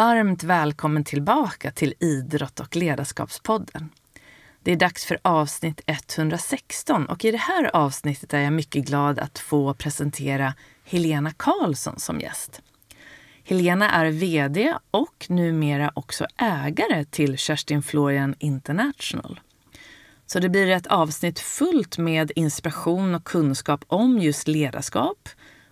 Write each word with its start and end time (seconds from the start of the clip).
Varmt 0.00 0.42
välkommen 0.42 1.04
tillbaka 1.04 1.70
till 1.70 1.94
Idrott 2.00 2.60
och 2.60 2.76
ledarskapspodden. 2.76 3.88
Det 4.62 4.72
är 4.72 4.76
dags 4.76 5.04
för 5.04 5.18
avsnitt 5.22 5.80
116 5.86 7.06
och 7.06 7.24
i 7.24 7.30
det 7.30 7.38
här 7.38 7.76
avsnittet 7.76 8.34
är 8.34 8.40
jag 8.40 8.52
mycket 8.52 8.86
glad 8.86 9.18
att 9.18 9.38
få 9.38 9.74
presentera 9.74 10.54
Helena 10.84 11.32
Karlsson 11.32 11.98
som 11.98 12.20
gäst. 12.20 12.62
Helena 13.44 13.90
är 13.90 14.10
VD 14.10 14.74
och 14.90 15.26
numera 15.28 15.92
också 15.94 16.26
ägare 16.36 17.04
till 17.04 17.38
Kerstin 17.38 17.82
Florian 17.82 18.34
International. 18.38 19.40
Så 20.26 20.38
det 20.38 20.48
blir 20.48 20.70
ett 20.70 20.86
avsnitt 20.86 21.38
fullt 21.38 21.98
med 21.98 22.32
inspiration 22.36 23.14
och 23.14 23.24
kunskap 23.24 23.84
om 23.86 24.18
just 24.18 24.48
ledarskap 24.48 25.28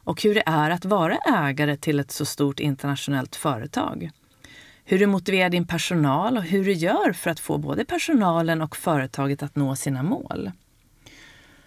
och 0.08 0.22
hur 0.22 0.34
det 0.34 0.42
är 0.47 0.70
att 0.70 0.84
vara 0.84 1.16
ägare 1.16 1.77
till 1.77 2.00
ett 2.00 2.10
så 2.10 2.24
stort 2.24 2.60
internationellt 2.60 3.36
företag. 3.36 4.10
Hur 4.91 4.98
du 4.98 5.06
motiverar 5.06 5.51
din 5.51 5.66
personal 5.66 6.37
och 6.37 6.42
hur 6.42 6.65
du 6.65 6.73
gör 6.73 7.12
för 7.12 7.30
att 7.30 7.41
få 7.41 7.59
både 7.59 7.84
personalen 7.84 8.62
och 8.62 8.77
företaget 8.77 9.42
att 9.42 9.56
nå 9.56 9.77
sina 9.77 10.02
mål. 10.02 10.51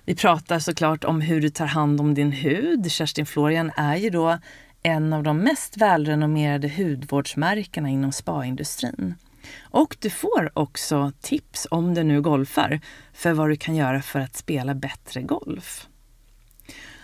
Vi 0.05 0.15
pratar 0.15 0.59
såklart 0.59 1.03
om 1.03 1.21
hur 1.21 1.41
du 1.41 1.49
tar 1.49 1.65
hand 1.65 2.01
om 2.01 2.13
din 2.13 2.31
hud. 2.31 2.91
Kerstin 2.91 3.25
Florian 3.25 3.71
är 3.75 3.95
ju 3.95 4.09
då 4.09 4.37
en 4.83 5.13
av 5.13 5.23
de 5.23 5.37
mest 5.37 5.77
välrenommerade 5.77 6.69
hudvårdsmärkena 6.69 7.89
inom 7.89 8.11
spaindustrin. 8.11 9.15
Och 9.61 9.97
du 9.99 10.09
får 10.09 10.51
också 10.53 11.11
tips, 11.21 11.67
om 11.71 11.93
du 11.93 12.03
nu 12.03 12.21
golfar, 12.21 12.79
för 13.13 13.33
vad 13.33 13.49
du 13.49 13.55
kan 13.55 13.75
göra 13.75 14.01
för 14.01 14.19
att 14.19 14.35
spela 14.35 14.75
bättre 14.75 15.21
golf. 15.21 15.87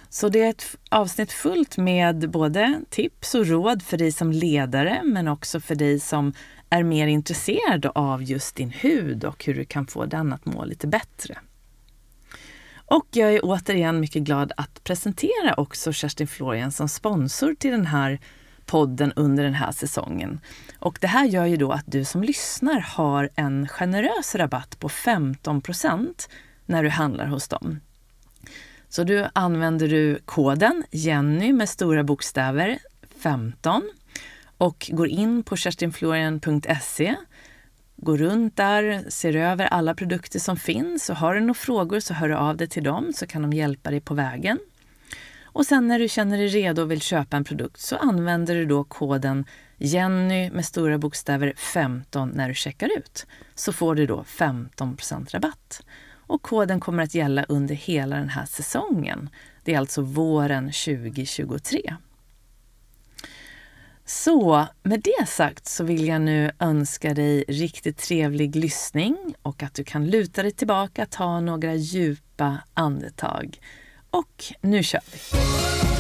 Så 0.10 0.30
det 0.30 0.44
är 0.44 0.50
ett 0.50 0.78
avsnitt 0.90 1.32
fullt 1.32 1.78
med 1.78 2.30
både 2.30 2.82
tips 2.90 3.36
och 3.36 3.48
råd 3.48 3.84
för 3.84 3.98
dig 3.98 4.12
som 4.12 4.32
ledare 4.32 5.02
men 5.04 5.28
också 5.28 5.60
för 5.60 5.76
dig 5.76 6.00
som 6.00 6.34
är 6.70 6.84
mer 6.84 7.08
intresserad 7.08 7.86
av 7.96 8.24
just 8.24 8.56
din 8.56 8.70
hud 8.70 9.24
och 9.24 9.46
hur 9.46 9.54
du 9.54 9.66
kan 9.66 9.88
få 9.88 10.06
den 10.06 10.34
att 10.34 10.46
må 10.46 10.66
lite 10.66 10.88
bättre. 10.88 11.38
Och 12.86 13.08
jag 13.12 13.34
är 13.34 13.40
återigen 13.44 14.00
mycket 14.00 14.24
glad 14.24 14.52
att 14.58 14.84
presentera 14.84 15.54
också 15.58 15.94
Kerstin 15.94 16.28
Florian 16.28 16.72
som 16.72 16.90
sponsor 16.90 17.54
till 17.54 17.72
den 17.72 17.86
här 17.86 18.20
podden 18.66 19.14
under 19.16 19.44
den 19.44 19.54
här 19.54 19.72
säsongen. 19.72 20.40
Och 20.80 20.98
det 21.02 21.08
här 21.08 21.26
gör 21.26 21.46
ju 21.46 21.58
då 21.58 21.72
att 21.72 21.86
du 21.86 22.06
som 22.06 22.24
lyssnar 22.24 22.80
har 22.80 23.30
en 23.36 23.68
generös 23.68 24.36
rabatt 24.36 24.80
på 24.80 24.90
15% 24.90 26.30
när 26.66 26.84
du 26.84 26.90
handlar 26.90 27.26
hos 27.26 27.48
dem. 27.48 27.80
Så 28.90 29.04
du 29.04 29.28
använder 29.34 29.88
du 29.88 30.20
koden 30.26 30.84
Jenny 30.92 31.54
med 31.54 31.70
stora 31.70 32.04
bokstäver 32.04 32.80
15 33.20 33.90
och 34.58 34.90
går 34.94 35.08
in 35.08 35.44
på 35.44 35.56
kerstinflorian.se 35.56 37.16
Går 37.96 38.18
runt 38.18 38.56
där, 38.56 39.10
ser 39.10 39.36
över 39.36 39.66
alla 39.66 39.96
produkter 39.96 40.40
som 40.40 40.58
finns 40.58 41.10
och 41.10 41.16
har 41.16 41.36
du 41.36 41.40
några 41.40 41.54
frågor 41.54 42.00
så 42.00 42.14
hör 42.14 42.30
du 42.30 42.36
av 42.36 42.58
dig 42.58 42.68
till 42.68 42.84
dem 42.84 43.14
så 43.16 43.28
kan 43.28 43.42
de 43.42 43.54
hjälpa 43.54 43.92
dig 43.92 44.02
på 44.02 44.14
vägen. 44.14 44.60
Och 45.44 45.66
sen 45.66 45.88
när 45.88 46.00
du 46.00 46.08
känner 46.08 46.38
dig 46.38 46.48
redo 46.48 46.82
och 46.82 46.92
vill 46.92 47.02
köpa 47.02 47.38
en 47.38 47.44
produkt 47.44 47.80
så 47.80 47.96
använder 47.96 48.56
du 48.56 48.66
då 48.66 48.84
koden 48.84 49.46
Jenny 49.78 50.52
med 50.52 50.66
stora 50.66 50.98
bokstäver 50.98 51.54
15 51.58 52.30
när 52.30 52.48
du 52.48 52.54
checkar 52.54 52.98
ut. 52.98 53.26
Så 53.56 53.74
får 53.74 53.96
du 53.96 54.06
då 54.06 54.24
15% 54.24 55.32
rabatt. 55.32 55.82
Och 56.28 56.42
koden 56.42 56.80
kommer 56.80 57.04
att 57.04 57.16
gälla 57.16 57.44
under 57.44 57.76
hela 57.76 58.16
den 58.16 58.30
här 58.30 58.46
säsongen. 58.46 59.30
Det 59.64 59.74
är 59.74 59.80
alltså 59.80 60.02
våren 60.02 60.66
2023. 60.66 61.96
Så 64.06 64.68
med 64.84 65.02
det 65.02 65.28
sagt 65.28 65.68
så 65.68 65.84
vill 65.84 66.08
jag 66.08 66.22
nu 66.22 66.52
önska 66.60 67.14
dig 67.14 67.44
riktigt 67.48 67.98
trevlig 67.98 68.56
lyssning 68.56 69.18
och 69.42 69.64
att 69.64 69.74
du 69.74 69.84
kan 69.84 70.08
luta 70.08 70.44
dig 70.44 70.52
tillbaka, 70.52 71.06
ta 71.06 71.40
några 71.40 71.76
djupa 71.76 72.58
andetag. 72.74 73.60
Och 74.10 74.44
nu 74.62 74.84
kör 74.84 75.02
vi! 75.12 75.97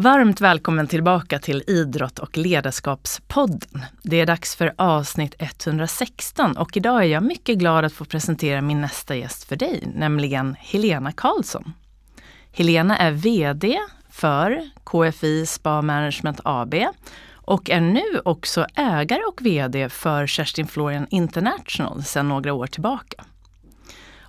Varmt 0.00 0.40
välkommen 0.40 0.86
tillbaka 0.86 1.38
till 1.38 1.62
Idrott 1.66 2.18
och 2.18 2.36
ledarskapspodden. 2.36 3.84
Det 4.02 4.20
är 4.20 4.26
dags 4.26 4.56
för 4.56 4.74
avsnitt 4.76 5.34
116 5.38 6.56
och 6.56 6.76
idag 6.76 7.02
är 7.04 7.06
jag 7.06 7.22
mycket 7.22 7.58
glad 7.58 7.84
att 7.84 7.92
få 7.92 8.04
presentera 8.04 8.60
min 8.60 8.80
nästa 8.80 9.16
gäst 9.16 9.44
för 9.44 9.56
dig, 9.56 9.92
nämligen 9.94 10.56
Helena 10.58 11.12
Karlsson. 11.12 11.72
Helena 12.52 12.98
är 12.98 13.10
VD 13.10 13.78
för 14.10 14.70
KFI 14.84 15.46
Spa 15.46 15.82
Management 15.82 16.40
AB 16.44 16.74
och 17.32 17.70
är 17.70 17.80
nu 17.80 18.20
också 18.24 18.66
ägare 18.74 19.22
och 19.22 19.42
VD 19.42 19.88
för 19.88 20.26
Kerstin 20.26 20.66
Florian 20.66 21.06
International 21.10 22.02
sedan 22.04 22.28
några 22.28 22.52
år 22.52 22.66
tillbaka. 22.66 23.24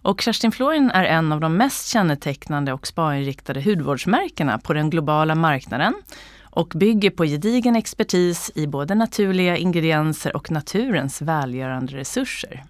Och 0.02 0.22
Kerstin 0.22 0.52
Florin 0.52 0.92
är 0.92 1.04
en 1.04 1.32
av 1.32 1.40
de 1.40 1.58
mest 1.58 1.88
kännetecknande 1.88 2.74
och 2.74 2.88
spainriktade 2.88 3.62
hudvårdsmärkena 3.62 4.58
på 4.58 4.74
den 4.74 4.90
globala 4.90 5.36
marknaden 5.36 5.94
och 6.42 6.68
bygger 6.76 7.10
på 7.10 7.26
gedigen 7.26 7.76
expertis 7.76 8.52
i 8.56 8.68
både 8.68 8.96
naturliga 8.96 9.58
ingredienser 9.58 10.36
och 10.36 10.52
naturens 10.52 11.22
välgörande 11.22 11.94
resurser. 11.94 12.64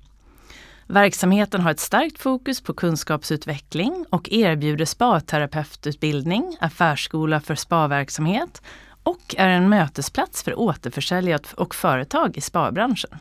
Verksamheten 0.87 1.61
har 1.61 1.71
ett 1.71 1.79
starkt 1.79 2.19
fokus 2.19 2.61
på 2.61 2.73
kunskapsutveckling 2.73 4.05
och 4.09 4.29
erbjuder 4.31 4.85
spaterapeututbildning, 4.85 6.57
affärsskola 6.59 7.39
för 7.39 7.55
spaverksamhet 7.55 8.61
och 9.03 9.35
är 9.37 9.49
en 9.49 9.69
mötesplats 9.69 10.43
för 10.43 10.59
återförsäljare 10.59 11.41
och 11.55 11.75
företag 11.75 12.37
i 12.37 12.41
spabranschen. 12.41 13.19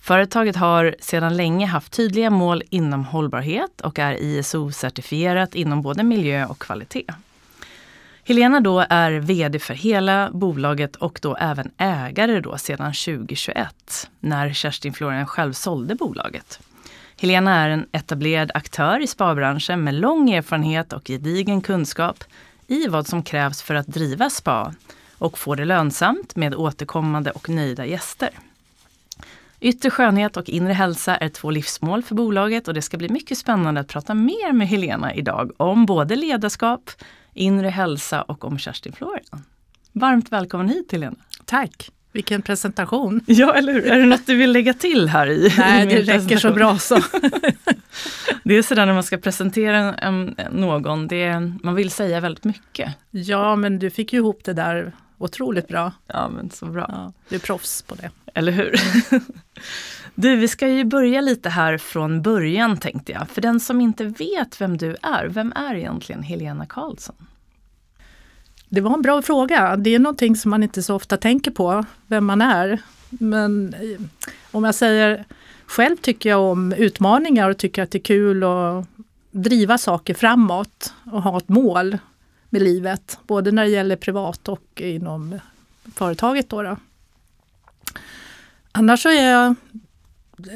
Företaget 0.00 0.56
har 0.56 0.96
sedan 1.00 1.36
länge 1.36 1.66
haft 1.66 1.92
tydliga 1.92 2.30
mål 2.30 2.62
inom 2.70 3.04
hållbarhet 3.04 3.80
och 3.80 3.98
är 3.98 4.14
ISO-certifierat 4.14 5.54
inom 5.54 5.82
både 5.82 6.02
miljö 6.02 6.46
och 6.46 6.58
kvalitet. 6.58 7.06
Helena 8.24 8.60
då 8.60 8.84
är 8.88 9.12
VD 9.12 9.58
för 9.58 9.74
hela 9.74 10.30
bolaget 10.32 10.96
och 10.96 11.18
då 11.22 11.36
även 11.36 11.70
ägare 11.78 12.40
då 12.40 12.58
sedan 12.58 12.92
2021 12.92 14.10
när 14.20 14.52
Kerstin 14.52 14.92
Florian 14.92 15.26
själv 15.26 15.52
sålde 15.52 15.94
bolaget. 15.94 16.60
Helena 17.20 17.54
är 17.54 17.68
en 17.68 17.86
etablerad 17.92 18.50
aktör 18.54 19.00
i 19.00 19.06
spabranschen 19.06 19.84
med 19.84 19.94
lång 19.94 20.30
erfarenhet 20.30 20.92
och 20.92 21.06
gedigen 21.06 21.60
kunskap 21.60 22.24
i 22.66 22.88
vad 22.88 23.06
som 23.06 23.22
krävs 23.22 23.62
för 23.62 23.74
att 23.74 23.86
driva 23.86 24.30
spa 24.30 24.74
och 25.18 25.38
få 25.38 25.54
det 25.54 25.64
lönsamt 25.64 26.36
med 26.36 26.54
återkommande 26.54 27.30
och 27.30 27.48
nöjda 27.48 27.86
gäster. 27.86 28.30
Yttre 29.60 29.90
skönhet 29.90 30.36
och 30.36 30.48
inre 30.48 30.72
hälsa 30.72 31.16
är 31.16 31.28
två 31.28 31.50
livsmål 31.50 32.02
för 32.02 32.14
bolaget 32.14 32.68
och 32.68 32.74
det 32.74 32.82
ska 32.82 32.96
bli 32.96 33.08
mycket 33.08 33.38
spännande 33.38 33.80
att 33.80 33.88
prata 33.88 34.14
mer 34.14 34.52
med 34.52 34.68
Helena 34.68 35.14
idag 35.14 35.50
om 35.56 35.86
både 35.86 36.16
ledarskap, 36.16 36.90
inre 37.34 37.68
hälsa 37.68 38.22
och 38.22 38.44
om 38.44 38.58
Kerstin 38.58 38.92
Florian. 38.92 39.44
Varmt 39.92 40.32
välkommen 40.32 40.68
hit 40.68 40.92
Helena! 40.92 41.16
Tack! 41.44 41.90
Vilken 42.12 42.42
presentation! 42.42 43.20
Ja, 43.26 43.54
eller 43.54 43.72
hur? 43.72 43.86
Är 43.86 43.98
det 43.98 44.06
något 44.06 44.26
du 44.26 44.36
vill 44.36 44.52
lägga 44.52 44.74
till 44.74 45.08
här 45.08 45.26
i? 45.26 45.54
Nej, 45.58 45.86
det 45.86 46.02
räcker 46.02 46.38
så 46.38 46.52
bra 46.52 46.78
så. 46.78 46.94
det 48.44 48.54
är 48.54 48.62
sådär 48.62 48.86
när 48.86 48.94
man 48.94 49.02
ska 49.02 49.16
presentera 49.16 49.94
en, 49.94 50.36
någon, 50.50 51.08
det, 51.08 51.52
man 51.62 51.74
vill 51.74 51.90
säga 51.90 52.20
väldigt 52.20 52.44
mycket. 52.44 52.94
Ja, 53.10 53.56
men 53.56 53.78
du 53.78 53.90
fick 53.90 54.12
ju 54.12 54.18
ihop 54.18 54.44
det 54.44 54.52
där 54.52 54.92
otroligt 55.18 55.68
bra. 55.68 55.92
Ja, 56.06 56.28
men 56.28 56.50
så 56.50 56.66
bra. 56.66 56.86
Ja, 56.88 57.12
du 57.28 57.36
är 57.36 57.40
proffs 57.40 57.82
på 57.82 57.94
det. 57.94 58.10
Eller 58.34 58.52
hur? 58.52 58.74
Du, 60.14 60.36
vi 60.36 60.48
ska 60.48 60.68
ju 60.68 60.84
börja 60.84 61.20
lite 61.20 61.48
här 61.48 61.78
från 61.78 62.22
början 62.22 62.76
tänkte 62.76 63.12
jag. 63.12 63.28
För 63.28 63.40
den 63.40 63.60
som 63.60 63.80
inte 63.80 64.04
vet 64.04 64.60
vem 64.60 64.76
du 64.76 64.96
är, 65.02 65.26
vem 65.26 65.52
är 65.56 65.74
egentligen 65.74 66.22
Helena 66.22 66.66
Karlsson? 66.66 67.16
Det 68.68 68.80
var 68.80 68.94
en 68.94 69.02
bra 69.02 69.22
fråga. 69.22 69.76
Det 69.76 69.94
är 69.94 69.98
någonting 69.98 70.36
som 70.36 70.50
man 70.50 70.62
inte 70.62 70.82
så 70.82 70.94
ofta 70.94 71.16
tänker 71.16 71.50
på, 71.50 71.84
vem 72.06 72.26
man 72.26 72.40
är. 72.42 72.78
Men 73.08 73.74
eh, 73.74 74.00
om 74.50 74.64
jag 74.64 74.74
säger 74.74 75.24
själv 75.66 75.96
tycker 75.96 76.30
jag 76.30 76.40
om 76.40 76.72
utmaningar 76.72 77.50
och 77.50 77.58
tycker 77.58 77.82
att 77.82 77.90
det 77.90 77.98
är 77.98 78.02
kul 78.02 78.44
att 78.44 78.86
driva 79.30 79.78
saker 79.78 80.14
framåt 80.14 80.94
och 81.12 81.22
ha 81.22 81.38
ett 81.38 81.48
mål 81.48 81.98
med 82.50 82.62
livet. 82.62 83.18
Både 83.26 83.52
när 83.52 83.62
det 83.62 83.70
gäller 83.70 83.96
privat 83.96 84.48
och 84.48 84.80
inom 84.80 85.38
företaget. 85.94 86.48
Då, 86.48 86.62
då. 86.62 86.76
Annars 88.72 89.02
så 89.02 89.08
är 89.08 89.30
jag, 89.30 89.54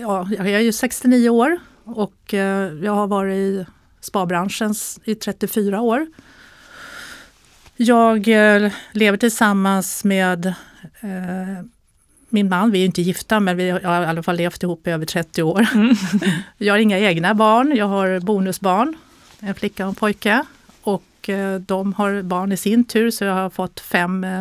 ja, 0.00 0.28
jag 0.31 0.49
är 0.49 0.58
ju 0.58 0.72
69 0.72 1.28
år 1.28 1.58
och 1.84 2.34
eh, 2.34 2.72
jag 2.72 2.93
har 2.93 3.06
varit 3.06 3.34
i 3.34 3.66
spabranschen 4.00 4.75
i 5.05 5.14
34 5.14 5.81
år. 5.81 6.06
Jag 7.76 8.28
eh, 8.28 8.72
lever 8.93 9.19
tillsammans 9.19 10.05
med 10.05 10.46
eh, 11.00 11.64
min 12.28 12.49
man. 12.49 12.70
Vi 12.70 12.81
är 12.81 12.87
inte 12.87 13.02
gifta 13.02 13.40
men 13.40 13.56
vi 13.56 13.70
har 13.70 13.81
i 13.81 14.06
alla 14.06 14.22
fall 14.22 14.37
levt 14.37 14.62
ihop 14.62 14.87
i 14.87 14.90
över 14.90 15.06
30 15.06 15.43
år. 15.43 15.66
Mm. 15.75 15.94
jag 16.58 16.75
har 16.75 16.78
inga 16.78 16.99
egna 16.99 17.34
barn, 17.34 17.76
jag 17.76 17.87
har 17.87 18.20
bonusbarn, 18.20 18.96
en 19.40 19.55
flicka 19.55 19.84
och 19.84 19.88
en 19.88 19.94
pojke. 19.94 20.44
Och 20.82 21.28
eh, 21.28 21.61
de 21.61 21.93
har 21.93 22.22
barn 22.22 22.52
i 22.52 22.56
sin 22.56 22.84
tur 22.84 23.11
så 23.11 23.25
jag 23.25 23.34
har 23.34 23.50
fått 23.50 23.81
fem 23.81 24.25
eh, 24.25 24.40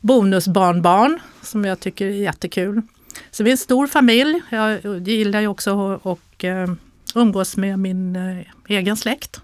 bonusbarnbarn 0.00 1.18
som 1.42 1.64
jag 1.64 1.80
tycker 1.80 2.06
är 2.06 2.10
jättekul. 2.10 2.82
Så 3.30 3.44
vi 3.44 3.50
är 3.50 3.52
en 3.52 3.58
stor 3.58 3.86
familj. 3.86 4.42
Jag 4.50 4.84
gillar 5.08 5.40
ju 5.40 5.46
också 5.46 5.94
att 5.94 6.06
och, 6.06 6.44
uh, 6.44 6.74
umgås 7.14 7.56
med 7.56 7.78
min 7.78 8.16
uh, 8.16 8.42
egen 8.68 8.96
släkt. 8.96 9.40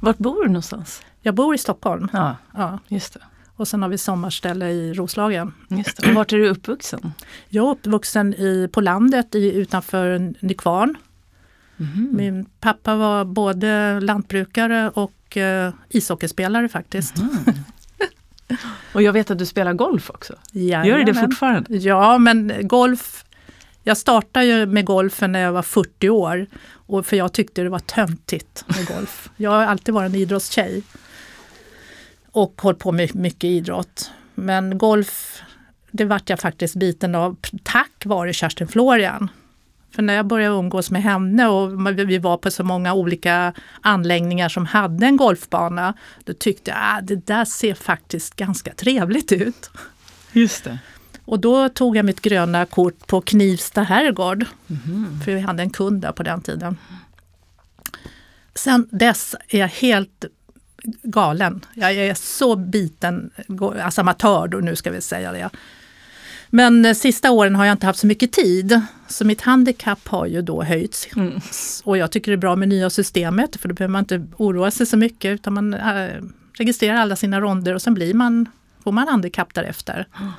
Vart 0.00 0.18
bor 0.18 0.42
du 0.42 0.48
någonstans? 0.48 1.02
Jag 1.20 1.34
bor 1.34 1.54
i 1.54 1.58
Stockholm. 1.58 2.08
Ja, 2.12 2.36
ja. 2.54 2.78
just 2.88 3.14
det. 3.14 3.20
Och 3.56 3.68
sen 3.68 3.82
har 3.82 3.88
vi 3.88 3.98
sommarställe 3.98 4.70
i 4.70 4.94
Roslagen. 4.94 5.52
Just 5.68 5.96
det. 5.96 6.08
Och 6.08 6.14
vart 6.14 6.32
är 6.32 6.36
du 6.36 6.48
uppvuxen? 6.48 7.12
Jag 7.48 7.66
är 7.66 7.70
uppvuxen 7.70 8.34
i, 8.34 8.68
på 8.72 8.80
landet 8.80 9.34
i, 9.34 9.52
utanför 9.52 10.34
Nykvarn. 10.40 10.96
Mm. 11.80 12.10
Min 12.12 12.44
pappa 12.44 12.96
var 12.96 13.24
både 13.24 14.00
lantbrukare 14.00 14.90
och 14.90 15.36
uh, 15.36 15.74
ishockeyspelare 15.88 16.68
faktiskt. 16.68 17.18
Mm. 17.18 17.30
Och 18.92 19.02
jag 19.02 19.12
vet 19.12 19.30
att 19.30 19.38
du 19.38 19.46
spelar 19.46 19.72
golf 19.72 20.10
också. 20.10 20.34
Jajamän. 20.52 20.88
Gör 20.88 20.98
du 20.98 21.04
det 21.04 21.14
fortfarande? 21.14 21.76
Ja, 21.76 22.18
men 22.18 22.52
golf 22.60 23.24
jag 23.86 23.96
startade 23.96 24.46
ju 24.46 24.66
med 24.66 24.84
golfen 24.84 25.32
när 25.32 25.40
jag 25.40 25.52
var 25.52 25.62
40 25.62 26.08
år. 26.08 26.46
Och 26.72 27.06
för 27.06 27.16
jag 27.16 27.32
tyckte 27.32 27.62
det 27.62 27.68
var 27.68 27.78
töntigt 27.78 28.64
med 28.66 28.86
golf. 28.96 29.30
Jag 29.36 29.50
har 29.50 29.66
alltid 29.66 29.94
varit 29.94 30.12
en 30.12 30.20
idrottstjej. 30.20 30.82
Och 32.30 32.60
hållit 32.62 32.78
på 32.78 32.92
med 32.92 33.14
mycket 33.14 33.44
idrott. 33.44 34.10
Men 34.34 34.78
golf, 34.78 35.42
det 35.90 36.04
vart 36.04 36.30
jag 36.30 36.40
faktiskt 36.40 36.74
biten 36.74 37.14
av 37.14 37.36
tack 37.62 38.02
vare 38.04 38.32
Kerstin 38.32 38.68
Florian. 38.68 39.28
För 39.96 40.02
när 40.02 40.14
jag 40.14 40.26
började 40.26 40.54
umgås 40.54 40.90
med 40.90 41.02
henne 41.02 41.48
och 41.48 41.88
vi 41.96 42.18
var 42.18 42.36
på 42.36 42.50
så 42.50 42.64
många 42.64 42.94
olika 42.94 43.52
anläggningar 43.80 44.48
som 44.48 44.66
hade 44.66 45.06
en 45.06 45.16
golfbana, 45.16 45.94
då 46.24 46.32
tyckte 46.32 46.70
jag 46.70 46.78
att 46.78 46.98
ah, 46.98 47.00
det 47.00 47.26
där 47.26 47.44
ser 47.44 47.74
faktiskt 47.74 48.36
ganska 48.36 48.74
trevligt 48.74 49.32
ut. 49.32 49.70
Just 50.32 50.64
det. 50.64 50.78
Och 51.24 51.40
då 51.40 51.68
tog 51.68 51.96
jag 51.96 52.04
mitt 52.04 52.20
gröna 52.20 52.66
kort 52.66 53.06
på 53.06 53.20
Knivsta 53.20 53.82
herrgård. 53.82 54.44
Mm. 54.68 55.20
För 55.24 55.32
vi 55.32 55.40
hade 55.40 55.62
en 55.62 55.70
kund 55.70 56.02
där 56.02 56.12
på 56.12 56.22
den 56.22 56.40
tiden. 56.40 56.76
Sen 58.54 58.88
dess 58.90 59.34
är 59.48 59.58
jag 59.58 59.68
helt 59.68 60.24
galen. 61.02 61.64
Jag 61.74 61.92
är 61.92 62.14
så 62.14 62.56
biten, 62.56 63.30
alltså 63.82 64.00
amatör 64.00 64.48
då, 64.48 64.58
nu 64.58 64.76
ska 64.76 64.90
vi 64.90 65.00
säga 65.00 65.32
det. 65.32 65.50
Men 66.50 66.82
de 66.82 66.94
sista 66.94 67.30
åren 67.30 67.54
har 67.54 67.64
jag 67.64 67.74
inte 67.74 67.86
haft 67.86 67.98
så 67.98 68.06
mycket 68.06 68.32
tid. 68.32 68.80
Så 69.08 69.24
mitt 69.24 69.40
handikapp 69.40 70.08
har 70.08 70.26
ju 70.26 70.42
då 70.42 70.62
höjts. 70.62 71.08
Mm. 71.16 71.40
Och 71.84 71.98
jag 71.98 72.12
tycker 72.12 72.30
det 72.30 72.34
är 72.34 72.40
bra 72.40 72.56
med 72.56 72.68
nya 72.68 72.90
systemet 72.90 73.56
för 73.56 73.68
då 73.68 73.74
behöver 73.74 73.92
man 73.92 74.00
inte 74.00 74.26
oroa 74.36 74.70
sig 74.70 74.86
så 74.86 74.96
mycket 74.96 75.28
utan 75.34 75.54
man 75.54 75.74
äh, 75.74 76.08
registrerar 76.52 76.96
alla 76.96 77.16
sina 77.16 77.40
ronder 77.40 77.74
och 77.74 77.82
sen 77.82 77.94
blir 77.94 78.14
man, 78.14 78.48
får 78.84 78.92
man 78.92 79.08
handikapp 79.08 79.54
därefter. 79.54 80.06
Mm. 80.20 80.32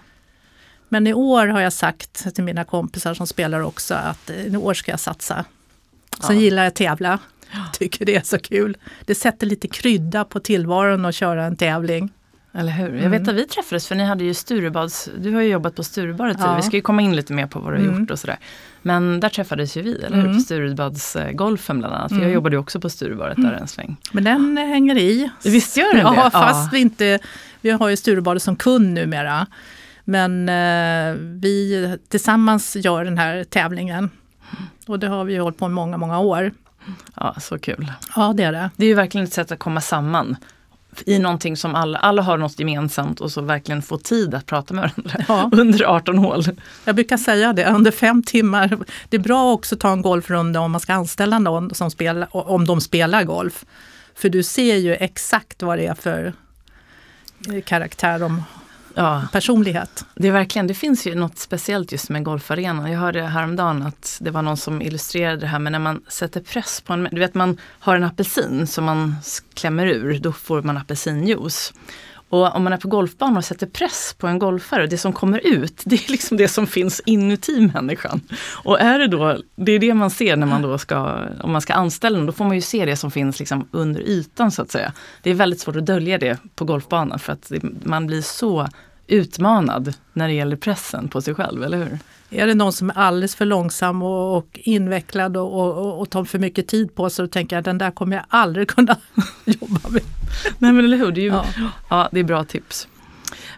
Men 0.89 1.07
i 1.07 1.13
år 1.13 1.48
har 1.48 1.62
jag 1.62 1.74
sagt 1.74 2.36
till 2.36 2.44
mina 2.44 2.63
kompisar 2.63 3.13
som 3.13 3.27
spelar 3.27 3.60
också 3.62 3.94
att 3.94 4.30
i 4.30 4.57
år 4.57 4.74
ska 4.74 4.92
jag 4.92 5.00
satsa. 5.00 5.45
Sen 6.21 6.36
ja. 6.36 6.42
gillar 6.42 6.63
jag 6.63 6.68
att 6.68 6.75
tävla. 6.75 7.19
Tycker 7.74 8.06
det 8.06 8.15
är 8.15 8.21
så 8.21 8.39
kul. 8.39 8.77
Det 9.06 9.15
sätter 9.15 9.48
lite 9.48 9.68
krydda 9.68 10.25
på 10.25 10.39
tillvaron 10.39 11.06
att 11.06 11.15
köra 11.15 11.45
en 11.45 11.56
tävling. 11.56 12.10
Eller 12.54 12.72
hur? 12.72 12.96
Jag 12.96 13.10
vet 13.10 13.22
mm. 13.22 13.30
att 13.30 13.36
vi 13.36 13.46
träffades 13.48 13.88
för 13.88 13.96
ni 13.96 14.04
hade 14.04 14.24
ju 14.24 14.34
Sturebads, 14.34 15.10
du 15.18 15.34
har 15.34 15.42
ju 15.42 15.48
jobbat 15.48 15.76
på 15.76 15.84
Sturebadet 15.84 16.38
ja. 16.40 16.56
Vi 16.56 16.62
ska 16.62 16.76
ju 16.76 16.82
komma 16.82 17.02
in 17.02 17.16
lite 17.16 17.34
mer 17.34 17.48
på 17.48 17.60
vad 17.60 17.74
du 17.74 17.78
har 17.78 17.86
mm. 17.86 18.00
gjort 18.00 18.12
och 18.12 18.20
sådär. 18.20 18.38
Men 18.82 19.20
där 19.20 19.30
träffades 19.30 19.78
ju 19.78 19.82
vi, 19.82 20.02
eller 20.02 20.16
hur? 20.16 20.26
Mm. 20.26 20.38
På 20.38 20.42
Sturebadsgolfen 20.44 21.80
bland 21.80 21.94
annat. 21.94 22.10
För 22.10 22.16
jag 22.16 22.24
mm. 22.24 22.34
jobbade 22.34 22.56
ju 22.56 22.60
också 22.60 22.80
på 22.80 22.90
Sturebadet 22.90 23.38
där 23.38 23.52
en 23.52 23.68
sväng. 23.68 23.98
Men 24.12 24.24
den 24.24 24.58
hänger 24.58 24.98
i. 24.98 25.30
Visst 25.44 25.78
gör 25.78 25.94
den 25.94 26.14
det? 26.14 26.20
Ja, 26.20 26.30
fast 26.30 26.74
vi 26.74 26.80
inte, 26.80 27.20
vi 27.62 27.70
har 27.70 27.90
ju 27.90 27.98
Sturebadet 27.98 28.44
som 28.44 28.56
kund 28.56 28.94
numera. 28.94 29.48
Men 30.04 30.50
eh, 30.50 31.16
vi 31.42 31.98
tillsammans 32.10 32.76
gör 32.76 33.06
den 33.06 33.18
här 33.18 33.44
tävlingen. 33.44 34.10
Och 34.88 35.00
det 35.00 35.08
har 35.08 35.24
vi 35.24 35.38
hållit 35.38 35.58
på 35.58 35.66
i 35.66 35.70
många, 35.70 35.98
många 35.98 36.20
år. 36.20 36.52
Ja, 37.16 37.36
så 37.40 37.60
kul. 37.60 37.92
Ja, 38.16 38.34
det 38.38 38.44
är 38.44 38.52
det. 38.52 38.70
Det 38.76 38.86
är 38.86 38.88
ju 38.88 38.94
verkligen 38.94 39.26
ett 39.26 39.34
sätt 39.34 39.52
att 39.52 39.60
komma 39.60 39.82
samman 39.82 40.36
i 41.06 41.20
någonting 41.20 41.58
som 41.58 41.76
alla, 41.76 41.98
alla 41.98 42.22
har 42.22 42.38
något 42.38 42.60
gemensamt 42.60 43.22
och 43.22 43.32
så 43.32 43.42
verkligen 43.42 43.82
få 43.82 43.98
tid 43.98 44.34
att 44.34 44.46
prata 44.46 44.74
med 44.74 44.82
varandra 44.82 45.26
ja. 45.28 45.50
under 45.62 45.86
18 45.86 46.18
hål. 46.18 46.44
Jag 46.86 46.96
brukar 46.96 47.18
säga 47.18 47.54
det, 47.54 47.66
under 47.66 47.92
fem 47.92 48.24
timmar. 48.24 48.78
Det 49.10 49.18
är 49.18 49.22
bra 49.22 49.52
också 49.52 49.76
att 49.76 49.82
ta 49.82 49.92
en 49.92 50.02
golfrunda 50.02 50.60
om 50.60 50.72
man 50.72 50.82
ska 50.82 50.94
anställa 50.94 51.40
någon 51.40 51.74
som 51.74 51.92
spelar, 51.92 52.28
om 52.32 52.66
de 52.66 52.82
spelar 52.82 53.24
golf. 53.24 53.66
För 54.16 54.30
du 54.30 54.44
ser 54.44 54.76
ju 54.76 54.94
exakt 54.94 55.64
vad 55.64 55.78
det 55.78 55.86
är 55.86 55.96
för 55.96 56.34
karaktär 57.66 58.20
de 58.20 58.44
ja. 58.98 59.28
personlighet. 59.32 60.06
Det 60.16 60.28
är 60.28 60.32
verkligen, 60.32 60.68
det 60.68 60.74
finns 60.74 61.08
ju 61.08 61.16
något 61.16 61.38
speciellt 61.38 61.92
just 61.92 62.10
med 62.10 62.24
golfarenan. 62.24 62.92
Jag 62.92 63.00
hörde 63.00 63.22
häromdagen 63.22 63.82
att 63.82 64.18
det 64.22 64.32
var 64.32 64.42
någon 64.42 64.58
som 64.58 64.82
illustrerade 64.82 65.38
det 65.38 65.48
här 65.48 65.60
med 65.60 65.72
när 65.72 65.80
man 65.80 66.02
sätter 66.08 66.42
press 66.42 66.82
på 66.82 66.94
en, 66.94 67.08
du 67.12 67.20
vet 67.20 67.34
man 67.34 67.58
har 67.80 67.96
en 67.96 68.04
apelsin 68.04 68.68
som 68.68 68.84
man 68.84 69.16
klämmer 69.54 69.88
ur, 69.88 70.20
då 70.20 70.32
får 70.32 70.62
man 70.62 70.78
apelsinjuice. 70.78 71.74
Och 72.30 72.56
om 72.56 72.64
man 72.64 72.74
är 72.74 72.78
på 72.78 72.88
golfbanan 72.88 73.38
och 73.38 73.46
sätter 73.46 73.68
press 73.68 74.16
på 74.18 74.28
en 74.28 74.40
golfare, 74.40 74.88
det 74.88 74.98
som 74.98 75.14
kommer 75.14 75.48
ut, 75.48 75.82
det 75.86 75.96
är 75.96 76.12
liksom 76.12 76.38
det 76.38 76.48
som 76.48 76.68
finns 76.68 77.02
inuti 77.06 77.72
människan. 77.74 78.22
Och 78.64 78.80
är 78.80 79.00
det 79.00 79.08
då, 79.08 79.38
det 79.56 79.72
är 79.72 79.80
det 79.80 79.94
man 79.94 80.10
ser 80.10 80.36
när 80.36 80.48
man 80.48 80.62
då 80.62 80.78
ska, 80.78 81.20
om 81.42 81.52
man 81.52 81.62
ska 81.62 81.74
anställa 81.74 82.18
någon, 82.18 82.26
då 82.26 82.32
får 82.32 82.46
man 82.46 82.56
ju 82.56 82.62
se 82.62 82.86
det 82.86 82.96
som 82.96 83.12
finns 83.12 83.40
liksom 83.40 83.68
under 83.72 84.02
ytan 84.02 84.52
så 84.52 84.62
att 84.62 84.72
säga. 84.72 84.94
Det 85.24 85.30
är 85.30 85.34
väldigt 85.34 85.60
svårt 85.60 85.76
att 85.76 85.86
dölja 85.86 86.18
det 86.18 86.38
på 86.56 86.66
golfbanan 86.66 87.20
för 87.20 87.34
att 87.34 87.51
man 87.84 88.08
blir 88.08 88.22
så 88.22 88.68
utmanad 89.08 89.94
när 90.14 90.28
det 90.28 90.34
gäller 90.34 90.56
pressen 90.56 91.08
på 91.08 91.22
sig 91.22 91.36
själv, 91.36 91.64
eller 91.64 91.78
hur? 91.78 92.00
Är 92.30 92.48
det 92.48 92.54
någon 92.54 92.74
som 92.74 92.90
är 92.90 92.98
alldeles 92.98 93.36
för 93.36 93.46
långsam 93.46 94.02
och, 94.02 94.38
och 94.38 94.60
invecklad 94.64 95.38
och, 95.38 95.78
och, 95.78 96.02
och, 96.02 96.10
tar 96.10 96.24
för 96.24 96.40
mycket 96.40 96.68
tid 96.68 96.96
på 96.96 97.10
sig, 97.10 97.26
då 97.26 97.30
tänker 97.30 97.56
jag 97.56 97.64
den 97.64 97.78
där 97.78 97.92
kommer 97.92 98.16
jag 98.16 98.26
aldrig 98.30 98.68
kunna 98.76 98.98
jobba 99.46 99.90
med. 99.90 100.04
Nej 100.58 100.72
men 100.72 100.86
eller 100.86 100.98
hur, 100.98 101.12
det 101.12 101.22
är, 101.22 101.24
ju, 101.24 101.30
ja. 101.30 101.46
ja. 101.90 102.10
det 102.12 102.20
är 102.20 102.24
bra 102.24 102.44
tips. 102.44 102.88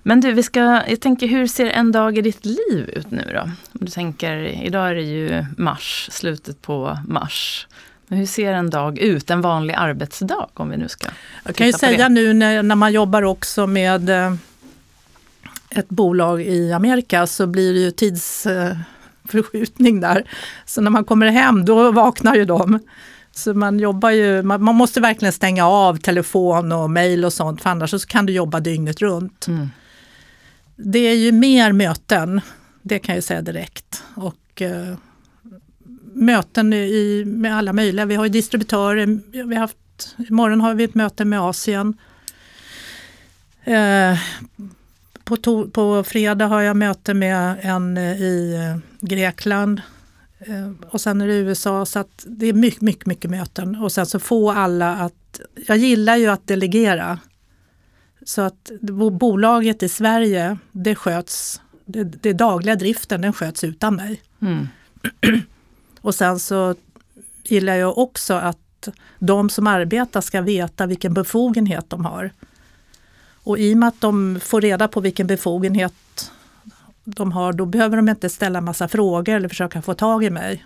Men 0.04 0.22
du, 0.22 0.32
vi 0.32 0.44
ska, 0.44 0.60
jag 0.88 1.02
tänker 1.02 1.28
hur 1.28 1.48
ser 1.48 1.66
en 1.66 1.92
dag 1.92 2.18
i 2.18 2.22
ditt 2.22 2.46
liv 2.46 2.90
ut 2.94 3.12
nu 3.12 3.32
då? 3.34 3.42
Om 3.42 3.52
du 3.72 3.88
tänker, 3.88 4.38
idag 4.66 4.90
är 4.90 4.96
det 4.96 5.02
ju 5.02 5.46
mars, 5.58 6.10
slutet 6.12 6.62
på 6.62 6.98
mars. 7.08 7.68
Men 8.08 8.20
hur 8.20 8.26
ser 8.26 8.54
en 8.54 8.70
dag 8.70 9.00
ut, 9.00 9.30
en 9.30 9.42
vanlig 9.42 9.74
arbetsdag 9.74 10.48
om 10.54 10.70
vi 10.70 10.78
nu 10.78 10.88
ska 10.88 11.08
Jag 11.44 11.56
kan 11.56 11.68
ju 11.68 11.74
säga 11.74 12.04
det. 12.04 12.10
nu 12.10 12.34
när, 12.34 12.64
när 12.64 12.76
man 12.76 12.94
jobbar 12.94 13.22
också 13.22 13.68
med 13.68 14.10
eh, 14.10 14.34
ett 15.70 15.90
bolag 15.90 16.42
i 16.42 16.74
Amerika 16.74 17.28
så 17.28 17.48
blir 17.48 17.74
det 17.74 17.80
ju 17.80 17.92
tidsförskjutning 17.92 20.02
där. 20.02 20.30
Så 20.66 20.82
när 20.82 20.92
man 20.92 21.06
kommer 21.06 21.28
hem 21.28 21.66
då 21.66 21.92
vaknar 21.92 22.36
ju 22.36 22.46
de. 22.46 22.80
Så 23.32 23.54
man 23.54 23.80
jobbar 23.80 24.10
ju, 24.10 24.44
man, 24.44 24.64
man 24.64 24.76
måste 24.76 25.02
verkligen 25.02 25.34
stänga 25.34 25.68
av 25.68 25.98
telefon 25.98 26.72
och 26.72 26.90
mail 26.90 27.26
och 27.26 27.34
sånt 27.34 27.62
för 27.62 27.70
annars 27.70 27.90
så 27.90 28.00
kan 28.00 28.26
du 28.26 28.34
jobba 28.34 28.60
dygnet 28.60 29.02
runt. 29.02 29.48
Mm. 29.48 29.70
Det 30.76 31.00
är 31.00 31.16
ju 31.16 31.32
mer 31.32 31.72
möten, 31.72 32.42
det 32.82 33.00
kan 33.00 33.16
jag 33.16 33.24
säga 33.24 33.42
direkt. 33.42 34.04
Och 34.16 34.62
uh, 34.62 34.96
möten 36.14 36.74
i, 36.74 37.24
med 37.26 37.58
alla 37.58 37.74
möjliga. 37.74 38.06
Vi 38.06 38.16
har 38.16 38.24
ju 38.24 38.30
distributörer, 38.30 39.20
vi 39.32 39.56
har 39.56 39.62
haft, 39.62 40.16
imorgon 40.30 40.62
har 40.62 40.74
vi 40.74 40.84
ett 40.84 40.96
möte 40.96 41.26
med 41.26 41.42
Asien. 41.42 41.98
Uh, 43.68 44.18
på, 45.30 45.36
to- 45.36 45.72
på 45.72 46.04
fredag 46.04 46.48
har 46.48 46.62
jag 46.62 46.78
möte 46.78 47.14
med 47.14 47.58
en 47.62 47.98
eh, 47.98 48.22
i 48.22 48.56
eh, 48.56 49.08
Grekland 49.08 49.82
eh, 50.40 50.72
och 50.90 51.02
sen 51.02 51.22
är 51.22 51.28
det 51.28 51.34
USA. 51.34 51.86
Så 51.86 52.00
att 52.00 52.26
det 52.28 52.46
är 52.46 52.54
mycket, 52.54 52.82
mycket, 52.82 53.06
mycket 53.06 53.32
möten. 53.32 53.76
Och 53.76 53.92
sen 53.92 54.06
så 54.06 54.20
få 54.20 54.52
alla 54.52 54.96
att... 54.96 55.40
Jag 55.68 55.78
gillar 55.78 56.16
ju 56.16 56.28
att 56.28 56.48
delegera. 56.48 57.20
Så 58.26 58.42
att 58.42 58.72
bolaget 59.12 59.84
i 59.84 59.90
Sverige, 59.90 60.58
det 60.72 60.96
sköts, 60.96 61.62
det, 61.86 62.04
det 62.04 62.34
dagliga 62.34 62.76
driften, 62.76 63.22
den 63.22 63.34
sköts 63.34 63.64
utan 63.64 63.96
mig. 63.96 64.22
Mm. 64.42 64.68
och 66.02 66.16
sen 66.16 66.40
så 66.40 66.76
gillar 67.44 67.76
jag 67.76 67.98
också 67.98 68.34
att 68.34 68.90
de 69.20 69.50
som 69.50 69.68
arbetar 69.68 70.22
ska 70.22 70.42
veta 70.42 70.86
vilken 70.86 71.14
befogenhet 71.14 71.90
de 71.90 72.06
har. 72.06 72.32
Och 73.50 73.60
i 73.60 73.74
och 73.74 73.78
med 73.78 73.88
att 73.88 74.02
de 74.02 74.40
får 74.44 74.62
reda 74.62 74.88
på 74.88 75.02
vilken 75.02 75.28
befogenhet 75.28 76.32
de 77.04 77.32
har, 77.32 77.54
då 77.54 77.66
behöver 77.66 77.98
de 77.98 78.10
inte 78.10 78.30
ställa 78.30 78.62
massa 78.62 78.88
frågor 78.88 79.36
eller 79.36 79.50
försöka 79.50 79.82
få 79.82 79.94
tag 79.94 80.24
i 80.24 80.30
mig. 80.30 80.66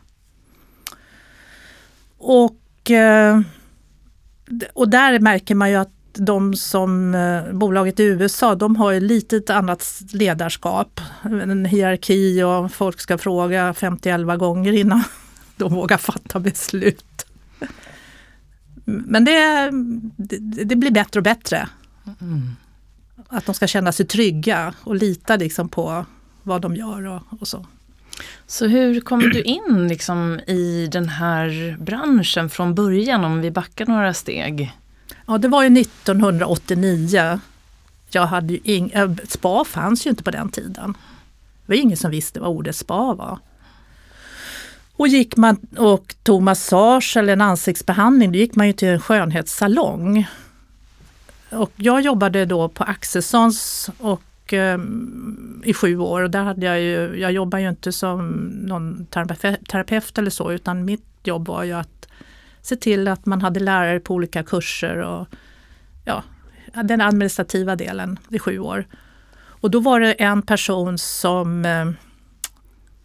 Och, 2.17 2.91
eh, 2.91 3.41
och 4.73 4.89
där 4.89 5.19
märker 5.19 5.55
man 5.55 5.69
ju 5.69 5.75
att 5.75 5.91
de 6.13 6.55
som 6.55 7.15
eh, 7.15 7.53
bolaget 7.53 7.99
i 7.99 8.03
USA, 8.03 8.55
de 8.55 8.75
har 8.75 8.91
ju 8.91 8.99
lite 8.99 9.37
ett 9.37 9.49
annat 9.49 10.01
ledarskap. 10.13 11.01
En 11.23 11.65
hierarki 11.65 12.43
och 12.43 12.71
folk 12.71 12.99
ska 12.99 13.17
fråga 13.17 13.73
50 13.73 14.37
gånger 14.37 14.73
innan 14.73 15.03
de 15.55 15.73
vågar 15.73 15.97
fatta 15.97 16.39
beslut. 16.39 17.25
Men 18.85 19.25
det, 19.25 19.69
det, 20.17 20.63
det 20.63 20.75
blir 20.75 20.91
bättre 20.91 21.19
och 21.19 21.23
bättre. 21.23 21.69
Mm. 22.21 22.55
Att 23.33 23.45
de 23.45 23.55
ska 23.55 23.67
känna 23.67 23.91
sig 23.91 24.05
trygga 24.05 24.73
och 24.83 24.95
lita 24.95 25.35
liksom 25.35 25.69
på 25.69 26.05
vad 26.43 26.61
de 26.61 26.75
gör 26.75 27.07
och, 27.07 27.21
och 27.39 27.47
så. 27.47 27.65
Så 28.47 28.67
hur 28.67 29.01
kom 29.01 29.19
du 29.19 29.41
in 29.41 29.87
liksom 29.87 30.39
i 30.47 30.89
den 30.91 31.09
här 31.09 31.77
branschen 31.79 32.49
från 32.49 32.75
början 32.75 33.25
om 33.25 33.41
vi 33.41 33.51
backar 33.51 33.85
några 33.85 34.13
steg? 34.13 34.73
Ja, 35.25 35.37
det 35.37 35.47
var 35.47 35.63
ju 35.63 35.81
1989. 35.81 37.39
Jag 38.09 38.25
hade 38.25 38.71
ing, 38.71 38.91
äh, 38.91 39.11
spa 39.27 39.65
fanns 39.65 40.05
ju 40.05 40.09
inte 40.09 40.23
på 40.23 40.31
den 40.31 40.49
tiden. 40.49 40.93
Det 41.65 41.71
var 41.71 41.75
ingen 41.75 41.97
som 41.97 42.11
visste 42.11 42.39
vad 42.39 42.49
ordet 42.49 42.75
spa 42.75 43.13
var. 43.13 43.39
Och 44.95 45.07
gick 45.07 45.37
man 45.37 45.57
och 45.77 46.15
tog 46.23 46.41
massage 46.41 47.17
eller 47.17 47.33
en 47.33 47.41
ansiktsbehandling, 47.41 48.31
då 48.31 48.37
gick 48.37 48.55
man 48.55 48.67
ju 48.67 48.73
till 48.73 48.87
en 48.87 49.01
skönhetssalong. 49.01 50.27
Och 51.55 51.71
jag 51.75 52.01
jobbade 52.01 52.45
då 52.45 52.69
på 52.69 52.83
Axelssons 52.83 53.89
och 53.97 54.53
eh, 54.53 54.79
i 55.63 55.73
sju 55.73 55.97
år 55.97 56.21
och 56.21 56.29
där 56.29 56.43
hade 56.43 56.65
jag 56.65 56.81
ju, 56.81 57.19
jag 57.19 57.31
jobbar 57.31 57.59
ju 57.59 57.69
inte 57.69 57.91
som 57.91 58.29
någon 58.47 59.05
terapeut 59.67 60.17
eller 60.17 60.29
så 60.29 60.51
utan 60.51 60.85
mitt 60.85 61.05
jobb 61.23 61.47
var 61.47 61.63
ju 61.63 61.73
att 61.73 62.07
se 62.61 62.75
till 62.75 63.07
att 63.07 63.25
man 63.25 63.41
hade 63.41 63.59
lärare 63.59 63.99
på 63.99 64.13
olika 64.13 64.43
kurser 64.43 64.97
och 64.97 65.27
ja, 66.05 66.23
den 66.83 67.01
administrativa 67.01 67.75
delen 67.75 68.19
i 68.29 68.39
sju 68.39 68.59
år. 68.59 68.85
Och 69.45 69.71
då 69.71 69.79
var 69.79 69.99
det 69.99 70.13
en 70.13 70.41
person 70.41 70.97
som 70.97 71.65
ehm, 71.65 71.95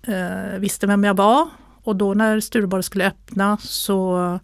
eh, 0.03 0.59
visste 0.59 0.87
vem 0.87 1.05
jag 1.05 1.15
var 1.15 1.49
och 1.83 1.97
då 1.97 2.15
när 2.15 2.41
Stureborg 2.41 2.83
skulle 2.83 3.07
öppna 3.07 3.59
så 3.61 4.39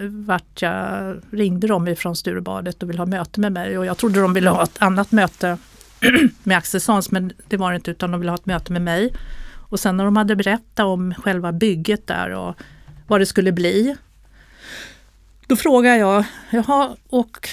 vart 0.00 0.62
jag, 0.62 1.16
ringde 1.30 1.66
de 1.66 1.88
ifrån 1.88 2.16
Sturebadet 2.16 2.82
och 2.82 2.90
ville 2.90 2.98
ha 2.98 3.06
möte 3.06 3.40
med 3.40 3.52
mig 3.52 3.78
och 3.78 3.86
jag 3.86 3.96
trodde 3.96 4.20
de 4.20 4.32
ville 4.34 4.50
ha 4.50 4.62
ett 4.62 4.82
annat 4.82 5.12
möte 5.12 5.58
med 6.42 6.56
Axelssons 6.58 7.10
men 7.10 7.32
det 7.48 7.56
var 7.56 7.70
det 7.70 7.76
inte 7.76 7.90
utan 7.90 8.10
de 8.10 8.20
ville 8.20 8.30
ha 8.30 8.36
ett 8.36 8.46
möte 8.46 8.72
med 8.72 8.82
mig. 8.82 9.12
Och 9.68 9.80
sen 9.80 9.96
när 9.96 10.04
de 10.04 10.16
hade 10.16 10.36
berättat 10.36 10.86
om 10.86 11.14
själva 11.14 11.52
bygget 11.52 12.06
där 12.06 12.30
och 12.30 12.54
vad 13.06 13.20
det 13.20 13.26
skulle 13.26 13.52
bli. 13.52 13.96
Då 15.46 15.56
frågade 15.56 15.96
jag, 15.96 16.24
jaha 16.50 16.96
och 17.08 17.48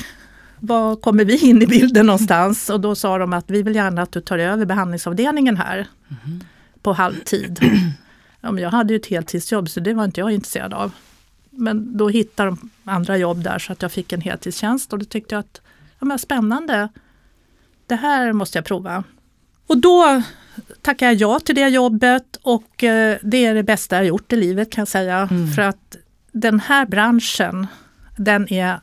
var 0.59 0.95
kommer 0.95 1.25
vi 1.25 1.37
in 1.37 1.61
i 1.61 1.67
bilden 1.67 2.05
någonstans? 2.05 2.69
Och 2.69 2.81
då 2.81 2.95
sa 2.95 3.17
de 3.17 3.33
att 3.33 3.49
vi 3.51 3.63
vill 3.63 3.75
gärna 3.75 4.01
att 4.01 4.11
du 4.11 4.21
tar 4.21 4.37
över 4.37 4.65
behandlingsavdelningen 4.65 5.57
här 5.57 5.87
mm. 6.25 6.43
på 6.81 6.93
halvtid. 6.93 7.59
Ja, 8.45 8.51
men 8.51 8.63
jag 8.63 8.69
hade 8.69 8.93
ju 8.93 8.99
ett 8.99 9.05
heltidsjobb 9.05 9.69
så 9.69 9.79
det 9.79 9.93
var 9.93 10.03
inte 10.03 10.19
jag 10.19 10.31
intresserad 10.31 10.73
av. 10.73 10.91
Men 11.55 11.97
då 11.97 12.09
hittade 12.09 12.49
de 12.49 12.69
andra 12.83 13.17
jobb 13.17 13.43
där 13.43 13.59
så 13.59 13.73
att 13.73 13.81
jag 13.81 13.91
fick 13.91 14.13
en 14.13 14.21
heltidstjänst 14.21 14.93
och 14.93 14.99
då 14.99 15.05
tyckte 15.05 15.35
jag 15.35 15.39
att 15.39 15.61
ja, 15.99 16.05
men 16.05 16.19
spännande, 16.19 16.89
det 17.87 17.95
här 17.95 18.33
måste 18.33 18.57
jag 18.57 18.65
prova. 18.65 19.03
Och 19.67 19.77
då 19.77 20.21
tackade 20.81 21.11
jag 21.11 21.21
ja 21.21 21.39
till 21.39 21.55
det 21.55 21.67
jobbet 21.67 22.39
och 22.41 22.83
eh, 22.83 23.17
det 23.21 23.45
är 23.45 23.53
det 23.53 23.63
bästa 23.63 23.95
jag 23.95 24.05
gjort 24.05 24.33
i 24.33 24.35
livet 24.35 24.71
kan 24.71 24.81
jag 24.81 24.87
säga. 24.87 25.27
Mm. 25.31 25.51
För 25.51 25.61
att 25.61 25.95
den 26.31 26.59
här 26.59 26.85
branschen, 26.85 27.67
den 28.17 28.53
är 28.53 28.79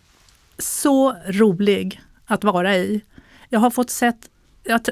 så 0.59 1.17
rolig 1.27 2.01
att 2.27 2.45
vara 2.45 2.77
i. 2.77 3.01
Jag 3.49 3.61
har 3.61 3.71
fått 3.71 3.91
sett 3.91 4.30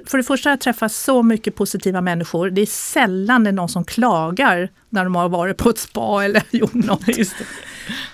för 0.06 0.18
det 0.18 0.24
första 0.24 0.48
har 0.48 0.52
jag 0.52 0.60
träffat 0.60 0.92
så 0.92 1.22
mycket 1.22 1.54
positiva 1.54 2.00
människor. 2.00 2.50
Det 2.50 2.60
är 2.60 2.66
sällan 2.66 3.44
det 3.44 3.50
är 3.50 3.52
någon 3.52 3.68
som 3.68 3.84
klagar 3.84 4.70
när 4.88 5.04
de 5.04 5.14
har 5.14 5.28
varit 5.28 5.56
på 5.56 5.70
ett 5.70 5.78
spa 5.78 6.24
eller 6.24 6.42
gjort 6.50 6.74
något. 6.74 7.02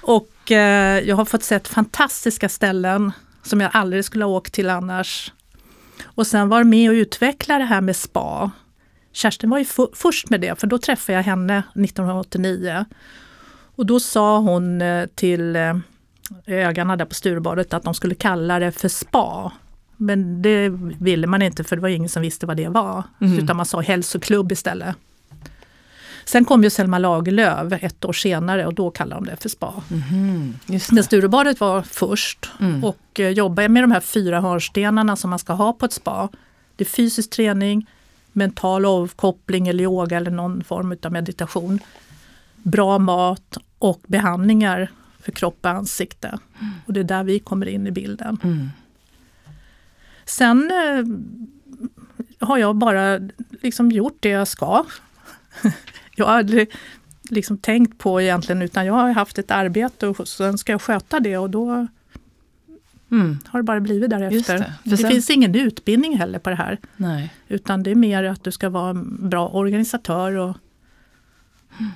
Och 0.03 0.53
eh, 0.53 0.99
jag 0.99 1.17
har 1.17 1.25
fått 1.25 1.43
sett 1.43 1.69
fantastiska 1.69 2.49
ställen 2.49 3.13
som 3.43 3.61
jag 3.61 3.71
aldrig 3.75 4.05
skulle 4.05 4.25
ha 4.25 4.33
åkt 4.33 4.55
till 4.55 4.71
annars. 4.71 5.33
Och 6.05 6.27
sen 6.27 6.49
var 6.49 6.65
med 6.65 6.91
och 6.91 6.95
utveckla 6.95 7.59
det 7.59 7.65
här 7.65 7.81
med 7.81 7.97
spa. 7.97 8.51
Kerstin 9.13 9.51
var 9.51 9.59
ju 9.59 9.65
först 9.95 10.31
med 10.31 10.41
det, 10.41 10.61
för 10.61 10.67
då 10.67 10.79
träffade 10.79 11.19
jag 11.19 11.23
henne 11.23 11.59
1989. 11.59 12.85
Och 13.77 13.87
då 13.87 14.01
sa 14.01 14.39
hon 14.39 14.83
eh, 14.83 15.07
till 15.07 15.57
eh, 15.57 15.77
ägarna 16.47 16.97
där 16.97 17.05
på 17.05 17.15
Sturebadet 17.15 17.75
att 17.75 17.83
de 17.83 17.95
skulle 17.95 18.15
kalla 18.15 18.59
det 18.59 18.73
för 18.73 18.89
spa. 18.89 19.53
Men 20.05 20.43
det 20.43 20.69
ville 20.99 21.27
man 21.27 21.43
inte 21.43 21.65
för 21.65 21.77
det 21.77 21.83
var 21.83 21.89
ingen 21.89 22.09
som 22.09 22.23
visste 22.23 22.47
vad 22.47 22.57
det 22.57 22.69
var. 22.69 23.03
Mm. 23.21 23.39
Utan 23.39 23.57
man 23.57 23.67
sa 23.67 23.81
hälsoklubb 23.81 24.53
istället. 24.53 24.97
Sen 26.25 26.45
kom 26.45 26.65
ju 26.65 26.71
Selma 26.71 26.99
Lagerlöf 26.99 27.73
ett 27.83 28.05
år 28.05 28.13
senare 28.13 28.67
och 28.67 28.75
då 28.75 28.91
kallade 28.91 29.21
de 29.21 29.31
det 29.31 29.37
för 29.43 29.49
spa. 29.49 29.83
Mm, 29.91 30.55
Men 30.91 31.05
Sturebadet 31.05 31.61
var 31.61 31.83
först 31.83 32.51
mm. 32.61 32.85
och 32.85 33.21
eh, 33.21 33.29
jobbade 33.29 33.69
med 33.69 33.83
de 33.83 33.91
här 33.91 34.01
fyra 34.01 34.41
hörnstenarna 34.41 35.17
som 35.17 35.31
man 35.31 35.39
ska 35.39 35.53
ha 35.53 35.73
på 35.73 35.87
ett 35.87 35.93
spa. 35.93 36.29
Det 36.77 36.85
är 36.85 36.89
fysisk 36.89 37.31
träning, 37.31 37.87
mental 38.33 38.85
avkoppling 38.85 39.69
eller 39.69 39.85
yoga 39.85 40.17
eller 40.17 40.31
någon 40.31 40.65
form 40.65 40.97
av 41.03 41.13
meditation. 41.13 41.79
Bra 42.57 42.99
mat 42.99 43.59
och 43.79 44.01
behandlingar 44.07 44.91
för 45.21 45.33
kropp 45.33 45.59
och 45.61 45.71
ansikte. 45.71 46.29
Mm. 46.29 46.73
Och 46.87 46.93
det 46.93 47.01
är 47.01 47.05
där 47.05 47.25
vi 47.25 47.39
kommer 47.39 47.67
in 47.67 47.87
i 47.87 47.91
bilden. 47.91 48.39
Sen 50.27 50.71
eh, 50.71 51.05
har 52.47 52.59
jag 52.59 52.77
bara 52.77 53.21
liksom 53.51 53.91
gjort 53.91 54.17
det 54.21 54.29
jag 54.29 54.49
ska. 54.49 54.85
jag 56.17 56.27
har 56.27 56.39
aldrig 56.39 56.75
liksom 57.31 57.59
tänkt 57.59 57.99
på 57.99 58.21
egentligen 58.21 58.63
utan 58.63 58.87
jag 58.87 58.95
har 58.95 59.13
haft 59.13 59.39
ett 59.39 59.51
arbete 59.51 60.07
och 60.07 60.29
sen 60.29 60.59
ska 60.59 60.73
jag 60.73 60.83
sköta 60.83 61.21
det 61.21 61.39
och 61.39 61.51
då 61.51 61.87
mm. 63.11 63.39
har 63.47 63.59
det 63.59 63.63
bara 63.63 63.81
blivit 63.81 64.11
därefter. 64.11 64.59
Det, 64.59 64.91
det 64.91 64.97
sen... 64.97 65.11
finns 65.11 65.31
ingen 65.31 65.55
utbildning 65.55 66.19
heller 66.19 66.39
på 66.39 66.51
det 66.51 66.57
här. 66.57 66.79
Nej. 66.97 67.35
Utan 67.49 67.83
det 67.83 67.91
är 67.91 67.95
mer 67.95 68.25
att 68.25 68.45
du 68.45 68.53
ska 68.53 68.69
vara 68.69 68.91
en 68.91 69.29
bra 69.29 69.49
organisatör 69.49 70.33
och, 70.33 70.57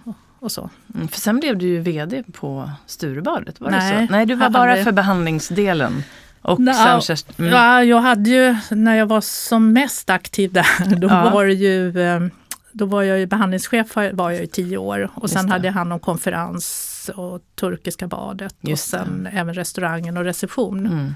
och, 0.05 0.15
och 0.39 0.53
så. 0.53 0.71
Mm, 0.95 1.09
för 1.09 1.21
sen 1.21 1.41
blev 1.41 1.59
du 1.59 1.67
ju 1.67 1.81
VD 1.81 2.23
på 2.33 2.71
Sturebadet, 2.87 3.61
var 3.61 3.71
Nej, 3.71 4.01
det 4.01 4.07
så? 4.07 4.13
Nej, 4.13 4.27
du 4.27 4.35
var 4.35 4.51
bara 4.51 4.85
för 4.85 4.93
behandlingsdelen. 4.93 6.03
Och 6.49 6.61
Nå, 6.61 7.01
sen 7.01 7.17
mm. 7.39 7.53
ja, 7.53 7.85
jag 7.85 8.01
hade 8.01 8.31
ju, 8.31 8.57
när 8.71 8.95
jag 8.95 9.07
var 9.07 9.21
som 9.21 9.73
mest 9.73 10.11
aktiv 10.11 10.53
där, 10.53 10.97
då 10.97 11.09
ja. 11.09 11.31
var 11.31 11.47
det 11.47 11.55
ju 11.55 12.03
ehm, 12.03 12.31
då 12.73 12.87
var 12.87 13.03
jag 13.03 13.19
ju 13.19 13.27
behandlingschef 13.27 13.97
var 14.13 14.31
jag 14.31 14.43
i 14.43 14.47
tio 14.47 14.79
år 14.79 15.11
och 15.15 15.31
sen 15.31 15.51
hade 15.51 15.67
jag 15.67 15.73
hand 15.73 15.93
om 15.93 16.01
konferens 16.01 17.11
och 17.15 17.41
turkiska 17.61 18.07
badet 18.07 18.55
och 18.71 18.79
sen 18.79 19.29
även 19.33 19.55
restaurangen 19.55 20.17
och 20.17 20.25
reception. 20.25 20.87
Mm. 20.87 21.15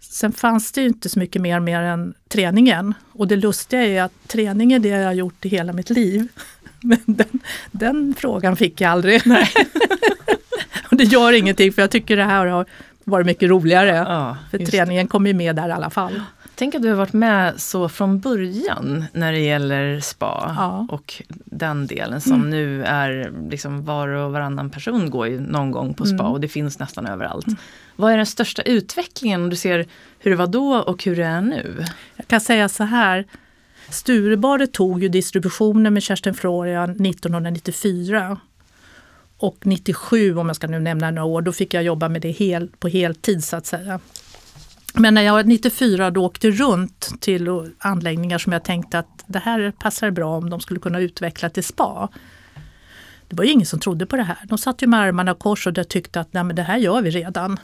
Sen 0.00 0.32
fanns 0.32 0.72
det 0.72 0.80
ju 0.80 0.86
inte 0.86 1.08
så 1.08 1.18
mycket 1.18 1.42
mer, 1.42 1.60
mer 1.60 1.80
än 1.82 2.14
träningen. 2.28 2.94
Och 3.12 3.28
det 3.28 3.36
lustiga 3.36 3.82
är 3.82 4.02
att 4.02 4.12
träning 4.28 4.72
är 4.72 4.78
det 4.78 4.88
jag 4.88 5.06
har 5.06 5.12
gjort 5.12 5.44
i 5.44 5.48
hela 5.48 5.72
mitt 5.72 5.90
liv. 5.90 6.28
Men 6.80 6.98
den, 7.06 7.40
den 7.70 8.14
frågan 8.18 8.56
fick 8.56 8.80
jag 8.80 8.90
aldrig. 8.90 9.22
och 10.90 10.96
det 10.96 11.04
gör 11.04 11.32
ingenting 11.32 11.72
för 11.72 11.82
jag 11.82 11.90
tycker 11.90 12.16
det 12.16 12.24
här 12.24 12.46
har 12.46 12.66
var 13.04 13.18
det 13.18 13.24
mycket 13.24 13.50
roligare. 13.50 13.96
Ja, 14.08 14.36
för 14.50 14.58
träningen 14.58 15.06
kom 15.06 15.26
ju 15.26 15.34
med 15.34 15.56
där 15.56 15.68
i 15.68 15.72
alla 15.72 15.90
fall. 15.90 16.20
Tänk 16.54 16.74
att 16.74 16.82
du 16.82 16.88
har 16.88 16.96
varit 16.96 17.12
med 17.12 17.60
så 17.60 17.88
från 17.88 18.20
början 18.20 19.04
när 19.12 19.32
det 19.32 19.38
gäller 19.38 20.00
spa 20.00 20.54
ja. 20.56 20.86
och 20.90 21.22
den 21.44 21.86
delen 21.86 22.20
som 22.20 22.32
mm. 22.32 22.50
nu 22.50 22.84
är 22.84 23.32
liksom 23.50 23.84
var 23.84 24.08
och 24.08 24.32
varannan 24.32 24.70
person 24.70 25.10
går 25.10 25.28
ju 25.28 25.40
någon 25.40 25.70
gång 25.70 25.94
på 25.94 26.06
spa 26.06 26.14
mm. 26.14 26.32
och 26.32 26.40
det 26.40 26.48
finns 26.48 26.78
nästan 26.78 27.06
överallt. 27.06 27.46
Mm. 27.46 27.58
Vad 27.96 28.12
är 28.12 28.16
den 28.16 28.26
största 28.26 28.62
utvecklingen 28.62 29.42
om 29.42 29.50
du 29.50 29.56
ser 29.56 29.86
hur 30.18 30.30
det 30.30 30.36
var 30.36 30.46
då 30.46 30.76
och 30.76 31.04
hur 31.04 31.16
det 31.16 31.24
är 31.24 31.40
nu? 31.40 31.84
Jag 32.16 32.28
kan 32.28 32.40
säga 32.40 32.68
så 32.68 32.84
här. 32.84 33.24
Sturebadet 33.88 34.72
tog 34.72 35.02
ju 35.02 35.08
distributionen 35.08 35.94
med 35.94 36.02
Kerstin 36.02 36.34
Florian 36.34 36.90
1994 36.90 38.38
och 39.44 39.66
97, 39.66 40.36
om 40.36 40.46
jag 40.46 40.56
ska 40.56 40.66
nu 40.66 40.78
nämna 40.78 41.10
några 41.10 41.24
år, 41.24 41.42
då 41.42 41.52
fick 41.52 41.74
jag 41.74 41.82
jobba 41.82 42.08
med 42.08 42.22
det 42.22 42.30
hel, 42.30 42.68
på 42.78 42.88
heltid 42.88 43.44
så 43.44 43.56
att 43.56 43.66
säga. 43.66 44.00
Men 44.94 45.14
när 45.14 45.22
jag 45.22 45.32
var 45.32 45.44
94 45.44 46.10
då 46.10 46.24
åkte 46.24 46.50
runt 46.50 47.20
till 47.20 47.48
anläggningar 47.78 48.38
som 48.38 48.52
jag 48.52 48.64
tänkte 48.64 48.98
att 48.98 49.24
det 49.26 49.38
här 49.38 49.72
passar 49.78 50.10
bra 50.10 50.36
om 50.36 50.50
de 50.50 50.60
skulle 50.60 50.80
kunna 50.80 51.00
utveckla 51.00 51.50
till 51.50 51.64
spa. 51.64 52.08
Det 53.28 53.36
var 53.36 53.44
ju 53.44 53.50
ingen 53.50 53.66
som 53.66 53.80
trodde 53.80 54.06
på 54.06 54.16
det 54.16 54.22
här. 54.22 54.38
De 54.44 54.58
satt 54.58 54.82
ju 54.82 54.86
med 54.86 55.00
armarna 55.00 55.34
kors 55.34 55.66
och 55.66 55.88
tyckte 55.88 56.20
att 56.20 56.32
Nej, 56.32 56.44
men 56.44 56.56
det 56.56 56.62
här 56.62 56.78
gör 56.78 57.02
vi 57.02 57.10
redan. 57.10 57.58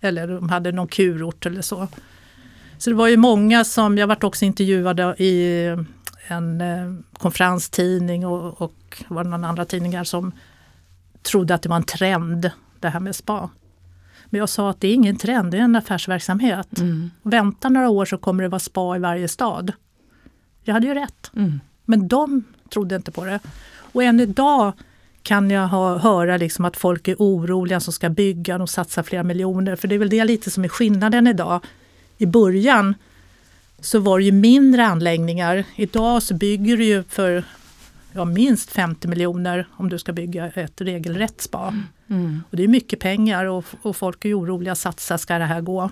Eller 0.00 0.28
de 0.28 0.48
hade 0.48 0.72
någon 0.72 0.88
kurort 0.88 1.46
eller 1.46 1.62
så. 1.62 1.88
Så 2.78 2.90
det 2.90 2.96
var 2.96 3.08
ju 3.08 3.16
många 3.16 3.64
som, 3.64 3.98
jag 3.98 4.06
varit 4.06 4.24
också 4.24 4.44
intervjuad 4.44 5.00
i 5.18 5.64
en 6.26 6.60
eh, 6.60 6.94
konferenstidning 7.12 8.26
och, 8.26 8.62
och 8.62 9.04
var 9.08 9.24
det 9.24 9.30
någon 9.30 9.44
andra 9.44 9.64
tidningar 9.64 10.04
som 10.04 10.32
trodde 11.22 11.54
att 11.54 11.62
det 11.62 11.68
var 11.68 11.76
en 11.76 11.82
trend, 11.82 12.50
det 12.80 12.88
här 12.88 13.00
med 13.00 13.16
spa. 13.16 13.50
Men 14.26 14.38
jag 14.38 14.48
sa 14.48 14.70
att 14.70 14.80
det 14.80 14.88
är 14.88 14.94
ingen 14.94 15.16
trend, 15.16 15.50
det 15.50 15.58
är 15.58 15.62
en 15.62 15.76
affärsverksamhet. 15.76 16.78
Mm. 16.78 17.10
Vänta 17.22 17.68
några 17.68 17.88
år 17.88 18.04
så 18.04 18.18
kommer 18.18 18.42
det 18.42 18.48
vara 18.48 18.58
spa 18.58 18.96
i 18.96 18.98
varje 18.98 19.28
stad. 19.28 19.72
Jag 20.62 20.74
hade 20.74 20.86
ju 20.86 20.94
rätt. 20.94 21.30
Mm. 21.36 21.60
Men 21.84 22.08
de 22.08 22.44
trodde 22.72 22.96
inte 22.96 23.10
på 23.10 23.24
det. 23.24 23.40
Och 23.92 24.02
än 24.02 24.20
idag 24.20 24.72
kan 25.22 25.50
jag 25.50 25.68
ha, 25.68 25.98
höra 25.98 26.36
liksom 26.36 26.64
att 26.64 26.76
folk 26.76 27.08
är 27.08 27.16
oroliga 27.18 27.80
som 27.80 27.92
ska 27.92 28.08
bygga, 28.08 28.62
och 28.62 28.70
satsa 28.70 29.02
flera 29.02 29.22
miljoner. 29.22 29.76
För 29.76 29.88
det 29.88 29.94
är 29.94 29.98
väl 29.98 30.10
det 30.10 30.24
lite 30.24 30.50
som 30.50 30.64
är 30.64 30.68
skillnaden 30.68 31.26
idag. 31.26 31.64
I 32.18 32.26
början 32.26 32.94
så 33.80 33.98
var 33.98 34.18
det 34.18 34.24
ju 34.24 34.32
mindre 34.32 34.86
anläggningar. 34.86 35.64
Idag 35.76 36.22
så 36.22 36.34
bygger 36.34 36.76
du 36.76 36.84
ju 36.84 37.02
för 37.02 37.44
ja, 38.12 38.24
minst 38.24 38.70
50 38.70 39.08
miljoner 39.08 39.68
om 39.72 39.88
du 39.88 39.98
ska 39.98 40.12
bygga 40.12 40.46
ett 40.46 40.80
regelrätt 40.80 41.40
spa. 41.40 41.74
Mm. 42.08 42.42
Och 42.50 42.56
det 42.56 42.64
är 42.64 42.68
mycket 42.68 43.00
pengar 43.00 43.44
och, 43.44 43.64
och 43.82 43.96
folk 43.96 44.24
är 44.24 44.38
oroliga, 44.38 44.74
satsa, 44.74 45.18
ska 45.18 45.38
det 45.38 45.44
här 45.44 45.60
gå? 45.60 45.90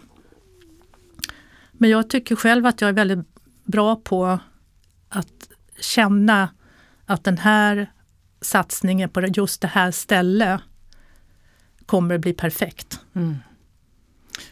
Men 1.72 1.90
jag 1.90 2.10
tycker 2.10 2.36
själv 2.36 2.66
att 2.66 2.80
jag 2.80 2.88
är 2.88 2.92
väldigt 2.92 3.26
bra 3.64 3.96
på 3.96 4.38
att 5.08 5.48
känna 5.80 6.48
att 7.06 7.24
den 7.24 7.38
här 7.38 7.92
satsningen 8.40 9.08
på 9.08 9.20
just 9.20 9.60
det 9.60 9.68
här 9.68 9.90
stället 9.90 10.60
kommer 11.86 12.14
att 12.14 12.20
bli 12.20 12.32
perfekt. 12.32 13.00
Mm. 13.14 13.36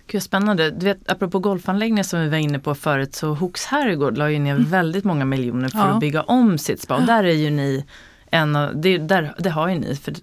Gud, 0.07 0.23
spännande. 0.23 0.71
Du 0.71 0.87
vet, 0.87 1.11
apropå 1.11 1.39
golfanläggningar 1.39 2.03
som 2.03 2.21
vi 2.21 2.29
var 2.29 2.37
inne 2.39 2.59
på 2.59 2.75
förut 2.75 3.15
så 3.15 3.35
Hooks 3.35 3.65
herrgård 3.67 4.19
la 4.19 4.31
ju 4.31 4.39
ner 4.39 4.57
väldigt 4.57 5.05
många 5.05 5.25
miljoner 5.25 5.69
för 5.69 5.79
Ja. 5.79 5.85
att 5.85 6.01
bygga 6.01 6.23
om 6.23 6.59
sitt 6.59 6.81
spa. 6.83 6.95
Och 6.97 7.03
där 7.03 7.25
är 7.25 7.33
ju 7.33 7.51
ni 7.51 7.85
en 8.31 8.57
av, 8.57 8.81
det, 8.81 8.99
där, 8.99 9.35
det 9.39 9.51
har 9.51 9.69
ju 9.69 9.75
ni 9.79 9.97
för 9.97 10.15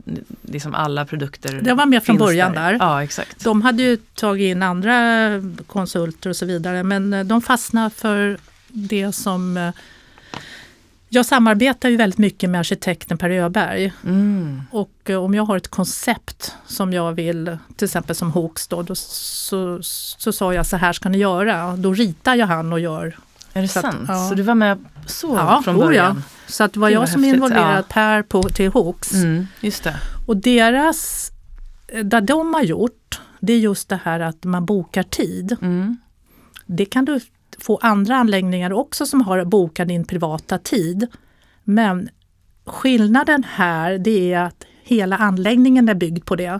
liksom 0.41 0.75
alla 0.75 1.05
produkter 1.05 1.61
Det 1.63 1.73
var 1.73 1.85
med 1.85 2.03
från 2.03 2.17
början 2.17 2.53
där. 2.53 2.77
Ja 2.79 3.03
exakt. 3.03 3.43
De 3.43 3.61
hade 3.61 3.83
ju 3.83 3.97
tagit 3.97 4.45
in 4.51 4.63
andra 4.63 4.93
konsulter 5.67 6.29
och 6.29 6.35
så 6.35 6.45
vidare 6.45 6.83
men 6.83 7.27
de 7.27 7.41
fastnade 7.41 7.89
för 7.89 8.37
det 8.67 9.11
som 9.11 9.57
eh, 9.57 9.69
jag 11.13 11.25
samarbetar 11.25 11.89
ju 11.89 11.97
väldigt 11.97 12.19
mycket 12.19 12.49
med 12.49 12.59
arkitekten 12.59 13.17
Per 13.17 13.29
Öberg 13.29 13.93
Mm. 14.03 14.61
och 14.71 14.91
eh, 15.09 15.23
om 15.23 15.33
jag 15.33 15.43
har 15.45 15.57
ett 15.57 15.67
koncept 15.67 16.55
som 16.67 16.93
jag 16.93 17.13
vill, 17.13 17.57
till 17.75 17.85
exempel 17.85 18.15
som 18.15 18.31
Hooks 18.31 18.67
då, 18.67 18.81
då 18.81 18.95
så, 18.95 19.79
så 19.83 20.31
sa 20.33 20.53
jag 20.53 20.65
så 20.65 20.77
här 20.77 20.93
ska 20.93 21.09
ni 21.09 21.17
göra. 21.17 21.75
Då 21.77 21.93
ritar 21.93 22.35
jag 22.35 22.47
han 22.47 22.73
och 22.73 22.79
gör. 22.79 23.17
Är 23.53 23.61
det 23.61 23.67
Så 23.67 23.79
att- 23.79 23.85
sant? 23.85 24.05
ja. 24.07 24.29
Så 24.29 24.35
du 24.35 24.43
var 24.43 24.55
med 24.55 24.85
så 25.07 25.35
Ja, 25.35 25.61
från 25.63 25.75
oh 25.75 25.79
ja. 25.79 25.85
början? 25.85 26.23
Så 26.47 26.63
att 26.63 26.73
det 26.73 26.79
var 26.79 26.89
jag 26.89 27.09
som 27.09 27.23
häftigt. 27.23 27.35
involverade 27.35 27.77
Ja. 27.77 27.83
Per 27.89 28.23
på, 28.23 28.43
till 28.43 28.71
Hooks. 28.71 29.13
Mm, 29.13 29.47
just 29.61 29.83
det. 29.83 29.95
Och 30.27 30.37
deras, 30.37 31.31
eh, 31.87 31.99
det 32.05 32.19
de 32.21 32.53
har 32.53 32.61
gjort, 32.63 33.21
det 33.39 33.53
är 33.53 33.59
just 33.59 33.89
det 33.89 33.99
här 34.03 34.19
att 34.19 34.43
man 34.43 34.65
bokar 34.65 35.03
tid. 35.03 35.57
Mm. 35.61 35.97
Det 36.65 36.85
kan 36.85 37.05
du 37.05 37.19
få 37.59 37.77
andra 37.81 38.15
anläggningar 38.15 38.73
också 38.73 39.05
som 39.05 39.21
har 39.21 39.45
bokat 39.45 39.87
din 39.87 40.05
privata 40.05 40.57
tid. 40.57 41.07
Men 41.63 42.09
skillnaden 42.65 43.43
här 43.43 43.97
det 43.97 44.33
är 44.33 44.39
att 44.39 44.65
hela 44.83 45.17
anläggningen 45.17 45.89
är 45.89 45.93
byggd 45.93 46.25
på 46.25 46.35
det. 46.35 46.59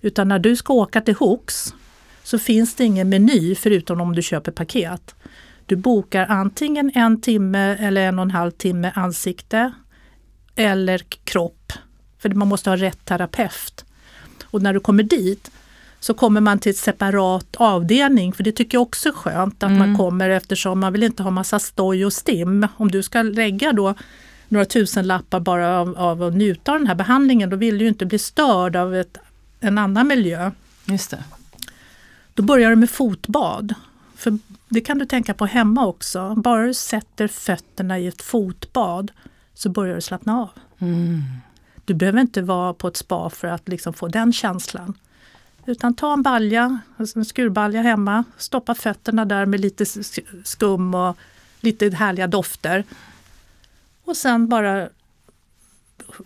Utan 0.00 0.28
när 0.28 0.38
du 0.38 0.56
ska 0.56 0.72
åka 0.72 1.00
till 1.00 1.14
Hooks 1.14 1.74
så 2.22 2.38
finns 2.38 2.74
det 2.74 2.84
ingen 2.84 3.08
meny 3.08 3.54
förutom 3.54 4.00
om 4.00 4.14
du 4.14 4.22
köper 4.22 4.52
paket. 4.52 5.14
Du 5.66 5.76
bokar 5.76 6.26
antingen 6.28 6.92
en 6.94 7.20
timme 7.20 7.76
eller 7.80 8.08
en 8.08 8.18
och 8.18 8.22
en 8.22 8.30
halv 8.30 8.50
timme 8.50 8.92
ansikte 8.94 9.72
eller 10.56 10.98
kropp. 11.24 11.72
För 12.18 12.28
man 12.30 12.48
måste 12.48 12.70
ha 12.70 12.76
rätt 12.76 13.04
terapeut. 13.04 13.84
Och 14.44 14.62
när 14.62 14.74
du 14.74 14.80
kommer 14.80 15.02
dit 15.02 15.50
så 16.00 16.14
kommer 16.14 16.40
man 16.40 16.58
till 16.58 16.70
ett 16.70 16.76
separat 16.76 17.56
avdelning 17.56 18.32
för 18.32 18.44
det 18.44 18.52
tycker 18.52 18.78
jag 18.78 18.82
också 18.82 19.08
är 19.08 19.12
skönt 19.12 19.62
att 19.62 19.72
man 19.72 19.96
kommer 19.96 20.30
eftersom 20.30 20.80
man 20.80 20.92
vill 20.92 21.02
inte 21.02 21.22
ha 21.22 21.30
massa 21.30 21.58
stoj 21.58 22.06
och 22.06 22.12
stim. 22.12 22.66
Om 22.76 22.90
du 22.90 23.02
ska 23.02 23.22
lägga 23.22 23.72
då 23.72 23.94
några 24.48 24.64
tusen 24.64 25.06
lappar 25.06 25.40
bara 25.40 25.80
av, 25.80 25.98
av 25.98 26.22
att 26.22 26.34
njuta 26.34 26.72
av 26.72 26.78
den 26.78 26.86
här 26.86 26.94
behandlingen 26.94 27.50
då 27.50 27.56
vill 27.56 27.78
du 27.78 27.84
ju 27.84 27.88
inte 27.88 28.06
bli 28.06 28.18
störd 28.18 28.76
av 28.76 28.94
ett, 28.94 29.18
en 29.60 29.78
annan 29.78 30.08
miljö. 30.08 30.50
Just 30.84 31.10
det. 31.10 31.24
Då 32.34 32.42
börjar 32.42 32.70
du 32.70 32.76
med 32.76 32.90
fotbad. 32.90 33.74
För 34.16 34.38
det 34.68 34.80
kan 34.80 34.98
du 34.98 35.06
tänka 35.06 35.34
på 35.34 35.46
hemma 35.46 35.86
också. 35.86 36.34
Bara 36.34 36.66
du 36.66 36.74
sätter 36.74 37.28
fötterna 37.28 37.98
i 37.98 38.06
ett 38.06 38.22
fotbad 38.22 39.12
så 39.54 39.68
börjar 39.68 39.94
du 39.94 40.00
slappna 40.00 40.40
av. 40.40 40.48
Mm. 40.78 41.22
Du 41.84 41.94
behöver 41.94 42.20
inte 42.20 42.42
vara 42.42 42.74
på 42.74 42.88
ett 42.88 42.96
spa 42.96 43.30
för 43.30 43.48
att 43.48 43.68
liksom 43.68 43.92
få 43.92 44.08
den 44.08 44.32
känslan. 44.32 44.94
Utan 45.66 45.94
ta 45.94 46.12
en 46.12 46.22
balja, 46.22 46.78
alltså 46.96 47.18
en 47.18 47.24
skurbalja 47.24 47.82
hemma, 47.82 48.24
stoppa 48.38 48.74
fötterna 48.74 49.24
där 49.24 49.46
med 49.46 49.60
lite 49.60 49.86
skum 50.44 50.94
och 50.94 51.16
lite 51.60 51.90
härliga 51.90 52.26
dofter. 52.26 52.84
Och 54.04 54.16
sen 54.16 54.48
bara 54.48 54.88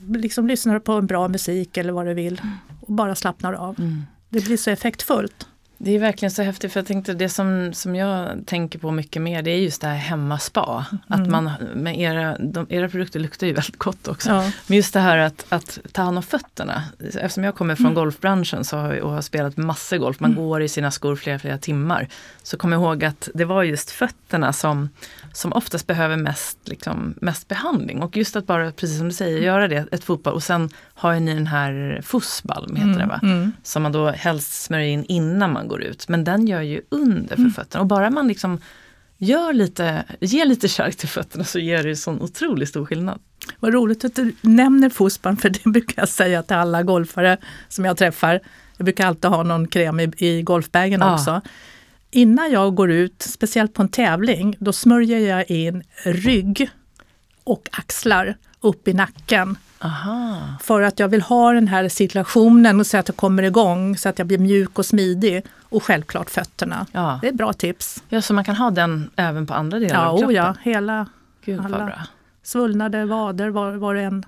liksom 0.09 0.47
lyssnar 0.47 0.75
du 0.75 0.81
på 0.81 0.93
en 0.93 1.07
bra 1.07 1.29
musik 1.29 1.77
eller 1.77 1.93
vad 1.93 2.07
du 2.07 2.15
vill 2.15 2.41
och 2.81 2.93
bara 2.93 3.15
slappnar 3.15 3.53
av. 3.53 3.79
Mm. 3.79 4.03
Det 4.29 4.45
blir 4.45 4.57
så 4.57 4.71
effektfullt. 4.71 5.47
Det 5.83 5.91
är 5.95 5.99
verkligen 5.99 6.31
så 6.31 6.43
häftigt 6.43 6.73
för 6.73 6.81
jag 6.81 6.87
tänkte 6.87 7.15
det 7.15 7.29
som, 7.29 7.73
som 7.75 7.97
jag 7.97 8.29
tänker 8.47 8.79
på 8.79 8.91
mycket 8.91 9.23
mer 9.23 9.43
det 9.43 9.51
är 9.51 9.57
just 9.57 9.81
det 9.81 9.87
här 9.89 9.95
hemmaspa. 9.97 10.87
Att 11.09 11.19
Mm. 11.19 11.31
man 11.33 11.51
med 11.75 11.99
era, 12.01 12.37
de, 12.39 12.67
era 12.71 12.89
produkter 12.89 13.21
luktar 13.21 13.47
ju 13.47 13.53
väldigt 13.53 13.77
gott 13.77 14.09
också. 14.09 14.29
Ja. 14.31 14.51
Men 14.67 14.77
just 14.77 14.93
det 14.95 15.01
här 15.01 15.19
att, 15.19 15.47
att 15.49 15.79
ta 15.93 16.03
hand 16.03 16.17
om 16.17 16.23
fötterna. 16.23 16.83
Eftersom 17.15 17.45
jag 17.45 17.55
kommer 17.55 17.75
från 17.75 17.87
Mm. 17.87 17.95
golfbranschen 17.95 18.65
så 18.65 18.77
har 18.77 19.01
och 19.01 19.11
har 19.13 19.21
spelat 19.23 19.57
massor 19.57 19.97
golf, 19.97 20.21
man 20.21 20.35
går 20.35 20.63
i 20.63 20.69
sina 20.69 20.91
skor 20.91 21.17
flera, 21.17 21.39
flera 21.39 21.59
timmar. 21.59 22.09
Så 22.43 22.57
kommer 22.57 22.77
jag 22.77 22.83
ihåg 22.83 23.05
att 23.05 23.29
det 23.35 23.45
var 23.45 23.63
just 23.63 23.91
fötterna 23.91 24.53
som, 24.53 24.89
som 25.33 25.53
oftast 25.53 25.87
behöver 25.87 26.17
mest, 26.17 26.59
liksom, 26.65 27.15
mest 27.21 27.49
behandling. 27.49 28.03
Och 28.03 28.17
just 28.17 28.37
att 28.37 28.47
bara, 28.47 28.73
precis 28.73 28.99
som 28.99 29.09
du 29.09 29.15
säger, 29.15 29.39
göra 29.39 29.69
det, 29.69 29.87
ett 29.93 30.05
fotboll. 30.05 30.35
Och 30.35 30.43
sen 30.43 30.71
har 30.95 31.13
ju 31.15 31.21
ni 31.21 31.35
den 31.35 31.47
här 31.47 32.01
fussbalm, 32.05 32.77
heter 32.77 33.01
det 33.01 33.07
va? 33.07 33.21
Mm. 33.23 33.53
Som 33.63 33.83
man 33.83 33.93
då 33.93 34.11
helst 34.11 34.63
smörjer 34.63 34.87
in 34.89 35.05
innan 35.05 35.53
man 35.53 35.69
går 35.69 35.83
ut. 35.83 36.09
Men 36.09 36.25
den 36.25 36.47
gör 36.47 36.61
ju 36.61 36.81
under 36.89 37.37
Mm. 37.39 37.51
för 37.51 37.63
fötterna. 37.63 37.81
Och 37.81 37.87
bara 37.87 38.11
man 38.11 38.29
liksom 38.29 38.59
gör 39.19 39.53
lite, 39.53 40.05
ger 40.21 40.45
lite 40.47 40.69
kärlek 40.69 40.97
till 40.97 41.09
fötterna 41.09 41.45
så 41.45 41.59
ger 41.59 41.83
det 41.83 41.97
sån 41.97 42.21
otroligt 42.23 42.69
stor 42.69 42.87
skillnad. 42.87 43.19
Vad 43.61 43.73
roligt 43.75 44.05
att 44.05 44.15
du 44.17 44.35
nämner 44.41 44.91
fotboll 44.91 45.37
för 45.37 45.49
det 45.51 45.65
brukar 45.71 46.03
jag 46.03 46.09
säga 46.09 46.43
till 46.43 46.57
alla 46.57 46.83
golfare 46.83 47.37
som 47.69 47.85
jag 47.85 47.97
träffar. 47.97 48.41
Jag 48.77 48.85
brukar 48.85 49.07
alltid 49.07 49.31
ha 49.31 49.43
någon 49.43 49.69
kräm 49.69 50.01
i, 50.01 50.11
i 50.19 50.43
golfbagen 50.43 51.01
Ja. 51.01 51.15
också. 51.15 51.41
Innan 52.11 52.51
jag 52.51 52.75
går 52.75 52.91
ut, 52.91 53.23
speciellt 53.23 53.75
på 53.75 53.83
en 53.83 53.89
tävling, 53.89 54.57
då 54.61 54.73
smörjer 54.73 55.19
jag 55.37 55.51
in 55.51 55.83
rygg 56.05 56.71
och 57.45 57.69
axlar 57.73 58.37
upp 58.61 58.89
i 58.89 58.93
nacken. 58.93 59.59
Aha. 59.83 60.37
För 60.63 60.83
att 60.83 60.99
jag 60.99 61.09
vill 61.09 61.23
ha 61.23 61.53
den 61.53 61.69
här 61.69 61.89
cirkulationen 61.89 62.81
och 62.81 62.87
så 62.87 62.97
att 62.99 63.09
jag 63.09 63.17
kommer 63.17 63.43
igång 63.43 63.97
så 63.97 64.09
att 64.09 64.19
jag 64.19 64.27
blir 64.27 64.39
mjuk 64.39 64.79
och 64.79 64.87
smidig. 64.87 65.45
Och 65.63 65.83
självklart 65.83 66.31
fötterna. 66.31 66.87
Ja. 66.93 67.19
Det 67.23 67.27
är 67.27 67.31
ett 67.31 67.37
bra 67.37 67.53
tips. 67.53 68.03
ja, 68.09 68.23
så 68.23 68.35
man 68.35 68.45
kan 68.45 68.57
ha 68.57 68.71
den 68.71 69.11
även 69.17 69.47
på 69.47 69.55
andra 69.55 69.79
delar 69.79 69.95
Ja, 69.95 70.07
av 70.07 70.19
kroppen? 70.19 70.35
ja, 70.37 70.55
hela 70.63 71.07
Gud 71.45 71.61
alla. 71.65 71.79
bra. 71.87 71.93
svullnade 72.43 73.05
vader 73.05 73.49
var, 73.51 73.73
var 73.73 73.95
det 73.95 74.03
en. 74.03 74.25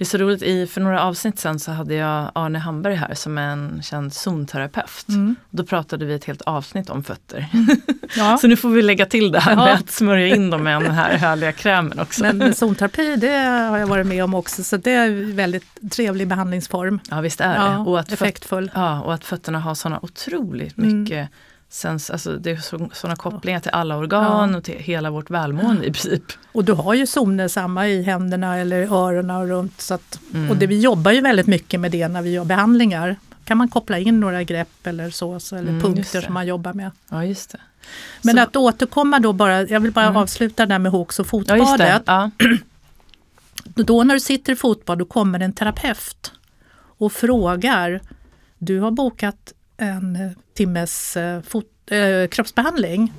Det 0.00 0.04
är 0.04 0.06
så 0.06 0.18
roligt, 0.18 0.42
i, 0.42 0.66
för 0.66 0.80
några 0.80 1.02
avsnitt 1.02 1.38
sen 1.38 1.58
så 1.58 1.72
hade 1.72 1.94
jag 1.94 2.30
Arne 2.34 2.58
Hamberg 2.58 2.94
här 2.94 3.14
som 3.14 3.38
är 3.38 3.48
en 3.48 3.82
känd 3.82 4.12
zonterapeut. 4.14 5.08
Mm. 5.08 5.36
Då 5.50 5.64
pratade 5.64 6.04
vi 6.04 6.14
ett 6.14 6.24
helt 6.24 6.42
avsnitt 6.42 6.90
om 6.90 7.04
fötter. 7.04 7.46
Ja. 8.16 8.36
Så 8.40 8.46
nu 8.46 8.56
får 8.56 8.68
vi 8.68 8.82
lägga 8.82 9.06
till 9.06 9.32
det 9.32 9.40
här 9.40 9.52
Ja. 9.52 9.64
med 9.64 9.74
att 9.74 9.90
smörja 9.90 10.34
in 10.36 10.50
dem 10.50 10.62
med 10.62 10.82
den 10.82 10.90
här 10.94 11.16
härliga 11.16 11.52
krämen 11.52 11.98
också. 12.00 12.22
Men 12.22 12.54
zonterapi 12.54 13.16
det 13.16 13.36
har 13.70 13.78
jag 13.78 13.86
varit 13.86 14.06
med 14.06 14.24
om 14.24 14.34
också 14.34 14.64
så 14.64 14.76
det 14.76 14.90
är 14.92 15.06
en 15.06 15.36
väldigt 15.36 15.92
trevlig 15.92 16.28
behandlingsform. 16.28 17.00
ja 17.10 17.20
visst 17.20 17.40
är 17.40 17.48
det. 17.48 17.54
Ja, 17.54 17.78
och, 17.78 18.00
att 18.00 18.06
föt- 18.08 18.12
effektfull. 18.12 18.70
ja, 18.74 19.00
och 19.00 19.14
att 19.14 19.24
fötterna 19.24 19.60
har 19.60 19.74
sådana 19.74 19.98
otroligt 20.02 20.78
Mm. 20.78 21.26
Sens, 21.72 22.10
alltså 22.10 22.36
det 22.36 22.50
är 22.50 22.94
sådana 22.94 23.16
kopplingar 23.16 23.60
till 23.60 23.70
alla 23.70 23.96
organ 23.96 24.50
Ja. 24.50 24.56
och 24.58 24.64
till 24.64 24.78
hela 24.78 25.10
vårt 25.10 25.30
välmående 25.30 25.86
i 25.86 25.92
princip. 25.92 26.22
Och 26.52 26.64
du 26.64 26.72
har 26.72 26.94
ju 26.94 27.06
zoner 27.06 27.48
samma 27.48 27.88
i 27.88 28.02
händerna 28.02 28.56
eller 28.56 28.82
öronen 28.92 29.36
och 29.36 29.48
runt. 29.48 29.80
Så 29.80 29.94
att, 29.94 30.18
Mm. 30.34 30.50
Och 30.50 30.56
det, 30.56 30.66
vi 30.66 30.80
jobbar 30.80 31.10
ju 31.12 31.20
väldigt 31.20 31.46
mycket 31.46 31.80
med 31.80 31.90
det 31.92 32.08
när 32.08 32.22
vi 32.22 32.30
gör 32.30 32.44
behandlingar. 32.44 33.16
kan 33.44 33.58
man 33.58 33.68
koppla 33.68 33.98
in 33.98 34.20
några 34.20 34.42
grepp 34.42 34.86
eller 34.86 35.10
så, 35.10 35.40
så 35.40 35.56
eller 35.56 35.68
Mm, 35.68 35.80
punkter 35.82 36.20
som 36.20 36.34
man 36.34 36.46
jobbar 36.46 36.72
med. 36.72 36.90
Ja 37.08 37.24
just 37.24 37.50
det. 37.52 37.58
Men 38.22 38.36
Så- 38.36 38.42
att 38.42 38.56
återkomma 38.56 39.18
då 39.18 39.32
bara, 39.32 39.62
jag 39.62 39.80
vill 39.80 39.92
bara 39.92 40.04
Mm. 40.04 40.16
avsluta 40.16 40.66
där 40.66 40.78
med 40.78 40.92
Hooks 40.92 41.18
och 41.18 41.26
Ja 41.32 41.56
just 41.56 41.78
det. 41.78 41.92
fotbadet. 41.98 42.02
Ja. 42.06 42.30
Då 43.64 44.04
när 44.04 44.14
du 44.14 44.20
sitter 44.20 44.52
i 44.52 44.56
fotbad 44.56 44.98
då 44.98 45.04
kommer 45.04 45.40
en 45.40 45.52
terapeut 45.52 46.32
och 46.98 47.12
frågar, 47.12 48.00
du 48.58 48.80
har 48.80 48.90
bokat 48.90 49.52
en 49.80 50.16
eh, 50.16 50.30
timmes 50.54 51.16
eh, 51.16 51.42
fot, 51.42 51.66
eh, 51.86 52.28
kroppsbehandling. 52.28 53.12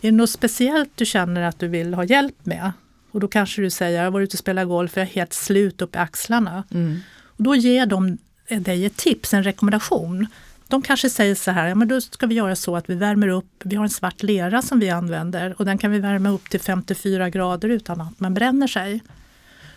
Är 0.00 0.10
det 0.10 0.16
något 0.16 0.30
speciellt 0.30 0.90
du 0.94 1.06
känner 1.06 1.42
att 1.42 1.58
du 1.58 1.68
vill 1.68 1.94
ha 1.94 2.04
hjälp 2.04 2.46
med? 2.46 2.72
Och 3.10 3.20
då 3.20 3.28
kanske 3.28 3.62
du 3.62 3.70
säger, 3.70 3.98
jag 3.98 4.04
har 4.04 4.10
varit 4.10 4.24
ute 4.24 4.34
och 4.34 4.38
spelat 4.38 4.68
golf, 4.68 4.92
jag 4.94 5.02
är 5.02 5.06
helt 5.06 5.32
slut 5.32 5.82
upp 5.82 5.94
i 5.94 5.98
axlarna. 5.98 6.64
Mm. 6.70 7.00
Och 7.24 7.42
då 7.42 7.54
ger 7.54 7.86
de 7.86 8.18
dig 8.48 8.86
ett 8.86 8.96
tips, 8.96 9.34
en 9.34 9.42
rekommendation. 9.42 10.26
De 10.68 10.82
kanske 10.82 11.10
säger 11.10 11.34
så 11.34 11.50
här, 11.50 11.68
ja, 11.68 11.74
men 11.74 11.88
då 11.88 12.00
ska 12.00 12.26
vi 12.26 12.34
göra 12.34 12.56
så 12.56 12.76
att 12.76 12.90
vi 12.90 12.94
värmer 12.94 13.28
upp, 13.28 13.62
vi 13.64 13.76
har 13.76 13.84
en 13.84 13.90
svart 13.90 14.22
lera 14.22 14.62
som 14.62 14.80
vi 14.80 14.90
använder 14.90 15.54
och 15.58 15.64
den 15.64 15.78
kan 15.78 15.90
vi 15.90 15.98
värma 15.98 16.30
upp 16.30 16.50
till 16.50 16.60
54 16.60 17.30
grader 17.30 17.68
utan 17.68 18.00
att 18.00 18.20
man 18.20 18.34
bränner 18.34 18.66
sig. 18.66 19.02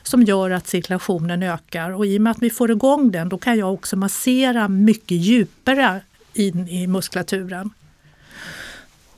Som 0.03 0.23
gör 0.23 0.51
att 0.51 0.67
cirkulationen 0.67 1.43
ökar 1.43 1.91
och 1.91 2.05
i 2.05 2.17
och 2.17 2.21
med 2.21 2.31
att 2.31 2.41
vi 2.41 2.49
får 2.49 2.71
igång 2.71 3.11
den 3.11 3.29
då 3.29 3.37
kan 3.37 3.57
jag 3.57 3.73
också 3.73 3.95
massera 3.95 4.67
mycket 4.67 5.17
djupare 5.17 6.01
in 6.33 6.67
i 6.67 6.87
muskulaturen. 6.87 7.69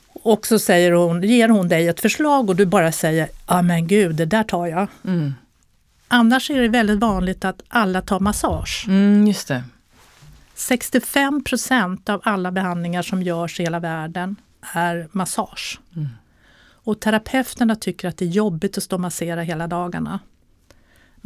Och 0.07 0.47
så 0.47 0.59
säger 0.59 0.91
hon, 0.91 1.23
ger 1.23 1.49
hon 1.49 1.67
dig 1.67 1.87
ett 1.87 1.99
förslag 1.99 2.49
och 2.49 2.55
du 2.55 2.65
bara 2.65 2.91
säger, 2.91 3.29
ja 3.47 3.61
men 3.61 3.87
gud 3.87 4.15
det 4.15 4.25
där 4.25 4.43
tar 4.43 4.67
jag. 4.67 4.87
Mm. 5.05 5.33
Annars 6.07 6.49
är 6.51 6.61
det 6.61 6.67
väldigt 6.67 6.99
vanligt 6.99 7.45
att 7.45 7.61
alla 7.67 8.01
tar 8.01 8.19
massage. 8.19 8.85
Mm, 8.87 9.27
just 9.27 9.47
det. 9.47 9.63
65 10.55 11.43
procent 11.43 12.09
av 12.09 12.21
alla 12.23 12.51
behandlingar 12.51 13.01
som 13.01 13.23
görs 13.23 13.59
i 13.59 13.63
hela 13.63 13.79
världen 13.79 14.35
är 14.73 15.07
massage. 15.11 15.79
Mm. 15.95 16.07
Och 16.85 16.99
terapeuterna 16.99 17.75
tycker 17.75 18.07
att 18.07 18.17
det 18.17 18.25
är 18.25 18.29
jobbigt 18.29 18.77
att 18.77 18.83
stå 18.83 18.95
och 18.95 18.99
massera 18.99 19.41
hela 19.41 19.67
dagarna. 19.67 20.19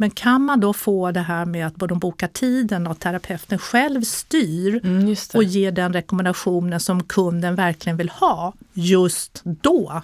Men 0.00 0.10
kan 0.10 0.42
man 0.42 0.60
då 0.60 0.72
få 0.72 1.10
det 1.12 1.20
här 1.20 1.44
med 1.44 1.66
att 1.66 1.74
de 1.76 1.98
bokar 1.98 2.28
tiden 2.28 2.86
och 2.86 2.98
terapeuten 2.98 3.58
själv 3.58 4.02
styr 4.02 4.80
Mm, 4.84 5.16
och 5.34 5.44
ger 5.44 5.72
den 5.72 5.92
rekommendationen 5.92 6.80
som 6.80 7.02
kunden 7.04 7.54
verkligen 7.54 7.96
vill 7.96 8.08
ha 8.08 8.52
just 8.72 9.40
då. 9.44 10.02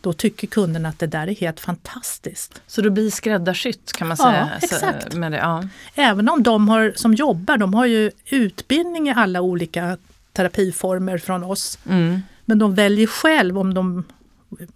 Då 0.00 0.12
tycker 0.12 0.46
kunden 0.46 0.86
att 0.86 0.98
det 0.98 1.06
där 1.06 1.26
är 1.28 1.34
helt 1.34 1.60
fantastiskt. 1.60 2.62
Så 2.66 2.80
det 2.82 2.90
blir 2.90 3.10
skräddarsytt 3.10 3.92
kan 3.92 4.08
man 4.08 4.16
Ja, 4.20 4.24
säga? 4.24 4.48
Så- 4.60 4.64
exakt. 4.66 5.14
Med 5.14 5.32
det, 5.32 5.38
ja. 5.38 5.64
Även 5.94 6.28
om 6.28 6.42
de 6.42 6.68
har, 6.68 6.92
som 6.96 7.14
jobbar, 7.14 7.56
de 7.56 7.74
har 7.74 7.86
ju 7.86 8.10
utbildning 8.26 9.08
i 9.08 9.12
alla 9.16 9.40
olika 9.40 9.96
terapiformer 10.32 11.18
från 11.18 11.44
oss. 11.44 11.78
Mm, 11.88 12.20
Men 12.44 12.58
de 12.58 12.74
väljer 12.74 13.06
själv 13.06 13.58
om 13.58 13.74
de, 13.74 14.04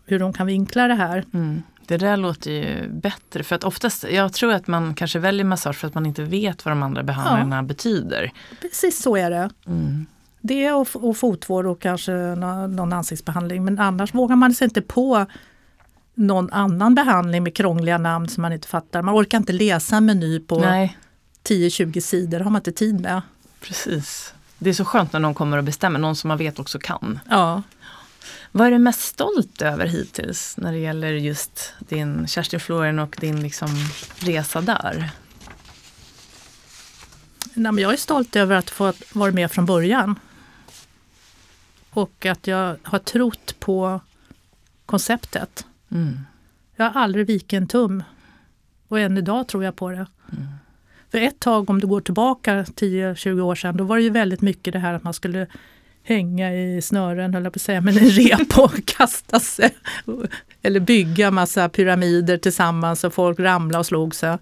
hur 0.06 0.18
de 0.18 0.32
kan 0.32 0.46
vinkla 0.46 0.88
det 0.88 0.94
här. 0.94 1.24
mm. 1.34 1.62
Det 1.92 1.98
där 1.98 2.16
låter 2.16 2.50
ju 2.50 2.88
bättre 2.88 3.42
för 3.42 3.56
att 3.56 3.64
oftast, 3.64 4.04
jag 4.10 4.32
tror 4.32 4.52
att 4.52 4.66
man 4.66 4.94
kanske 4.94 5.18
väljer 5.18 5.44
massage 5.44 5.76
för 5.76 5.88
att 5.88 5.94
man 5.94 6.06
inte 6.06 6.22
vet 6.22 6.64
vad 6.64 6.72
de 6.72 6.82
andra 6.82 7.02
behandlingarna 7.02 7.62
betyder. 7.62 8.32
Precis 8.60 9.02
så 9.02 9.16
är 9.16 9.30
det. 9.30 9.50
Mm. 9.66 10.06
Det 10.40 10.72
och, 10.72 10.88
och 10.92 11.16
fotvård 11.16 11.66
och 11.66 11.80
kanske 11.80 12.12
nå- 12.12 12.66
någon 12.66 12.92
ansiktsbehandling. 12.92 13.64
Men 13.64 13.78
annars 13.78 14.14
vågar 14.14 14.36
man 14.36 14.54
sig 14.54 14.64
inte 14.64 14.82
på 14.82 15.26
någon 16.14 16.52
annan 16.52 16.94
behandling 16.94 17.42
med 17.42 17.56
krångliga 17.56 17.98
namn 17.98 18.28
som 18.28 18.42
man 18.42 18.52
inte 18.52 18.68
fattar. 18.68 19.02
Man 19.02 19.14
orkar 19.14 19.38
inte 19.38 19.52
läsa 19.52 19.96
en 19.96 20.06
meny 20.06 20.40
på 20.40 20.58
Nej, 20.58 20.98
10-20 21.44 22.00
sidor, 22.00 22.38
det 22.38 22.44
har 22.44 22.50
man 22.50 22.60
inte 22.60 22.72
tid 22.72 23.00
med. 23.00 23.22
precis. 23.60 24.34
Det 24.58 24.70
är 24.70 24.74
så 24.74 24.84
skönt 24.84 25.12
när 25.12 25.20
någon 25.20 25.34
kommer 25.34 25.58
och 25.58 25.64
bestämmer, 25.64 25.98
någon 25.98 26.16
som 26.16 26.28
man 26.28 26.38
vet 26.38 26.58
också 26.58 26.78
kan. 26.78 27.20
Ja. 27.30 27.62
Vad 28.54 28.66
är 28.66 28.70
du 28.70 28.78
mest 28.78 29.00
stolt 29.00 29.62
över 29.62 29.86
hittills 29.86 30.56
när 30.56 30.72
det 30.72 30.78
gäller 30.78 31.12
just 31.12 31.74
din 31.78 32.26
Kerstin 32.26 32.60
Florén 32.60 32.98
och 32.98 33.16
din 33.20 33.42
liksom 33.42 33.68
resa 34.18 34.60
där? 34.60 35.10
Nej, 37.54 37.72
men 37.72 37.78
jag 37.78 37.92
är 37.92 37.96
stolt 37.96 38.36
över 38.36 38.56
att 38.56 38.70
få 38.70 38.92
vara 39.12 39.32
med 39.32 39.50
från 39.50 39.66
början. 39.66 40.18
Och 41.90 42.26
att 42.26 42.46
jag 42.46 42.76
har 42.82 42.98
trott 42.98 43.60
på 43.60 44.00
konceptet. 44.86 45.66
Mm. 45.90 46.20
Jag 46.76 46.90
har 46.90 47.00
aldrig 47.00 47.26
vikit 47.26 47.52
en 47.52 47.68
tum. 47.68 48.02
Och 48.88 49.00
än 49.00 49.18
idag 49.18 49.48
tror 49.48 49.64
jag 49.64 49.76
på 49.76 49.90
det. 49.90 50.06
För 51.10 51.18
ett 51.18 51.40
tag, 51.40 51.70
om 51.70 51.80
du 51.80 51.86
går 51.86 52.00
tillbaka 52.00 52.62
10-20 52.62 53.40
år 53.40 53.54
sedan, 53.54 53.76
då 53.76 53.84
var 53.84 53.96
det 53.96 54.02
ju 54.02 54.10
väldigt 54.10 54.40
mycket 54.40 54.72
det 54.72 54.78
här 54.78 54.94
att 54.94 55.04
man 55.04 55.14
skulle 55.14 55.46
hänga 56.02 56.54
i 56.54 56.82
snören, 56.82 57.34
höll 57.34 57.44
jag 57.44 57.52
på 57.52 57.56
att 57.56 57.62
säga, 57.62 57.80
men 57.80 57.98
en 57.98 58.10
rep 58.10 58.58
och 58.58 58.84
kasta 58.86 59.40
sig. 59.40 59.76
Eller 60.62 60.80
bygga 60.80 61.30
massa 61.30 61.68
pyramider 61.68 62.36
tillsammans 62.38 63.04
och 63.04 63.14
folk 63.14 63.40
ramlade 63.40 63.78
och 63.78 63.86
slog 63.86 64.14
sig. 64.14 64.38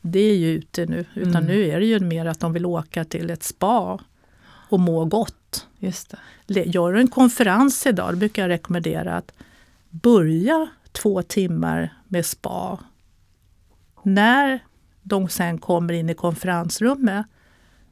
Det 0.00 0.18
är 0.18 0.36
ju 0.36 0.48
ute 0.50 0.86
nu, 0.86 1.04
utan 1.14 1.34
Mm. 1.36 1.44
nu 1.44 1.68
är 1.68 1.80
det 1.80 1.86
ju 1.86 2.00
mer 2.00 2.26
att 2.26 2.40
de 2.40 2.52
vill 2.52 2.66
åka 2.66 3.04
till 3.04 3.30
ett 3.30 3.42
spa 3.42 4.00
och 4.68 4.80
må 4.80 5.04
gott. 5.04 5.66
Just 5.78 6.14
det. 6.46 6.64
Gör 6.64 6.92
du 6.92 7.00
en 7.00 7.08
konferens 7.08 7.86
idag, 7.86 8.12
då 8.12 8.16
brukar 8.16 8.42
jag 8.42 8.48
rekommendera 8.48 9.16
att 9.16 9.32
börja 9.90 10.68
två 10.92 11.22
timmar 11.22 11.94
med 12.08 12.26
spa. 12.26 12.78
När 14.02 14.60
de 15.02 15.28
sen 15.28 15.58
kommer 15.58 15.92
in 15.92 16.10
i 16.10 16.14
konferensrummet, 16.14 17.26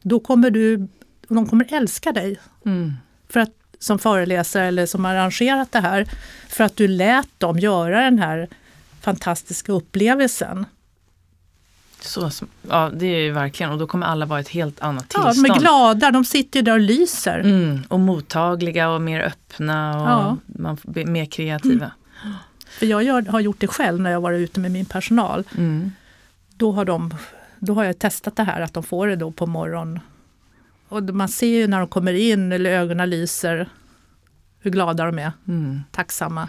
då 0.03 0.21
kommer 0.21 0.51
du, 0.51 0.89
de 1.35 1.47
kommer 1.49 1.75
älska 1.75 2.13
dig 2.13 2.41
Mm. 2.65 2.93
för 3.29 3.41
att, 3.41 3.51
som 3.79 3.99
föreläsare 3.99 4.67
eller 4.67 4.87
som 4.87 5.05
arrangerat 5.05 5.73
det 5.73 5.81
här. 5.81 6.09
För 6.49 6.65
att 6.65 6.77
du 6.77 6.89
lät 6.89 7.29
dem 7.41 7.59
göra 7.59 8.01
den 8.03 8.19
här 8.19 8.49
fantastiska 9.01 9.73
upplevelsen. 9.73 10.67
Så, 12.01 12.31
ja, 12.69 12.91
det 12.95 13.07
är 13.07 13.21
ju 13.21 13.31
verkligen, 13.33 13.73
och 13.73 13.79
då 13.79 13.87
kommer 13.87 14.07
alla 14.07 14.27
vara 14.27 14.39
i 14.39 14.43
ett 14.43 14.49
helt 14.49 14.81
annat 14.81 15.05
Ja, 15.15 15.23
tillstånd. 15.23 15.47
de 15.49 15.55
är 15.55 15.59
glada, 15.61 16.11
de 16.11 16.25
sitter 16.25 16.59
ju 16.61 16.65
där 16.65 16.73
och 16.73 16.81
lyser. 16.81 17.39
Mm, 17.39 17.83
och 17.89 18.01
mottagliga 18.01 18.91
och 18.91 19.01
mer 19.01 19.21
öppna 19.21 20.03
och 20.03 20.09
Ja. 20.11 20.37
man 20.47 20.79
mer 21.07 21.25
kreativa. 21.25 21.91
För 22.69 22.87
jag 22.87 23.03
gör, 23.03 23.23
har 23.23 23.41
gjort 23.41 23.61
det 23.61 23.67
själv 23.67 24.01
när 24.01 24.11
jag 24.11 24.21
varit 24.21 24.39
ute 24.41 24.61
med 24.61 24.71
min 24.71 24.85
personal. 24.87 25.45
Mm. 25.59 25.93
då 26.57 26.73
har, 26.73 26.85
de, 26.85 27.15
då 27.59 27.75
har 27.75 27.85
jag 27.85 27.99
testat 27.99 28.37
det 28.37 28.43
här 28.45 28.61
att 28.61 28.75
de 28.75 28.83
får 28.83 29.07
det 29.07 29.17
då 29.17 29.31
på 29.31 29.47
morgonen. 29.47 30.01
Och 30.93 31.03
man 31.03 31.29
ser 31.29 31.47
ju 31.47 31.67
när 31.67 31.79
de 31.79 31.89
kommer 31.89 32.13
in 32.13 32.53
eller 32.53 32.71
ögonen 32.71 33.11
lyser 33.11 33.69
hur 34.61 34.71
glada 34.71 35.05
de 35.05 35.19
är, 35.19 35.33
Mm. 35.49 35.81
tacksamma. 35.91 36.49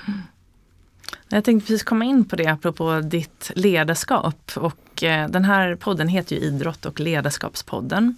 Jag 1.30 1.44
tänkte 1.44 1.68
precis 1.68 1.84
komma 1.84 2.06
in 2.06 2.26
på 2.26 2.36
det 2.36 2.48
apropå 2.48 3.00
ditt 3.00 3.52
ledarskap. 3.56 4.52
Och 4.56 5.04
eh, 5.04 5.30
den 5.30 5.46
här 5.46 5.76
podden 5.76 6.08
heter 6.08 6.36
ju 6.36 6.42
Idrott 6.42 6.86
och 6.86 7.00
ledarskapspodden. 7.00 8.16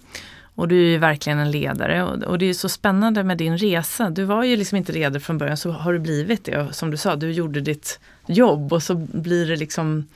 Och 0.54 0.68
du 0.68 0.76
är 0.76 0.90
ju 0.90 0.98
verkligen 0.98 1.38
en 1.38 1.50
ledare 1.50 2.02
och, 2.04 2.22
och 2.22 2.38
det 2.38 2.44
är 2.44 2.46
ju 2.48 2.54
så 2.54 2.68
spännande 2.68 3.24
med 3.24 3.38
din 3.38 3.58
resa. 3.58 4.10
Du 4.10 4.24
var 4.24 4.44
ju 4.44 4.56
liksom 4.56 4.76
inte 4.78 4.92
ledare 4.92 5.20
från 5.20 5.38
början 5.38 5.56
så 5.56 5.70
har 5.70 5.92
du 5.92 5.98
blivit 5.98 6.44
det. 6.44 6.58
Och 6.58 6.74
som 6.74 6.90
du 6.90 6.96
sa, 6.96 7.16
du 7.16 7.32
gjorde 7.32 7.60
ditt 7.60 8.00
jobb 8.26 8.72
och 8.72 8.82
så 8.82 8.94
blir 8.94 9.46
det 9.46 9.56
liksom 9.56 10.06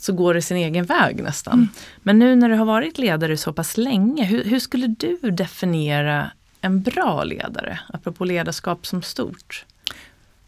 så 0.00 0.12
går 0.12 0.34
det 0.34 0.42
sin 0.42 0.56
egen 0.56 0.84
väg 0.84 1.22
nästan. 1.22 1.68
Men 2.02 2.18
nu 2.18 2.36
när 2.36 2.48
du 2.48 2.54
har 2.54 2.64
varit 2.64 2.98
ledare 2.98 3.36
så 3.36 3.52
pass 3.52 3.76
länge, 3.76 4.24
hur, 4.24 4.44
hur 4.44 4.58
skulle 4.60 4.86
du 4.86 5.16
definiera 5.30 6.30
en 6.60 6.82
bra 6.82 7.24
ledare? 7.24 7.80
Apropå 7.88 8.24
ledarskap 8.24 8.86
som 8.86 9.02
stort. 9.02 9.64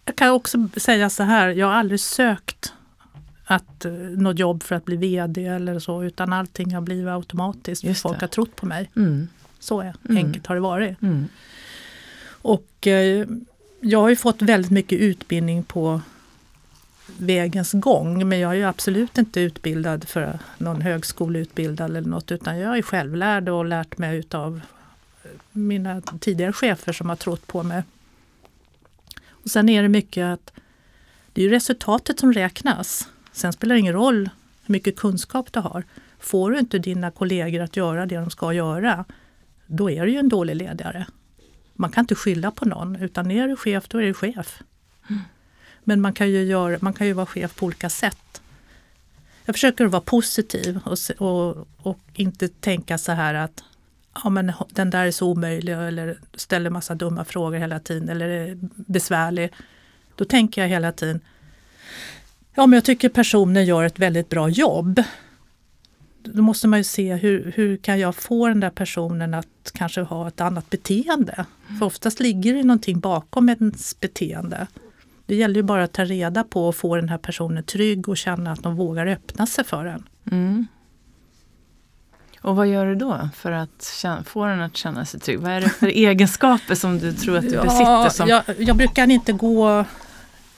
Jag 0.05 0.17
kan 0.17 0.31
också 0.31 0.69
säga 0.77 1.11
så 1.11 1.23
här, 1.23 1.49
jag 1.49 1.67
har 1.67 1.75
aldrig 1.75 2.01
sökt 2.01 2.73
att, 3.45 3.85
eh, 3.85 3.93
något 3.93 4.39
jobb 4.39 4.63
för 4.63 4.75
att 4.75 4.85
bli 4.85 4.97
VD 4.97 5.47
eller 5.47 5.79
så, 5.79 6.05
utan 6.05 6.33
allting 6.33 6.75
har 6.75 6.81
blivit 6.81 7.09
automatiskt. 7.09 7.81
För 7.81 7.89
Just 7.89 8.03
folk 8.03 8.19
det. 8.19 8.23
har 8.23 8.29
trott 8.29 8.57
på 8.57 8.67
mig. 8.67 8.91
Mm. 8.97 9.29
Så 9.59 9.81
är, 9.81 9.95
Mm. 10.09 10.25
enkelt 10.27 10.47
har 10.47 10.55
det 10.55 10.61
varit. 10.61 11.03
Mm. 11.03 11.29
Och 12.43 12.87
eh, 12.87 13.27
jag 13.81 14.01
har 14.01 14.09
ju 14.09 14.17
fått 14.17 14.43
väldigt 14.43 14.71
mycket 14.71 14.99
utbildning 15.01 15.63
på 15.63 16.01
vägens 17.19 17.73
gång, 17.73 18.29
men 18.29 18.39
jag 18.39 18.51
är 18.51 18.57
ju 18.57 18.65
absolut 18.65 19.19
inte 19.19 19.41
utbildad 19.41 20.09
för 20.09 20.39
någon 20.59 20.81
högskoleutbildad 20.81 21.97
eller 21.97 22.09
något, 22.09 22.33
utan 22.33 22.59
jag 22.59 22.79
är 22.79 22.83
självlärd 22.83 23.49
och 23.49 23.65
lärt 23.65 23.99
mig 23.99 24.19
utav 24.19 24.61
eh, 25.23 25.31
mina 25.53 26.01
tidigare 26.01 26.53
chefer 26.53 26.93
som 26.93 27.09
har 27.09 27.17
trott 27.17 27.47
på 27.47 27.63
mig. 27.63 27.83
Och 29.29 29.51
sen 29.51 29.69
är 29.69 29.83
det 29.83 29.89
mycket 29.89 30.25
att 30.25 30.53
det 31.33 31.41
är 31.41 31.45
ju 31.45 31.51
resultatet 31.51 32.21
som 32.21 32.33
räknas. 32.33 33.09
Sen 33.33 33.53
spelar 33.53 33.75
det 33.75 33.79
ingen 33.81 33.95
roll 33.95 34.31
hur 34.65 34.73
mycket 34.73 34.97
kunskap 34.97 35.53
du 35.53 35.61
har. 35.61 35.85
Får 36.19 36.51
du 36.51 36.59
inte 36.59 36.79
dina 36.79 37.11
kollegor 37.11 37.61
att 37.61 37.77
göra 37.77 38.07
det 38.07 38.17
de 38.17 38.31
ska 38.31 38.53
göra, 38.53 39.05
då 39.67 39.91
är 39.91 40.07
du 40.07 40.13
ju 40.13 40.19
en 40.19 40.29
dålig 40.29 40.57
ledare. 40.57 41.07
Man 41.75 41.91
kan 41.91 42.03
inte 42.03 42.15
skylla 42.15 42.51
på 42.51 42.65
någon, 42.65 42.97
utan 42.97 43.31
är 43.31 43.49
du 43.49 43.57
chef, 43.57 43.89
då 43.89 43.99
är 43.99 44.03
du 44.03 44.15
chef. 44.15 44.63
Mm. 45.11 45.23
Men 45.85 46.01
man 46.01 46.13
kan, 46.13 46.31
ju 46.31 46.43
göra, 46.43 46.79
man 46.81 46.93
kan 46.93 47.07
ju 47.07 47.13
vara 47.13 47.27
chef 47.27 47.55
på 47.55 47.67
olika 47.67 47.91
sätt. 47.91 48.43
Jag 49.45 49.55
försöker 49.55 49.87
vara 49.87 50.03
positiv 50.03 50.81
och, 50.85 50.99
och, 51.19 51.69
och 51.77 51.99
inte 52.15 52.49
tänka 52.49 52.99
så 52.99 53.13
här 53.13 53.35
att 53.35 53.63
ja, 54.25 54.31
men 54.31 54.53
den 54.71 54.91
där 54.91 55.07
är 55.07 55.11
så 55.11 55.29
omöjlig 55.31 55.73
eller 55.73 56.19
ställer 56.35 56.71
massa 56.71 56.95
dumma 56.95 57.25
frågor 57.25 57.59
hela 57.59 57.81
tiden 57.81 58.09
eller 58.09 58.29
är 58.29 58.59
besvärlig. 58.73 59.53
Då 60.15 60.25
tänker 60.25 60.61
jag 60.61 60.69
hela 60.69 60.93
tiden, 60.93 61.21
ja 62.55 62.67
men 62.67 62.77
jag 62.77 62.85
tycker 62.85 63.09
personen 63.09 63.65
gör 63.65 63.85
ett 63.85 63.99
väldigt 63.99 64.29
bra 64.29 64.49
jobb. 64.49 65.03
Då 66.23 66.43
måste 66.43 66.69
man 66.69 66.79
ju 66.79 66.85
se 66.85 67.15
hur, 67.15 67.53
hur 67.55 67.77
kan 67.77 67.99
jag 67.99 68.15
få 68.17 68.49
den 68.49 68.61
där 68.61 68.71
personen 68.71 69.35
att 69.35 69.71
kanske 69.75 70.01
ha 70.01 70.29
ett 70.29 70.41
annat 70.41 70.71
beteende. 70.71 71.47
För 71.79 71.87
oftast 71.87 72.21
ligger 72.21 72.55
det 72.55 72.63
någonting 72.63 73.01
bakom 73.01 73.49
ens 73.49 74.01
beteende. 74.01 74.67
Det 75.31 75.37
gäller 75.37 75.55
ju 75.55 75.63
bara 75.63 75.85
att 75.85 75.93
ta 75.93 76.05
reda 76.05 76.45
på 76.45 76.69
och 76.69 76.77
få 76.77 76.97
den 76.97 77.09
här 77.09 77.19
personen 77.19 77.65
trygg 77.65 78.09
och 78.09 78.17
känna 78.17 78.53
att 78.53 78.63
de 78.63 78.77
vågar 78.77 79.07
öppna 79.07 79.47
sig 79.47 79.65
för 79.65 79.87
en. 79.87 80.09
Mm. 80.31 80.67
Och 82.41 82.57
vad 82.57 82.69
gör 82.69 82.87
du 82.87 82.95
då 82.95 83.29
för 83.35 83.53
att 83.53 84.05
få 84.27 84.47
den 84.47 84.61
att 84.61 84.77
känna 84.77 85.05
sig 85.05 85.21
trygg? 85.21 85.39
Vad 85.39 85.51
är 85.53 85.61
det 85.61 85.69
för 85.69 85.87
egenskaper 86.07 86.75
som 86.75 86.99
du 86.99 87.13
tror 87.13 87.37
att 87.37 87.49
du 87.49 87.55
Ja, 87.55 87.63
besitter? 87.63 88.09
Som, 88.09 88.29
jag, 88.29 88.43
jag 88.59 88.77
brukar 88.77 89.11
inte 89.11 89.33
gå... 89.33 89.85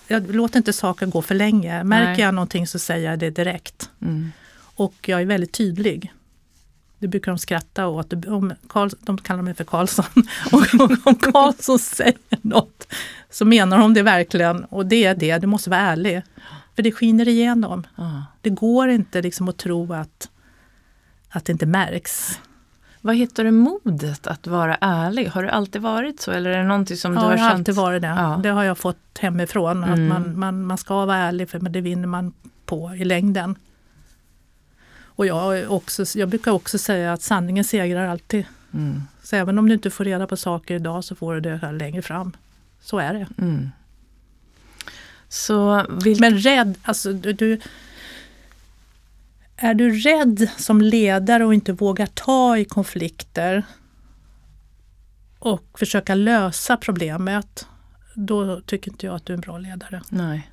Jag 0.08 0.34
låter 0.34 0.58
inte 0.58 0.72
saker 0.72 1.06
gå 1.06 1.22
för 1.22 1.34
länge. 1.34 1.84
Märker 1.84 2.10
Nej. 2.12 2.20
jag 2.20 2.34
någonting 2.34 2.66
så 2.66 2.78
säger 2.78 3.10
jag 3.10 3.18
det 3.18 3.30
direkt. 3.30 3.90
mm, 4.02 4.32
Och 4.74 4.94
jag 5.08 5.20
är 5.20 5.26
väldigt 5.26 5.52
tydlig. 5.52 6.12
Det 6.98 7.08
brukar 7.08 7.32
de 7.32 7.38
skratta 7.38 7.86
åt. 7.86 8.12
Om 8.12 8.52
Karl, 8.68 8.90
de 9.00 9.18
kallar 9.18 9.42
mig 9.42 9.54
för 9.54 9.64
Karlsson. 9.64 10.04
Och 10.52 10.74
om 11.06 11.14
Karlsson 11.16 11.78
säger 11.78 12.14
något 12.42 12.86
så 13.32 13.44
menar 13.44 13.78
de 13.78 13.94
det 13.94 14.02
verkligen. 14.02 14.64
Och 14.64 14.86
det 14.86 15.04
är 15.04 15.14
det, 15.14 15.38
du 15.38 15.46
måste 15.46 15.70
vara 15.70 15.80
ärlig. 15.80 16.22
För 16.76 16.82
det 16.82 16.92
skiner 16.92 17.28
igenom. 17.28 17.86
ja. 17.96 18.24
Det 18.40 18.50
går 18.50 18.88
inte 18.88 19.22
liksom 19.22 19.48
att 19.48 19.56
tro 19.56 19.92
att, 19.92 20.28
att 21.28 21.44
det 21.44 21.52
inte 21.52 21.66
märks. 21.66 22.38
Vad 23.00 23.16
hittar 23.16 23.44
du 23.44 23.50
modet 23.50 24.26
att 24.26 24.46
vara 24.46 24.76
ärlig? 24.80 25.26
Har 25.28 25.42
du 25.42 25.48
alltid 25.48 25.82
varit 25.82 26.20
så 26.20 26.30
eller 26.30 26.50
är 26.50 26.58
det 26.58 26.64
någonting 26.64 26.96
som 26.96 27.12
du 27.12 27.18
Ja, 27.20 27.24
har 27.24 27.32
jag 27.32 27.38
har 27.38 27.50
alltid 27.50 27.74
varit 27.74 28.02
det. 28.02 28.08
Ja. 28.08 28.40
Det 28.42 28.48
har 28.48 28.64
jag 28.64 28.78
fått 28.78 29.18
hemifrån. 29.20 29.84
Att 29.84 29.88
Mm. 29.98 30.08
man, 30.08 30.38
man, 30.38 30.62
man 30.66 30.78
ska 30.78 31.04
vara 31.06 31.16
ärlig 31.16 31.50
för 31.50 31.58
det 31.58 31.80
vinner 31.80 32.06
man 32.08 32.32
på 32.66 32.94
i 32.94 33.04
längden. 33.04 33.54
Och 35.14 35.26
jag, 35.26 35.70
också, 35.72 36.04
jag 36.18 36.28
brukar 36.28 36.52
också 36.52 36.78
säga 36.78 37.12
att 37.12 37.22
sanningen 37.22 37.64
segrar 37.64 38.08
alltid. 38.08 38.44
Mm, 38.74 39.02
Så 39.22 39.36
även 39.36 39.58
om 39.58 39.68
du 39.68 39.74
inte 39.74 39.90
får 39.90 40.04
reda 40.04 40.26
på 40.26 40.36
saker 40.36 40.74
idag 40.74 41.04
så 41.04 41.14
får 41.14 41.34
du 41.34 41.40
det 41.40 41.56
här 41.62 41.72
längre 41.72 42.02
fram. 42.02 42.32
Så 42.82 42.98
är 42.98 43.14
det. 43.14 43.26
mm. 43.38 43.70
Så 45.28 45.86
vilka, 46.04 46.20
Men 46.20 46.38
rädd, 46.38 46.78
alltså 46.82 47.12
du, 47.12 47.32
du 47.32 47.60
Är 49.56 49.74
du 49.74 49.90
rädd 49.90 50.50
som 50.56 50.80
ledare 50.80 51.44
och 51.44 51.54
inte 51.54 51.72
vågar 51.72 52.06
ta 52.06 52.58
i 52.58 52.64
konflikter 52.64 53.64
och 55.38 55.78
försöka 55.78 56.14
lösa 56.14 56.76
problemet, 56.76 57.66
då 58.14 58.60
tycker 58.60 58.90
inte 58.90 59.06
jag 59.06 59.14
att 59.14 59.26
du 59.26 59.32
är 59.32 59.36
en 59.36 59.40
bra 59.40 59.58
ledare. 59.58 60.02
nej. 60.08 60.50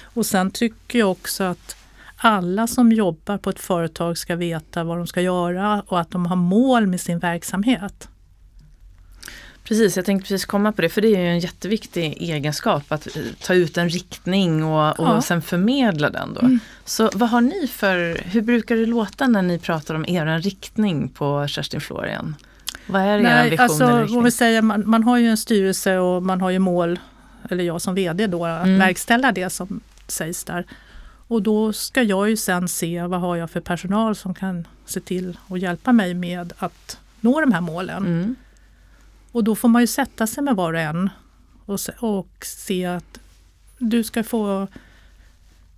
Och 0.00 0.26
sen 0.26 0.50
tycker 0.50 0.98
jag 0.98 1.10
också 1.10 1.44
att 1.44 1.76
alla 2.16 2.66
som 2.66 2.92
jobbar 2.92 3.38
på 3.38 3.50
ett 3.50 3.60
företag 3.60 4.18
ska 4.18 4.36
veta 4.36 4.84
vad 4.84 4.98
de 4.98 5.06
ska 5.06 5.20
göra 5.20 5.82
och 5.86 6.00
att 6.00 6.10
de 6.10 6.26
har 6.26 6.36
mål 6.36 6.86
med 6.86 7.00
sin 7.00 7.18
verksamhet. 7.18 8.08
Precis, 9.64 9.96
jag 9.96 10.04
tänkte 10.06 10.28
precis 10.28 10.44
komma 10.44 10.72
på 10.72 10.82
det, 10.82 10.88
för 10.88 11.00
det 11.00 11.08
är 11.16 11.20
ju 11.20 11.28
en 11.28 11.38
jätteviktig 11.38 12.16
egenskap 12.20 12.82
att 12.92 13.08
ta 13.42 13.54
ut 13.54 13.78
en 13.78 13.88
riktning 13.88 14.64
och, 14.64 15.00
och 15.00 15.06
Ja. 15.08 15.22
sen 15.22 15.42
förmedla 15.42 16.10
den 16.10 16.34
då. 16.34 16.40
Mm. 16.40 16.60
Så 16.84 17.10
vad 17.14 17.28
har 17.28 17.40
ni 17.40 17.66
för, 17.66 18.18
hur 18.24 18.40
brukar 18.42 18.76
det 18.76 18.86
låta 18.86 19.26
när 19.28 19.42
ni 19.42 19.58
pratar 19.58 19.94
om 19.94 20.04
er 20.08 20.38
riktning 20.38 21.08
på 21.08 21.46
Kerstin 21.48 21.80
Florian? 21.80 22.36
Vad 22.86 23.02
är 23.02 23.18
er 23.18 23.50
vision 23.50 23.60
alltså, 23.64 23.84
eller 23.84 24.02
riktning? 24.02 24.30
säger, 24.30 24.62
man, 24.62 24.82
man 24.90 25.02
har 25.04 25.18
ju 25.18 25.28
en 25.28 25.36
styrelse 25.36 25.98
och 25.98 26.22
man 26.22 26.40
har 26.40 26.50
ju 26.50 26.58
mål, 26.58 26.98
eller 27.50 27.64
jag 27.64 27.82
som 27.82 27.94
VD 27.94 28.26
då, 28.26 28.44
att 28.46 28.66
Mm. 28.66 28.78
verkställa 28.78 29.32
det 29.32 29.50
som 29.50 29.80
sägs 30.08 30.44
där. 30.44 30.66
Och 31.28 31.42
då 31.42 31.72
ska 31.72 32.02
jag 32.02 32.30
ju 32.30 32.36
sen 32.36 32.68
se 32.68 33.02
vad 33.02 33.20
har 33.20 33.36
jag 33.36 33.50
för 33.50 33.60
personal 33.60 34.16
som 34.16 34.34
kan 34.34 34.66
se 34.86 35.00
till 35.00 35.38
och 35.48 35.58
hjälpa 35.58 35.92
mig 35.92 36.14
med 36.14 36.52
att 36.58 36.98
nå 37.20 37.40
de 37.40 37.52
här 37.52 37.60
målen. 37.60 38.06
Mm. 38.06 38.34
Och 39.32 39.44
då 39.44 39.54
får 39.54 39.68
man 39.68 39.82
ju 39.82 39.86
sätta 39.86 40.26
sig 40.26 40.44
med 40.44 40.56
var 40.56 40.72
och 40.72 40.80
en 40.80 41.10
och, 41.66 41.80
se, 41.80 41.92
och 41.98 42.28
se 42.42 42.84
att 42.86 43.18
du 43.78 44.04
ska 44.04 44.24
få... 44.24 44.66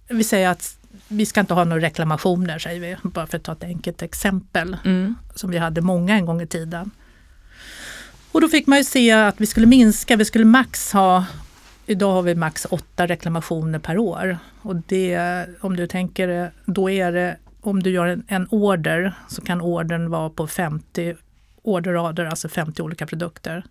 Vi 0.09 0.25
säger 0.25 0.49
att 0.49 0.79
vi 1.09 1.27
ska 1.27 1.41
inte 1.41 1.55
ha 1.55 1.65
några 1.65 1.83
reklamationer, 1.83 2.59
säger 2.59 2.81
vi, 2.81 2.97
bara 3.09 3.27
för 3.27 3.37
att 3.37 3.43
ta 3.45 3.53
ett 3.53 3.65
enkelt 3.65 4.03
exempel 4.03 4.77
Mm. 4.85 5.15
som 5.35 5.51
vi 5.51 5.59
hade 5.59 5.81
många 5.81 6.15
en 6.15 6.27
gång 6.27 6.43
i 6.43 6.47
tiden. 6.47 6.91
Och 8.33 8.41
då 8.41 8.49
fick 8.49 8.67
man 8.67 8.79
ju 8.79 8.85
se 8.85 9.11
att 9.13 9.41
vi 9.41 9.47
skulle 9.47 9.67
minska, 9.67 10.17
vi 10.17 10.25
skulle 10.25 10.45
max 10.45 10.93
ha, 10.93 11.25
idag 11.87 12.13
har 12.13 12.23
vi 12.23 12.35
max 12.35 12.67
åtta 12.71 13.07
reklamationer 13.07 13.79
per 13.79 13.99
år. 13.99 14.39
Och 14.63 14.77
det, 14.77 15.47
om 15.61 15.77
du 15.77 15.87
tänker, 15.87 16.53
då 16.65 16.91
är 16.91 17.13
det, 17.13 17.37
om 17.61 17.83
du 17.83 17.91
gör 17.91 18.07
en, 18.07 18.25
en 18.29 18.47
order 18.51 19.15
så 19.29 19.43
kan 19.43 19.61
ordern 19.61 20.11
vara 20.11 20.31
på 20.31 20.47
50 20.47 21.15
orderrader, 21.65 22.25
alltså 22.25 22.49
50 22.49 22.83
olika 22.83 23.07
produkter. 23.07 23.65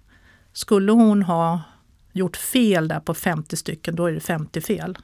Skulle 0.54 0.92
hon 0.92 1.24
ha 1.24 1.62
gjort 2.12 2.38
fel 2.38 2.88
där 2.88 3.00
på 3.00 3.14
50 3.14 3.56
stycken, 3.56 3.96
då 3.96 4.06
är 4.06 4.12
det 4.12 4.20
50 4.20 4.62
fel. 4.62 4.98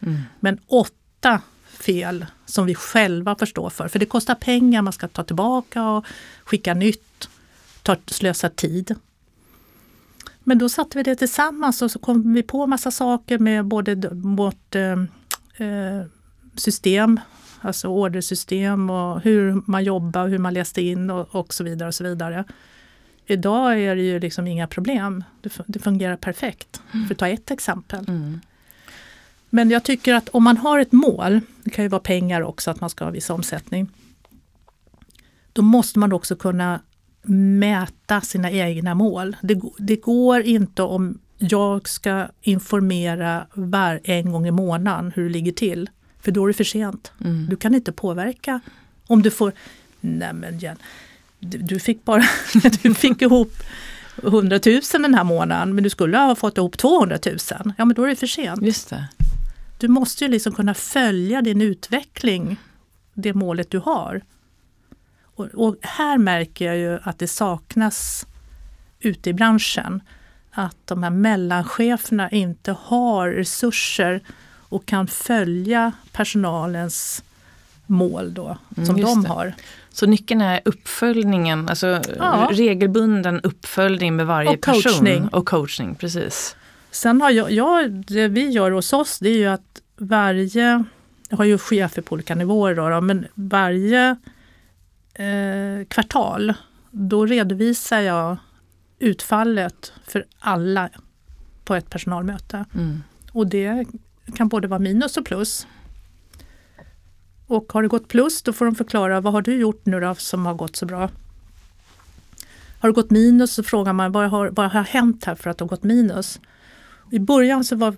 Mm. 0.00 0.22
Men 0.40 0.60
åtta 0.66 1.40
fel 1.78 2.26
som 2.46 2.66
vi 2.66 2.74
själva 2.74 3.36
får 3.36 3.46
stå 3.46 3.70
för. 3.70 3.88
För 3.88 3.98
det 3.98 4.06
kostar 4.06 4.34
pengar, 4.34 4.82
man 4.82 4.92
ska 4.92 5.08
ta 5.08 5.24
tillbaka 5.24 5.88
och 5.88 6.06
skicka 6.44 6.74
nytt, 6.74 7.28
ta, 7.82 7.96
slösa 8.06 8.48
tid. 8.48 8.94
Men 10.40 10.58
då 10.58 10.68
satte 10.68 10.98
vi 10.98 11.02
det 11.02 11.16
tillsammans 11.16 11.82
och 11.82 11.90
så 11.90 11.98
kom 11.98 12.34
vi 12.34 12.42
på 12.42 12.66
massa 12.66 12.90
saker 12.90 13.38
med 13.38 13.64
både 13.64 14.08
vårt 14.12 14.74
eh, 14.74 14.92
eh, 15.56 16.06
system, 16.56 17.20
alltså 17.60 17.88
ordersystem 17.88 18.90
och 18.90 19.20
hur 19.20 19.62
man 19.66 19.84
jobbar, 19.84 20.28
hur 20.28 20.38
man 20.38 20.54
läste 20.54 20.82
in 20.82 21.10
och, 21.10 21.34
och 21.34 21.54
så 21.54 21.64
vidare. 21.64 21.88
och 21.88 21.94
så 21.94 22.04
vidare. 22.04 22.44
Idag 23.26 23.80
är 23.80 23.96
det 23.96 24.02
ju 24.02 24.20
liksom 24.20 24.46
inga 24.46 24.66
problem. 24.66 25.24
Det, 25.40 25.48
fu- 25.48 25.64
det 25.66 25.78
fungerar 25.78 26.16
perfekt. 26.16 26.80
För 27.06 27.14
att 27.14 27.18
ta 27.18 27.28
ett 27.28 27.50
exempel. 27.50 28.04
Mm. 28.08 28.40
Men 29.50 29.70
jag 29.70 29.82
tycker 29.84 30.14
att 30.14 30.28
om 30.28 30.44
man 30.44 30.56
har 30.56 30.78
ett 30.78 30.92
mål, 30.92 31.40
det 31.64 31.70
kan 31.70 31.84
ju 31.84 31.88
vara 31.88 32.00
pengar 32.00 32.40
också, 32.42 32.70
att 32.70 32.80
man 32.80 32.90
ska 32.90 33.04
ha 33.04 33.10
viss 33.10 33.30
omsättning. 33.30 33.88
Då 35.52 35.62
måste 35.62 35.98
man 35.98 36.12
också 36.12 36.36
kunna 36.36 36.80
mäta 37.58 38.20
sina 38.20 38.50
egna 38.50 38.94
mål. 38.94 39.36
Det, 39.42 39.60
det 39.78 39.96
går 39.96 40.40
inte 40.40 40.82
om 40.82 41.18
jag 41.38 41.88
ska 41.88 42.26
informera 42.42 43.46
var 43.54 44.00
en 44.04 44.32
gång 44.32 44.46
i 44.46 44.50
månaden 44.50 45.12
hur 45.14 45.24
det 45.24 45.30
ligger 45.30 45.52
till. 45.52 45.90
För 46.26 46.32
då 46.32 46.44
är 46.44 46.48
det 46.48 46.54
för 46.54 46.64
sent. 46.64 47.12
Mm. 47.24 47.46
Du 47.50 47.56
kan 47.56 47.74
inte 47.74 47.92
påverka. 47.92 48.60
Om 49.06 49.22
du 49.22 49.30
får, 49.30 49.52
nej 50.00 50.32
men 50.32 50.58
Jen, 50.58 50.76
du, 51.38 51.58
du 51.58 51.80
fick 51.80 52.04
bara, 52.04 52.24
du 52.82 52.94
fick 52.94 53.22
ihop 53.22 53.52
100 54.22 54.60
000 54.66 54.80
den 54.92 55.14
här 55.14 55.24
månaden 55.24 55.74
men 55.74 55.84
du 55.84 55.90
skulle 55.90 56.18
ha 56.18 56.34
fått 56.34 56.58
ihop 56.58 56.78
200 56.78 57.18
000. 57.26 57.36
Ja 57.78 57.84
men 57.84 57.94
då 57.94 58.04
är 58.04 58.08
det 58.08 58.16
för 58.16 58.26
sent. 58.26 58.62
Just 58.62 58.90
det. 58.90 59.08
Du 59.78 59.88
måste 59.88 60.24
ju 60.24 60.30
liksom 60.30 60.52
kunna 60.52 60.74
följa 60.74 61.42
din 61.42 61.60
utveckling, 61.60 62.56
det 63.14 63.34
målet 63.34 63.70
du 63.70 63.78
har. 63.78 64.22
Och, 65.22 65.46
och 65.46 65.76
här 65.80 66.18
märker 66.18 66.64
jag 66.64 66.76
ju 66.76 66.98
att 67.02 67.18
det 67.18 67.28
saknas 67.28 68.26
ute 69.00 69.30
i 69.30 69.32
branschen. 69.32 70.02
Att 70.50 70.76
de 70.84 71.02
här 71.02 71.10
mellancheferna 71.10 72.30
inte 72.30 72.72
har 72.72 73.28
resurser 73.28 74.22
och 74.68 74.86
kan 74.86 75.06
följa 75.06 75.92
personalens 76.12 77.22
mål 77.86 78.34
då, 78.34 78.58
Mm, 78.76 78.86
som 78.86 78.96
just 78.98 79.14
de 79.14 79.22
det. 79.22 79.28
har. 79.28 79.54
Så 79.90 80.06
nyckeln 80.06 80.40
är 80.40 80.60
uppföljningen, 80.64 81.68
alltså 81.68 82.00
Ja. 82.18 82.48
regelbunden 82.52 83.40
uppföljning 83.40 84.16
med 84.16 84.26
varje 84.26 84.50
Och 84.50 84.64
coachning. 84.64 85.22
person. 85.22 85.28
Och 85.28 85.46
coachning. 85.48 85.94
Precis. 85.94 86.56
Sen 86.90 87.20
har 87.20 87.30
jag, 87.30 87.50
jag, 87.50 87.90
det 88.06 88.28
vi 88.28 88.48
gör 88.50 88.70
hos 88.70 88.92
oss 88.92 89.18
det 89.18 89.28
är 89.28 89.36
ju 89.38 89.46
att 89.46 89.82
varje, 89.96 90.84
jag 91.28 91.36
har 91.36 91.44
ju 91.44 91.58
chefer 91.58 92.02
på 92.02 92.12
olika 92.12 92.34
nivåer 92.34 92.74
då, 92.74 92.88
då 92.88 93.00
men 93.00 93.26
varje 93.34 94.16
eh, 95.14 95.84
kvartal 95.88 96.54
då 96.90 97.26
redovisar 97.26 98.00
jag 98.00 98.36
utfallet 98.98 99.92
för 100.06 100.24
alla 100.38 100.88
på 101.64 101.74
ett 101.74 101.90
personalmöte. 101.90 102.64
Mm. 102.74 103.02
Och 103.32 103.46
det 103.46 103.86
kan 104.34 104.48
både 104.48 104.68
vara 104.68 104.80
minus 104.80 105.16
och 105.16 105.24
plus. 105.24 105.66
Och 107.46 107.72
har 107.72 107.82
det 107.82 107.88
gått 107.88 108.08
plus 108.08 108.42
då 108.42 108.52
får 108.52 108.64
de 108.64 108.74
förklara 108.74 109.20
vad 109.20 109.32
har 109.32 109.42
du 109.42 109.56
gjort 109.56 109.86
nu 109.86 110.00
då 110.00 110.14
som 110.14 110.46
har 110.46 110.54
gått 110.54 110.76
så 110.76 110.86
bra. 110.86 111.10
Har 112.80 112.88
det 112.88 112.94
gått 112.94 113.10
minus 113.10 113.52
så 113.52 113.62
frågar 113.62 113.92
man 113.92 114.12
vad 114.12 114.30
har, 114.30 114.48
vad 114.48 114.70
har 114.70 114.82
hänt 114.82 115.24
här 115.24 115.34
för 115.34 115.50
att 115.50 115.58
det 115.58 115.64
har 115.64 115.68
gått 115.68 115.82
minus. 115.82 116.40
I 117.10 117.18
början 117.18 117.64
så 117.64 117.76
var 117.76 117.96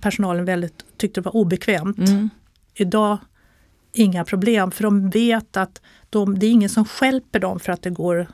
personalen 0.00 0.44
väldigt, 0.44 0.84
tyckte 0.96 1.20
det 1.20 1.24
var 1.24 1.36
obekvämt. 1.36 1.98
Mm. 1.98 2.30
Idag 2.74 3.18
inga 3.92 4.24
problem 4.24 4.70
för 4.70 4.82
de 4.82 5.10
vet 5.10 5.56
att 5.56 5.80
de, 6.10 6.38
det 6.38 6.46
är 6.46 6.50
ingen 6.50 6.68
som 6.68 6.84
skälper 6.84 7.38
dem 7.38 7.60
för 7.60 7.72
att 7.72 7.82
det 7.82 7.90
går 7.90 8.26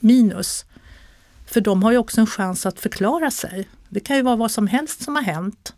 minus. 0.00 0.64
För 1.46 1.60
de 1.60 1.82
har 1.82 1.92
ju 1.92 1.98
också 1.98 2.20
en 2.20 2.26
chans 2.26 2.66
att 2.66 2.80
förklara 2.80 3.30
sig. 3.30 3.68
Det 3.94 4.00
kan 4.00 4.16
ju 4.16 4.22
vara 4.22 4.36
vad 4.36 4.50
som 4.50 4.66
helst 4.66 5.02
som 5.02 5.16
har 5.16 5.22
hänt 5.22 5.74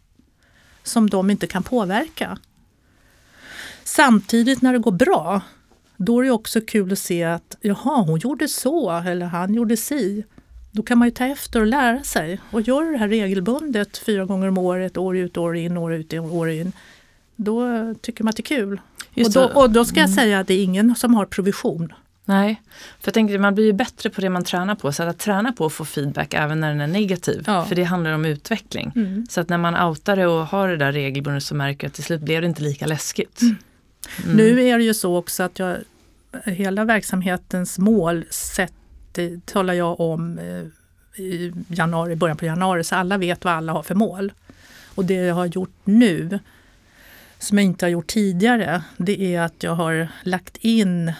som 0.82 1.10
de 1.10 1.30
inte 1.30 1.46
kan 1.46 1.62
påverka. 1.62 2.38
Samtidigt 3.84 4.62
när 4.62 4.72
det 4.72 4.78
går 4.78 4.92
bra, 4.92 5.40
då 5.96 6.20
är 6.20 6.24
det 6.24 6.30
också 6.30 6.60
kul 6.60 6.92
att 6.92 6.98
se 6.98 7.24
att 7.24 7.56
jaha, 7.60 8.02
hon 8.02 8.18
gjorde 8.18 8.48
så 8.48 8.90
eller 8.90 9.26
han 9.26 9.54
gjorde 9.54 9.76
si. 9.76 10.24
Då 10.72 10.82
kan 10.82 10.98
man 10.98 11.08
ju 11.08 11.12
ta 11.12 11.24
efter 11.26 11.60
och 11.60 11.66
lära 11.66 12.02
sig. 12.02 12.40
Och 12.50 12.60
gör 12.60 12.82
du 12.82 12.92
det 12.92 12.98
här 12.98 13.08
regelbundet 13.08 13.98
fyra 13.98 14.24
gånger 14.24 14.48
om 14.48 14.58
året, 14.58 14.96
år 14.96 15.16
ut 15.16 15.36
år 15.36 15.56
in, 15.56 15.76
år 15.76 15.94
ut 15.94 16.12
år 16.14 16.50
in. 16.50 16.72
då 17.36 17.94
tycker 18.00 18.24
man 18.24 18.28
att 18.30 18.36
det 18.36 18.42
är 18.42 18.56
kul. 18.56 18.80
Och, 19.16 19.32
då, 19.32 19.44
och 19.44 19.70
då 19.70 19.84
ska 19.84 20.00
jag 20.00 20.08
Mm. 20.08 20.16
säga 20.16 20.40
att 20.40 20.46
det 20.46 20.54
är 20.54 20.64
ingen 20.64 20.94
som 20.94 21.14
har 21.14 21.26
provision. 21.26 21.92
Nej, 22.28 22.62
för 23.00 23.08
jag 23.08 23.14
tänker 23.14 23.38
man 23.38 23.54
blir 23.54 23.64
ju 23.64 23.72
bättre 23.72 24.10
på 24.10 24.20
det 24.20 24.30
man 24.30 24.44
tränar 24.44 24.74
på. 24.74 24.92
Så 24.92 25.02
att 25.02 25.18
träna 25.18 25.52
på 25.52 25.66
att 25.66 25.72
få 25.72 25.84
feedback 25.84 26.34
även 26.34 26.60
när 26.60 26.68
den 26.68 26.80
är 26.80 26.86
negativ. 26.86 27.44
Ja. 27.46 27.64
För 27.64 27.74
det 27.74 27.84
handlar 27.84 28.12
om 28.12 28.24
utveckling. 28.24 28.92
Mm. 28.96 29.26
Så 29.30 29.40
att 29.40 29.48
när 29.48 29.58
man 29.58 29.76
outar 29.88 30.16
det 30.16 30.26
och 30.26 30.46
har 30.46 30.68
det 30.68 30.76
där 30.76 30.92
regelbundet 30.92 31.42
så 31.42 31.54
märker 31.54 31.84
jag 31.84 31.88
att 31.88 31.94
till 31.94 32.04
slut 32.04 32.20
blev 32.20 32.42
det 32.42 32.48
inte 32.48 32.62
lika 32.62 32.86
läskigt. 32.86 33.40
Mm. 33.42 33.56
Nu 34.36 34.62
är 34.62 34.78
det 34.78 34.84
ju 34.84 34.94
så 34.94 35.16
också 35.16 35.42
att 35.42 35.58
jag, 35.58 35.76
hela 36.44 36.84
verksamhetens 36.84 37.78
mål 37.78 38.24
det 39.12 39.46
talar 39.46 39.74
jag 39.74 40.00
om 40.00 40.38
eh, 40.38 41.22
i 41.22 41.52
januari, 41.68 42.16
början 42.16 42.36
på 42.36 42.44
januari, 42.44 42.84
så 42.84 42.94
alla 42.94 43.18
vet 43.18 43.44
vad 43.44 43.54
alla 43.54 43.72
har 43.72 43.82
för 43.82 43.94
mål. 43.94 44.32
Och 44.94 45.04
det 45.04 45.14
jag 45.14 45.34
har 45.34 45.46
gjort 45.46 45.76
nu, 45.84 46.38
som 47.38 47.58
jag 47.58 47.64
inte 47.64 47.84
har 47.84 47.90
gjort 47.90 48.06
tidigare, 48.06 48.82
det 48.96 49.34
är 49.34 49.40
att 49.40 49.62
jag 49.62 49.74
har 49.74 50.08
lagt 50.22 50.56
in 50.56 51.12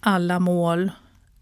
alla 0.00 0.40
mål 0.40 0.90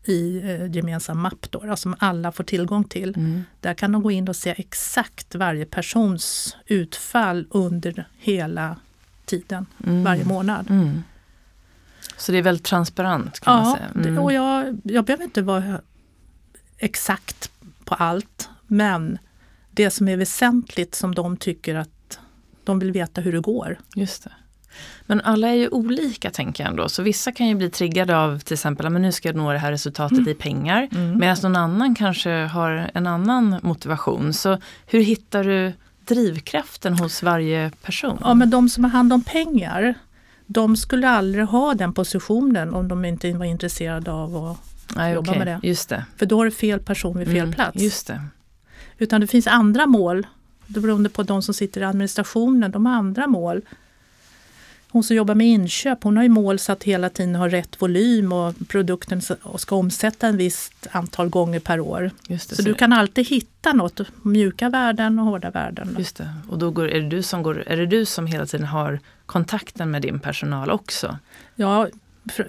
i 0.05 0.38
eh, 0.38 0.71
gemensam 0.71 1.18
mapp 1.21 1.47
då, 1.51 1.61
då, 1.61 1.77
som 1.77 1.94
alla 1.99 2.33
får 2.33 2.44
tillgång 2.44 2.85
till. 2.85 3.09
Mm. 3.16 3.42
Där 3.61 3.75
kan 3.75 3.92
de 3.92 4.03
gå 4.03 4.11
in 4.11 4.29
och 4.29 4.37
se 4.37 4.55
exakt 4.59 5.35
varje 5.35 5.64
persons 5.66 6.57
utfall 6.66 7.47
under 7.51 8.09
hela 8.18 8.77
tiden, 9.25 9.66
Mm. 9.87 10.05
varje 10.05 10.25
månad. 10.25 10.71
Mm. 10.71 11.03
Så 12.16 12.33
det 12.33 12.38
är 12.38 12.42
väldigt 12.42 12.64
transparent 12.66 13.40
kan 13.40 13.57
man 13.57 13.68
Ja, 13.68 13.77
säga. 13.77 13.88
det- 14.03 14.09
Mm. 14.09 14.23
och 14.25 14.33
jag, 14.33 14.81
jag 14.85 15.05
behöver 15.05 15.25
inte 15.25 15.42
vara 15.42 15.81
exakt 16.79 17.51
på 17.85 17.94
allt, 17.94 18.49
men 18.66 19.18
det 19.71 19.90
som 19.90 20.09
är 20.09 20.16
väsentligt 20.16 20.94
som 20.94 21.14
de 21.14 21.37
tycker 21.37 21.75
att 21.75 22.18
de 22.64 22.79
vill 22.79 22.92
veta 22.92 23.21
hur 23.21 23.33
det 23.33 23.40
går. 23.40 23.79
Just 23.97 24.25
det. 24.25 24.33
Men 25.07 25.21
alla 25.21 25.49
är 25.49 25.55
ju 25.55 25.69
olika 25.69 26.31
tänker 26.31 26.64
jag 26.64 26.71
ändå. 26.71 26.88
Så 26.88 27.03
vissa 27.03 27.33
kan 27.33 27.49
ju 27.49 27.55
bli 27.55 27.71
triggade 27.71 28.19
av 28.19 28.38
till 28.38 28.55
exempel 28.55 28.87
att 28.87 28.93
nu 28.93 29.12
ska 29.12 29.29
jag 29.29 29.37
nå 29.37 29.53
det 29.53 29.59
här 29.59 29.71
resultatet 29.71 30.29
i 30.29 30.35
pengar. 30.35 30.88
Mm. 30.93 31.19
Medan 31.19 31.37
någon 31.43 31.57
annan 31.57 31.95
kanske 31.95 32.31
har 32.31 32.91
en 32.95 33.07
annan 33.07 33.57
motivation. 33.62 34.33
Så 34.33 34.59
hur 34.87 35.01
hittar 35.01 35.45
du 35.45 35.73
drivkraften 36.05 36.99
hos 36.99 37.23
varje 37.23 37.71
person? 37.83 38.19
Ja, 38.21 38.35
men 38.35 38.51
de 38.51 38.69
som 38.69 38.85
har 38.85 38.91
hand 38.91 39.12
om 39.12 39.23
pengar, 39.23 39.95
de 40.47 40.77
skulle 40.77 41.09
aldrig 41.09 41.45
ha 41.45 41.75
den 41.75 41.93
positionen 41.93 42.75
om 42.75 42.88
de 42.88 43.05
inte 43.05 43.33
var 43.33 43.45
intresserade 43.45 44.12
av 44.12 44.37
att 44.37 44.59
Nej, 44.97 45.14
jobba 45.14 45.31
okej. 45.31 45.45
med 45.45 45.61
det. 45.62 45.69
Just 45.69 45.88
det. 45.88 46.05
För 46.17 46.27
då 46.27 46.41
är 46.41 46.45
det 46.45 46.51
fel 46.51 46.81
person 46.81 47.19
vid 47.19 47.27
fel 47.27 47.37
Mm, 47.37 47.53
plats. 47.53 47.83
Just 47.83 48.07
det. 48.07 48.23
Utan 48.99 49.21
det 49.21 49.27
finns 49.27 49.47
andra 49.47 49.87
mål. 49.87 50.27
Det 50.67 50.81
beroende 50.81 51.09
på 51.09 51.23
de 51.23 51.43
som 51.43 51.55
sitter 51.55 51.81
i 51.81 51.85
administrationen, 51.85 52.71
de 52.71 52.87
har 52.87 52.95
andra 52.95 53.27
mål. 53.27 53.62
Hon 54.90 55.05
som 55.05 55.16
jobbar 55.16 55.35
med 55.35 55.46
inköp, 55.46 56.05
hon 56.05 56.16
har 56.16 56.24
ju 56.24 56.29
mål 56.29 56.59
så 56.59 56.72
att 56.72 56.85
hela 56.85 57.09
tiden 57.09 57.35
ha 57.35 57.48
rätt 57.48 57.83
volym 57.83 58.33
och 58.33 58.55
produkten 58.68 59.22
ska 59.57 59.77
omsätta 59.77 60.27
en 60.27 60.37
visst 60.37 60.87
antal 60.90 61.29
gånger 61.29 61.61
per 61.61 61.81
år. 61.81 62.11
Just 62.29 62.51
det. 62.51 62.57
Så 62.57 62.62
du 62.62 62.74
kan 62.74 62.92
alltid 62.92 63.29
hitta 63.29 63.72
något, 63.72 64.01
mjuka 64.22 64.68
värden 64.68 65.18
och 65.18 65.24
hårda 65.24 65.51
värden. 65.51 65.96
Just 65.98 66.16
det. 66.16 66.35
Och 66.48 66.59
då 66.59 66.70
går, 66.70 66.88
är, 66.88 67.01
det 67.01 67.09
du 67.09 67.22
som 67.22 67.42
går, 67.42 67.64
är 67.66 67.77
det 67.77 67.87
du 67.87 68.05
som 68.05 68.27
hela 68.27 68.46
tiden 68.46 68.66
har 68.66 69.01
kontakten 69.27 69.90
med 69.90 70.03
din 70.03 70.20
personal 70.20 70.70
också? 70.70 71.18
Ja, 71.55 71.88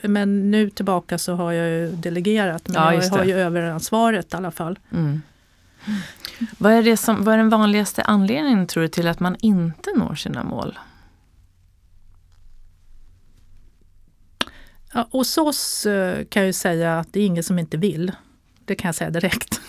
men 0.02 0.52
nu 0.52 0.69
tillbaka 0.69 1.17
så 1.17 1.34
har 1.34 1.52
jag 1.52 1.69
ju 1.69 1.91
delegerat, 1.91 2.67
men 2.67 2.75
Ja, 2.75 2.93
jag 2.93 3.10
har 3.10 3.23
ju 3.23 3.34
överansvaret 3.34 4.34
i 4.34 4.38
alla 4.38 4.52
fall. 4.52 4.80
Mm. 4.91 5.21
Vad, 6.58 6.73
är 6.73 6.84
det 6.84 6.97
som, 6.97 7.23
vad 7.23 7.34
är 7.34 7.38
den 7.38 7.49
vanligaste 7.49 8.02
anledningen 8.02 8.67
tror 8.67 8.84
du 8.84 8.89
till 8.89 9.08
att 9.08 9.19
man 9.19 9.36
inte 9.39 9.89
når 9.95 10.15
sina 10.15 10.43
mål? 10.43 10.80
Ja, 14.93 15.08
hos 15.12 15.38
oss 15.38 15.86
eh, 15.86 16.25
kan 16.25 16.41
jag 16.41 16.47
ju 16.47 16.54
säga 16.54 16.99
att 16.99 17.13
det 17.13 17.19
är 17.19 17.25
ingen 17.25 17.43
som 17.43 17.60
inte 17.60 17.78
vill. 17.78 18.12
Det 18.65 18.75
kan 18.75 18.88
jag 18.88 18.95
säga 18.95 19.10
direkt. 19.10 19.62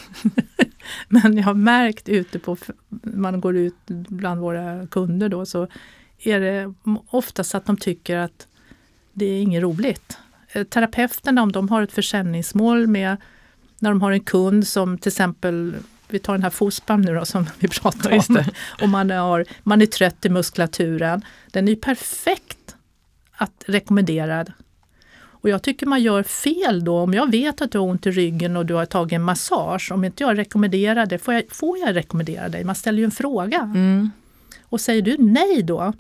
Men 1.09 1.37
jag 1.37 1.45
har 1.45 1.55
märkt 1.55 2.09
ute 2.09 2.39
på, 2.39 2.57
man 3.03 3.41
går 3.41 3.57
ut 3.57 3.75
bland 3.87 4.41
våra 4.41 4.87
kunder 4.87 5.29
då, 5.29 5.47
så 5.47 5.69
är 6.19 6.41
det 6.41 6.75
oftast 7.11 7.55
att 7.55 7.67
de 7.67 7.77
tycker 7.77 8.17
att 8.17 8.47
det 9.13 9.25
är 9.25 9.43
inget 9.43 9.63
roligt. 9.63 10.19
Eh, 10.53 10.65
Terapeuterna, 10.65 11.43
om 11.43 11.53
de 11.53 11.69
har 11.69 11.83
ett 11.83 11.93
försäljningsmål 11.93 12.87
med, 12.87 13.17
när 13.79 13.91
de 13.91 14.03
har 14.03 14.13
en 14.13 14.21
kund 14.21 14.67
som 14.67 14.99
till 14.99 15.09
exempel, 15.09 15.77
vi 16.09 16.19
tar 16.19 16.33
den 16.33 16.43
här 16.43 16.51
fospan 16.51 17.03
nu 17.03 17.15
då 17.15 17.25
som 17.25 17.47
vi 17.59 17.69
pratar 17.69 18.11
Ja, 18.11 18.23
om, 18.29 18.45
och 18.83 18.89
man, 18.89 19.11
har, 19.11 19.45
man 19.63 19.83
är 19.83 19.87
trött 19.87 20.25
i 20.25 20.29
muskulaturen. 20.29 21.25
Den 21.51 21.69
är 21.69 21.73
ju 21.73 21.77
perfekt 21.79 22.77
att 23.33 23.65
rekommendera 23.67 24.47
och 25.41 25.49
jag 25.49 25.63
tycker 25.63 25.87
man 25.87 26.03
gör 26.03 26.23
fel 26.23 26.85
då 26.85 26.99
om 26.99 27.15
jag 27.15 27.31
vet 27.31 27.61
att 27.63 27.73
du 27.73 27.79
har 27.79 27.87
ont 27.87 28.07
i 28.07 28.11
ryggen 28.11 28.57
och 28.57 28.67
du 28.67 28.75
har 28.75 28.87
tagit 28.87 29.13
en 29.13 29.23
massage. 29.23 29.93
Om 29.93 30.05
inte 30.05 30.23
jag 30.23 30.39
rekommenderar 30.39 31.07
det, 31.07 31.19
får 31.19 31.35
jag, 31.35 31.43
får 31.51 31.79
jag 31.79 31.95
rekommendera 31.97 32.49
dig? 32.49 32.65
Man 32.65 32.75
ställer 32.75 32.99
ju 32.99 33.05
en 33.05 33.11
fråga. 33.11 33.59
Mm. 33.61 34.11
Och 34.63 34.81
säger 34.81 35.03
du 35.03 35.17
nej 35.19 35.63
då, 35.63 35.93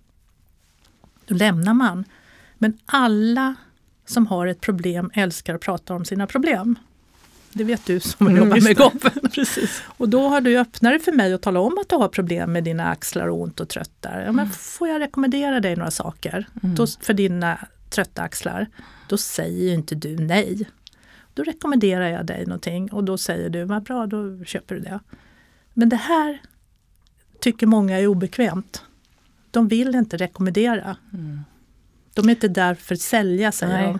då 1.26 1.34
lämnar 1.34 1.74
man. 1.74 2.04
Men 2.58 2.78
alla 2.86 3.54
som 4.06 4.26
har 4.26 4.46
ett 4.46 4.60
problem 4.60 5.10
älskar 5.14 5.54
att 5.54 5.60
prata 5.60 5.94
om 5.94 6.04
sina 6.04 6.26
problem. 6.26 6.78
Det 7.52 7.64
vet 7.64 7.86
du 7.86 8.00
som 8.00 8.26
Mm, 8.26 8.38
jobbar 8.38 8.60
med. 9.22 9.32
Precis. 9.32 9.82
Och 9.86 10.08
då 10.08 10.28
har 10.28 10.40
du 10.40 10.58
öppnare 10.58 10.98
för 10.98 11.12
mig 11.12 11.32
att 11.34 11.42
tala 11.42 11.60
om 11.60 11.78
att 11.80 11.88
du 11.88 11.96
har 11.96 12.08
problem 12.08 12.52
med 12.52 12.64
dina 12.64 12.88
axlar 12.90 13.28
och 13.28 13.40
ont 13.40 13.60
och 13.60 13.68
trött 13.68 13.90
där. 14.00 14.22
Ja, 14.26 14.32
men 14.32 14.50
får 14.50 14.88
jag 14.88 15.00
rekommendera 15.00 15.60
dig 15.60 15.76
några 15.76 15.90
saker 15.90 16.46
Mm. 16.62 16.76
då, 16.76 16.86
för 16.86 17.12
dina 17.14 17.58
trötta 17.90 18.22
axlar? 18.22 18.66
Då 19.10 19.16
säger 19.16 19.68
ju 19.68 19.74
inte 19.74 19.94
du 19.94 20.16
nej. 20.16 20.68
Då 21.34 21.42
rekommenderar 21.42 22.08
jag 22.08 22.26
dig 22.26 22.46
någonting 22.46 22.92
och 22.92 23.04
då 23.04 23.18
säger 23.18 23.50
du, 23.50 23.64
vad 23.64 23.82
bra, 23.82 24.06
då 24.06 24.44
köper 24.44 24.74
du 24.74 24.80
det. 24.80 25.00
Men 25.74 25.88
det 25.88 25.96
här 25.96 26.42
tycker 27.40 27.66
många 27.66 27.98
är 27.98 28.06
obekvämt. 28.06 28.84
De 29.50 29.68
vill 29.68 29.94
inte 29.94 30.16
rekommendera. 30.16 30.96
Mm. 31.12 31.40
De 32.14 32.26
är 32.26 32.30
inte 32.30 32.48
där 32.48 32.74
för 32.74 32.94
att 32.94 33.00
sälja, 33.00 33.52
säger 33.52 33.72
Nej. 33.72 33.86
de. 33.86 33.98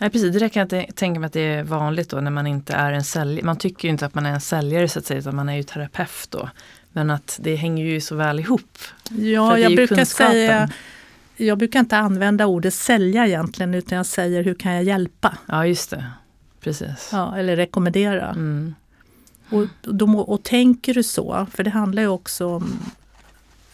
Nej 0.00 0.10
precis, 0.10 0.32
det 0.32 0.38
där 0.38 0.48
kan 0.48 0.60
jag 0.60 0.68
tän- 0.68 0.92
tänka 0.92 1.20
mig 1.20 1.26
att 1.26 1.32
det 1.32 1.40
är 1.40 1.64
vanligt 1.64 2.10
då 2.10 2.20
när 2.20 2.30
man 2.30 2.46
inte 2.46 2.72
är 2.72 2.92
en 2.92 3.04
säljare. 3.04 3.44
Man 3.46 3.56
tycker 3.58 3.88
ju 3.88 3.92
inte 3.92 4.06
att 4.06 4.14
man 4.14 4.26
är 4.26 4.32
en 4.32 4.40
säljare 4.40 4.88
så 4.88 4.98
att 4.98 5.06
säga, 5.06 5.20
utan 5.20 5.36
man 5.36 5.48
är 5.48 5.56
ju 5.56 5.62
terapeut 5.62 6.26
då. 6.30 6.50
Men 6.92 7.10
att 7.10 7.38
det 7.42 7.56
hänger 7.56 7.84
ju 7.84 8.00
så 8.00 8.16
väl 8.16 8.40
ihop. 8.40 8.78
Ja, 9.10 9.58
jag 9.58 9.76
brukar 9.76 9.96
kunskapen. 9.96 10.32
säga 10.32 10.70
jag 11.46 11.58
brukar 11.58 11.80
inte 11.80 11.96
använda 11.96 12.46
ordet 12.46 12.74
sälja 12.74 13.26
egentligen 13.26 13.74
utan 13.74 13.96
jag 13.96 14.06
säger 14.06 14.44
hur 14.44 14.54
kan 14.54 14.72
jag 14.72 14.82
hjälpa? 14.84 15.38
Ja 15.46 15.66
just 15.66 15.90
det, 15.90 16.04
precis. 16.60 17.08
Ja, 17.12 17.36
eller 17.36 17.56
rekommendera. 17.56 18.28
Mm. 18.28 18.74
Och, 19.50 20.08
må- 20.08 20.20
och 20.20 20.42
tänker 20.42 20.94
du 20.94 21.02
så, 21.02 21.46
för 21.54 21.64
det 21.64 21.70
handlar 21.70 22.02
ju 22.02 22.08
också 22.08 22.46
om 22.46 22.78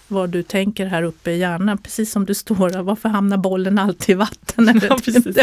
vad 0.09 0.31
du 0.31 0.43
tänker 0.43 0.87
här 0.87 1.03
uppe 1.03 1.31
i 1.31 1.39
hjärnan, 1.39 1.79
precis 1.79 2.13
som 2.13 2.25
du 2.27 2.35
står 2.35 2.71
där, 2.71 2.83
varför 2.83 3.09
hamnar 3.09 3.37
bollen 3.37 3.79
alltid 3.79 4.11
i 4.11 4.15
vatten? 4.15 4.69
Eller 4.69 4.87
Ja, 4.91 4.99
precis. 5.05 5.37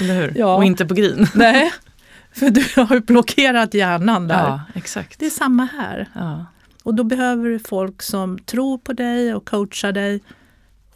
Eller 0.00 0.14
hur? 0.20 0.32
Ja. 0.36 0.56
Och 0.56 0.64
inte 0.64 0.86
på 0.86 0.94
green. 0.94 1.26
Nej, 1.34 1.72
för 2.32 2.50
du 2.50 2.64
har 2.82 2.94
ju 2.94 3.00
blockerat 3.00 3.74
hjärnan 3.74 4.28
där. 4.28 4.46
Ja, 4.48 4.60
exakt. 4.74 5.18
Det 5.18 5.26
är 5.26 5.30
samma 5.30 5.64
här. 5.64 6.08
Ja. 6.14 6.46
Och 6.82 6.94
då 6.94 7.04
behöver 7.04 7.48
du 7.50 7.58
folk 7.58 8.02
som 8.02 8.38
tror 8.38 8.78
på 8.78 8.92
dig 8.92 9.34
och 9.34 9.44
coachar 9.44 9.92
dig 9.92 10.20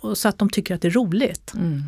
och 0.05 0.19
så 0.19 0.29
att 0.29 0.39
de 0.39 0.51
tycker 0.51 0.75
att 0.75 0.81
det 0.81 0.89
är 0.89 0.93
roligt. 0.93 1.55
Mm. 1.55 1.83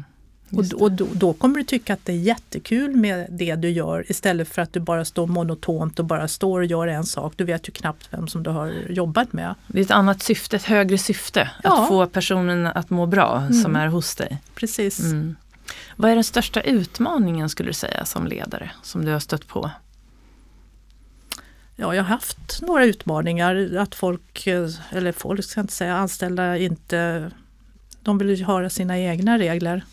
Och, 0.52 0.82
och 0.82 0.92
då, 0.92 1.06
då 1.12 1.32
kommer 1.32 1.56
du 1.58 1.64
tycka 1.64 1.92
att 1.94 2.04
det 2.04 2.12
är 2.12 2.16
jättekul 2.16 2.96
med 2.96 3.26
det 3.30 3.54
du 3.54 3.70
gör 3.70 4.04
istället 4.10 4.48
för 4.48 4.62
att 4.62 4.72
du 4.72 4.80
bara 4.80 5.04
står 5.04 5.26
monotont 5.26 5.98
och 5.98 6.04
bara 6.04 6.28
står 6.28 6.60
och 6.60 6.66
gör 6.66 6.86
en 6.86 7.04
sak. 7.04 7.32
Du 7.36 7.44
vet 7.44 7.68
ju 7.68 7.72
knappt 7.72 8.08
vem 8.10 8.28
som 8.28 8.42
du 8.42 8.50
har 8.50 8.72
jobbat 8.88 9.32
med. 9.32 9.54
Det 9.66 9.78
är 9.78 9.82
ett 9.84 9.90
annat 9.90 10.22
syfte, 10.22 10.56
ett 10.56 10.62
högre 10.64 10.98
syfte. 10.98 11.50
Ja. 11.62 11.82
Att 11.82 11.88
få 11.88 12.06
personen 12.06 12.66
att 12.66 12.90
må 12.90 13.06
bra 13.06 13.38
Mm. 13.38 13.52
som 13.52 13.76
är 13.76 13.86
hos 13.86 14.14
dig. 14.14 14.38
Precis. 14.54 15.00
Mm. 15.00 15.36
Vad 15.96 16.10
är 16.10 16.14
den 16.14 16.24
största 16.24 16.60
utmaningen 16.60 17.48
skulle 17.48 17.68
du 17.68 17.74
säga 17.74 18.04
som 18.04 18.26
ledare 18.26 18.70
som 18.82 19.04
du 19.04 19.12
har 19.12 19.20
stött 19.20 19.46
på? 19.46 19.70
Ja, 21.76 21.94
jag 21.94 22.02
har 22.02 22.08
haft 22.08 22.62
några 22.62 22.84
utmaningar 22.84 23.76
att 23.78 23.94
folk, 23.94 24.46
eh, 24.46 24.68
eller 24.90 25.12
folk 25.12 25.44
ska 25.44 25.58
jag 25.60 25.64
inte 25.64 25.74
säga, 25.74 25.96
anställda 25.96 26.58
inte, 26.58 27.30
de 28.06 28.18
vill 28.18 28.30
ju 28.30 28.44
höra 28.44 28.70
sina 28.70 28.98
egna 28.98 29.38
regler. 29.38 29.84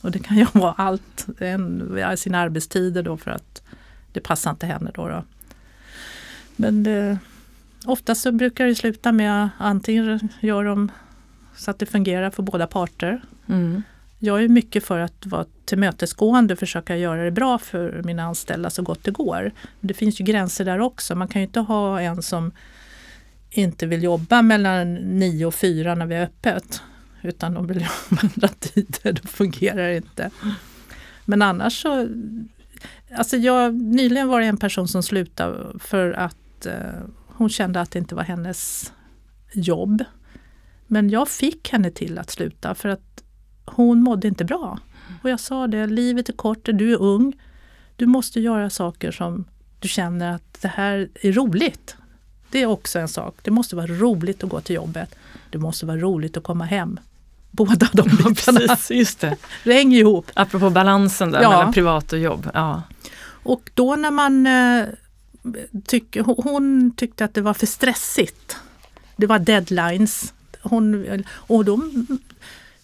Och 0.00 0.10
det 0.10 0.18
kan 0.18 0.36
ju 0.36 0.46
vara 0.52 0.72
allt, 0.72 1.26
en, 1.38 2.16
sina 2.16 2.38
arbetstider 2.38 3.02
då 3.02 3.16
för 3.16 3.30
att 3.30 3.62
det 4.12 4.20
passar 4.20 4.50
inte 4.50 4.66
henne 4.66 4.90
då. 4.94 5.08
då. 5.08 5.24
Men 6.56 6.86
eh, 6.86 7.16
oftast 7.86 8.22
så 8.22 8.32
brukar 8.32 8.66
det 8.66 8.74
sluta 8.74 9.12
med 9.12 9.48
antingen 9.58 10.28
gör 10.40 10.64
de 10.64 10.90
så 11.56 11.70
att 11.70 11.78
det 11.78 11.86
fungerar 11.86 12.30
för 12.30 12.42
båda 12.42 12.66
parter. 12.66 13.22
Mm. 13.48 13.82
Jag 14.18 14.44
är 14.44 14.48
mycket 14.48 14.84
för 14.84 14.98
att 14.98 15.26
vara 15.26 15.44
tillmötesgående 15.64 16.54
och 16.54 16.58
försöka 16.58 16.96
göra 16.96 17.24
det 17.24 17.30
bra 17.30 17.58
för 17.58 18.02
mina 18.04 18.22
anställda 18.22 18.70
så 18.70 18.82
gott 18.82 19.04
det 19.04 19.10
går. 19.10 19.52
Men 19.80 19.88
det 19.88 19.94
finns 19.94 20.20
ju 20.20 20.24
gränser 20.24 20.64
där 20.64 20.80
också. 20.80 21.14
Man 21.14 21.28
kan 21.28 21.42
ju 21.42 21.46
inte 21.46 21.60
ha 21.60 22.00
en 22.00 22.22
som 22.22 22.52
inte 23.50 23.86
vill 23.86 24.02
jobba 24.02 24.42
mellan 24.42 24.94
nio 24.94 25.46
och 25.46 25.54
fyra 25.54 25.94
när 25.94 26.06
vi 26.06 26.14
är 26.14 26.24
öppet. 26.24 26.82
Utan 27.24 27.54
de 27.54 27.66
vill 27.66 27.76
jobba 27.76 28.22
andra 28.34 28.48
tider, 28.48 29.12
då 29.12 29.28
fungerar 29.28 29.88
det 29.88 29.96
inte. 29.96 30.30
Men 31.24 31.42
annars 31.42 31.82
så... 31.82 32.08
Alltså 33.16 33.36
jag, 33.36 33.74
nyligen 33.74 34.28
var 34.28 34.40
det 34.40 34.46
en 34.46 34.56
person 34.56 34.88
som 34.88 35.02
slutade 35.02 35.78
för 35.78 36.12
att 36.12 36.66
eh, 36.66 36.74
hon 37.26 37.48
kände 37.48 37.80
att 37.80 37.90
det 37.90 37.98
inte 37.98 38.14
var 38.14 38.22
hennes 38.22 38.92
jobb. 39.52 40.04
Men 40.86 41.10
jag 41.10 41.28
fick 41.28 41.72
henne 41.72 41.90
till 41.90 42.18
att 42.18 42.30
sluta 42.30 42.74
för 42.74 42.88
att 42.88 43.24
hon 43.64 44.02
mådde 44.02 44.28
inte 44.28 44.44
bra. 44.44 44.78
Och 45.22 45.30
jag 45.30 45.40
sa 45.40 45.66
det, 45.66 45.86
livet 45.86 46.28
är 46.28 46.32
kort, 46.32 46.64
du 46.64 46.92
är 46.92 47.02
ung. 47.02 47.32
Du 47.96 48.06
måste 48.06 48.40
göra 48.40 48.70
saker 48.70 49.10
som 49.10 49.44
du 49.78 49.88
känner 49.88 50.34
att 50.34 50.62
det 50.62 50.68
här 50.68 51.08
är 51.14 51.32
roligt. 51.32 51.96
Det 52.50 52.62
är 52.62 52.66
också 52.66 52.98
en 52.98 53.08
sak. 53.08 53.34
Det 53.42 53.50
måste 53.50 53.76
vara 53.76 53.86
roligt 53.86 54.44
att 54.44 54.50
gå 54.50 54.60
till 54.60 54.76
jobbet. 54.76 55.14
Det 55.50 55.58
måste 55.58 55.86
vara 55.86 55.96
roligt 55.96 56.36
att 56.36 56.44
komma 56.44 56.64
hem. 56.64 57.00
Båda 57.56 57.88
de 57.92 58.02
bitarna. 58.16 58.60
Precis, 58.60 58.90
just 58.90 59.20
det. 59.20 59.36
Det 59.64 59.72
hänger 59.74 59.98
ihop. 59.98 60.30
Apropå 60.34 60.70
balansen 60.70 61.30
där 61.30 61.42
Ja. 61.42 61.50
mellan 61.50 61.72
privat 61.72 62.12
och 62.12 62.18
jobb. 62.18 62.50
Ja. 62.54 62.82
Och 63.42 63.70
då 63.74 63.96
när 63.96 64.10
man 64.10 64.46
eh, 64.46 64.86
tyck, 65.86 66.16
hon- 66.24 66.40
hon 66.44 66.92
tyckte 66.96 67.24
att 67.24 67.34
det 67.34 67.40
var 67.40 67.54
för 67.54 67.66
stressigt. 67.66 68.56
Det 69.16 69.26
var 69.26 69.38
deadlines. 69.38 70.34
Hon, 70.62 71.06
och 71.28 71.64
då 71.64 71.80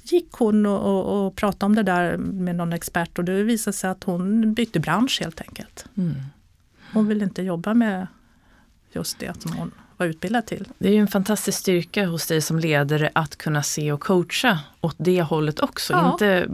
gick 0.02 0.32
hon 0.32 0.66
och, 0.66 0.80
och, 0.80 1.26
och 1.26 1.36
pratade 1.36 1.66
om 1.66 1.74
det 1.74 1.82
där 1.82 2.16
med 2.16 2.56
någon 2.56 2.72
expert 2.72 3.18
och 3.18 3.24
det 3.24 3.42
visade 3.42 3.76
sig 3.76 3.90
att 3.90 4.04
hon 4.04 4.54
bytte 4.54 4.80
bransch 4.80 5.18
helt 5.20 5.40
enkelt. 5.40 5.84
Mm. 5.96 6.14
Hon 6.92 7.06
ville 7.06 7.24
inte 7.24 7.42
jobba 7.42 7.74
med 7.74 8.06
just 8.92 9.18
det 9.18 9.42
som 9.42 9.52
hon 9.52 9.70
var 10.00 10.06
utbildad 10.06 10.46
till. 10.46 10.68
Det 10.78 10.88
är 10.88 10.92
ju 10.92 10.98
en 11.00 11.08
fantastisk 11.08 11.58
styrka 11.58 12.06
hos 12.06 12.26
dig 12.26 12.40
som 12.40 12.58
ledare 12.58 13.10
att 13.12 13.36
kunna 13.36 13.62
se 13.62 13.92
och 13.92 14.00
coacha 14.00 14.58
åt 14.80 14.96
det 14.98 15.22
hållet 15.22 15.60
också. 15.60 15.92
Ja. 15.92 16.12
Inte 16.12 16.44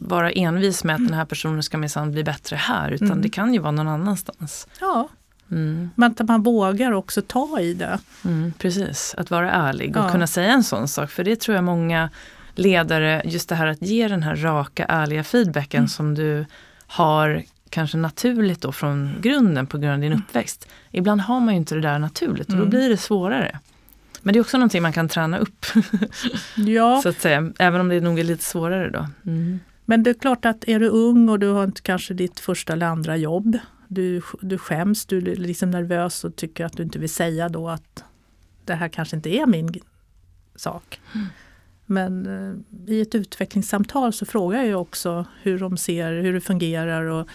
vara 0.00 0.30
envis 0.30 0.84
med 0.84 0.94
att 0.94 1.06
den 1.08 1.14
här 1.14 1.24
personen 1.24 1.62
ska 1.62 1.78
minsann 1.78 2.12
bli 2.12 2.24
bättre 2.24 2.56
här 2.56 2.90
utan 2.90 3.08
Mm. 3.08 3.22
det 3.22 3.28
kan 3.28 3.54
ju 3.54 3.60
vara 3.60 3.72
någon 3.72 3.88
annanstans. 3.88 4.68
Ja, 4.80 5.08
Mm. 5.50 5.90
men 5.94 6.10
att 6.18 6.28
man 6.28 6.42
vågar 6.42 6.92
också 6.92 7.22
ta 7.22 7.60
i 7.60 7.74
det. 7.74 7.98
Mm, 8.24 8.52
precis, 8.58 9.14
att 9.18 9.30
vara 9.30 9.50
ärlig 9.52 9.96
och 9.96 10.04
Ja. 10.04 10.12
kunna 10.12 10.26
säga 10.26 10.52
en 10.52 10.64
sån 10.64 10.88
sak. 10.88 11.10
För 11.10 11.24
det 11.24 11.40
tror 11.40 11.54
jag 11.54 11.64
många 11.64 12.10
ledare, 12.54 13.22
just 13.24 13.48
det 13.48 13.54
här 13.54 13.66
att 13.66 13.82
ge 13.82 14.08
den 14.08 14.22
här 14.22 14.36
raka, 14.36 14.84
ärliga 14.84 15.24
feedbacken 15.24 15.78
Mm. 15.78 15.88
som 15.88 16.14
du 16.14 16.46
har 16.86 17.42
kanske 17.74 17.96
naturligt 17.96 18.60
då 18.60 18.72
från 18.72 19.14
grunden 19.20 19.66
på 19.66 19.78
grund 19.78 19.92
av 19.94 20.00
din 20.00 20.12
uppväxt. 20.12 20.68
Ibland 20.90 21.20
har 21.20 21.40
man 21.40 21.54
ju 21.54 21.58
inte 21.58 21.74
det 21.74 21.80
där 21.80 21.98
naturligt 21.98 22.48
och 22.48 22.54
då 22.54 22.62
Mm. 22.62 22.70
blir 22.70 22.88
det 22.88 22.96
svårare. 22.96 23.58
Men 24.22 24.32
det 24.32 24.38
är 24.38 24.40
också 24.40 24.56
någonting 24.58 24.82
man 24.82 24.92
kan 24.92 25.08
träna 25.08 25.38
upp, 25.38 25.66
Ja, 26.56 27.00
så 27.02 27.08
att 27.08 27.20
säga. 27.20 27.52
Även 27.58 27.80
om 27.80 27.88
det 27.88 28.00
nog 28.00 28.18
är 28.18 28.24
lite 28.24 28.44
svårare 28.44 28.90
då. 28.90 29.06
Mm. 29.30 29.60
Men 29.84 30.02
det 30.02 30.10
är 30.10 30.14
klart 30.14 30.44
att 30.44 30.64
är 30.68 30.80
du 30.80 30.88
ung 30.88 31.28
och 31.28 31.38
du 31.38 31.48
har 31.48 31.64
inte 31.64 31.82
kanske 31.82 32.14
ditt 32.14 32.40
första 32.40 32.72
eller 32.72 32.86
andra 32.86 33.16
jobb. 33.16 33.58
Du, 33.88 34.22
du 34.40 34.58
skäms, 34.58 35.06
du 35.06 35.18
är 35.18 35.36
liksom 35.36 35.70
nervös 35.70 36.24
och 36.24 36.36
tycker 36.36 36.64
att 36.64 36.76
du 36.76 36.82
inte 36.82 36.98
vill 36.98 37.08
säga 37.14 37.48
då 37.48 37.68
att 37.68 38.04
det 38.64 38.74
här 38.74 38.88
kanske 38.88 39.16
inte 39.16 39.30
är 39.36 39.46
min 39.46 39.74
sak. 40.56 41.00
Men 41.86 42.26
eh, 42.26 42.94
i 42.94 43.00
ett 43.00 43.14
utvecklingssamtal 43.14 44.12
så 44.12 44.26
frågar 44.26 44.58
jag 44.58 44.66
ju 44.66 44.74
också 44.74 45.26
hur 45.42 45.58
de 45.58 45.76
ser, 45.76 46.12
hur 46.12 46.32
det 46.32 46.40
fungerar 46.40 47.04
och 47.04 47.28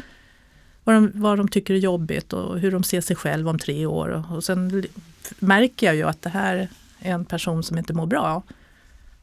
vad 0.93 0.95
de, 1.03 1.11
vad 1.13 1.37
de 1.37 1.47
tycker 1.47 1.73
är 1.73 1.77
jobbigt 1.77 2.33
och 2.33 2.59
hur 2.59 2.71
de 2.71 2.83
ser 2.83 3.01
sig 3.01 3.15
själv 3.15 3.49
om 3.49 3.59
tre 3.59 3.85
år. 3.85 4.25
Och, 4.31 4.43
sen 4.43 4.83
märker 5.39 5.87
jag 5.87 5.95
ju 5.95 6.03
att 6.03 6.21
det 6.21 6.29
här 6.29 6.55
är 6.99 7.11
en 7.13 7.25
person 7.25 7.63
som 7.63 7.77
inte 7.77 7.93
mår 7.93 8.05
bra. 8.05 8.43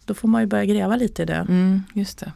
Då 0.04 0.14
får 0.14 0.28
man 0.28 0.40
ju 0.42 0.46
börja 0.46 0.64
gräva 0.64 0.96
lite 0.96 1.22
i 1.22 1.24
det. 1.26 1.34
Mm, 1.48 1.82
just 1.94 2.18
det. 2.18 2.32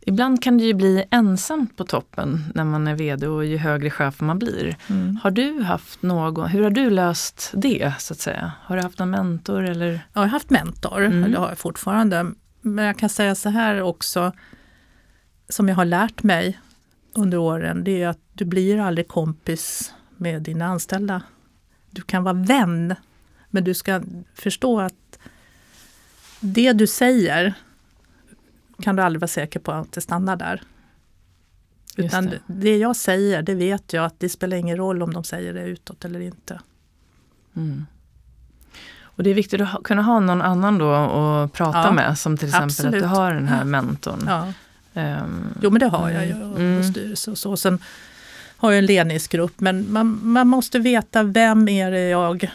Ibland 0.00 0.42
kan 0.42 0.58
det 0.58 0.64
ju 0.64 0.74
bli 0.74 1.04
ensamt 1.10 1.76
på 1.76 1.84
toppen 1.84 2.44
när 2.54 2.64
man 2.64 2.88
är 2.88 2.94
vd 2.94 3.26
och 3.26 3.44
ju 3.44 3.56
högre 3.56 3.90
chef 3.90 4.20
man 4.20 4.38
blir. 4.38 4.76
Mm. 4.90 5.16
Har 5.22 5.30
du 5.30 5.62
haft 5.62 6.02
någon, 6.02 6.48
hur 6.48 6.62
har 6.62 6.70
du 6.70 6.90
löst 6.90 7.52
det 7.54 7.92
så 7.98 8.12
att 8.14 8.20
säga? 8.20 8.52
Har 8.62 8.76
du 8.76 8.82
haft 8.82 8.98
någon 8.98 9.10
mentor 9.10 9.62
eller? 9.64 10.00
Jag 10.12 10.20
har 10.20 10.26
haft 10.26 10.50
mentor, 10.50 11.04
Mm. 11.04 11.32
det 11.32 11.38
har 11.38 11.48
jag 11.48 11.58
fortfarande. 11.58 12.26
Men 12.60 12.84
jag 12.84 12.98
kan 12.98 13.08
säga 13.08 13.34
så 13.34 13.48
här 13.48 13.82
också, 13.82 14.32
som 15.48 15.68
jag 15.68 15.76
har 15.76 15.84
lärt 15.84 16.22
mig 16.22 16.58
under 17.18 17.38
åren, 17.38 17.84
det 17.84 18.02
är 18.02 18.08
att 18.08 18.20
du 18.32 18.44
blir 18.44 18.80
aldrig 18.80 19.08
kompis 19.08 19.94
med 20.16 20.42
dina 20.42 20.64
anställda. 20.66 21.22
Du 21.90 22.02
kan 22.02 22.24
vara 22.24 22.34
vän, 22.34 22.94
men 23.50 23.64
du 23.64 23.74
ska 23.74 24.02
förstå 24.34 24.80
att 24.80 25.18
det 26.40 26.72
du 26.72 26.86
säger 26.86 27.54
kan 28.82 28.96
du 28.96 29.02
aldrig 29.02 29.20
vara 29.20 29.28
säker 29.28 29.60
på 29.60 29.72
att 29.72 29.92
det 29.92 30.00
stannar 30.00 30.36
där. 30.36 30.62
Just 31.96 32.14
Utan 32.14 32.26
det. 32.26 32.40
det. 32.46 32.76
jag 32.76 32.96
säger, 32.96 33.42
det 33.42 33.54
vet 33.54 33.92
jag 33.92 34.04
att 34.04 34.20
det 34.20 34.28
spelar 34.28 34.56
ingen 34.56 34.76
roll 34.76 35.02
om 35.02 35.14
de 35.14 35.24
säger 35.24 35.54
det 35.54 35.62
utåt 35.62 36.04
eller 36.04 36.20
inte. 36.20 36.60
Mm. 37.56 37.86
Och 39.00 39.22
det 39.22 39.30
är 39.30 39.34
viktigt 39.34 39.60
att 39.60 39.68
ha, 39.68 39.80
kunna 39.82 40.02
ha 40.02 40.20
någon 40.20 40.42
annan 40.42 40.78
då 40.78 40.92
att 40.92 41.52
prata 41.52 41.78
Ja, 41.78 41.92
med, 41.92 42.18
som 42.18 42.36
till 42.36 42.48
exempel 42.48 42.64
absolut. 42.64 42.94
att 42.94 43.00
du 43.00 43.06
har 43.06 43.34
den 43.34 43.48
här 43.48 43.64
mentorn. 43.64 44.24
Ja. 44.26 44.52
Ehm, 44.96 45.54
Jo 45.62 45.70
men 45.70 45.80
det 45.80 45.86
har 45.88 46.10
jag 46.10 46.26
ju 46.26 46.32
Mm. 46.32 46.50
och 46.52 46.58
Mm. 46.60 46.78
och 46.78 46.84
styrelse 46.84 47.30
och 47.30 47.38
så. 47.38 47.56
Sen 47.56 47.78
har 48.56 48.70
jag 48.72 48.78
en 48.78 48.86
ledningsgrupp 48.86 49.60
men 49.60 49.92
man, 49.92 50.20
man 50.22 50.48
måste 50.48 50.78
veta 50.78 51.22
vem 51.22 51.68
är 51.68 51.90
det 51.90 52.08
jag... 52.08 52.50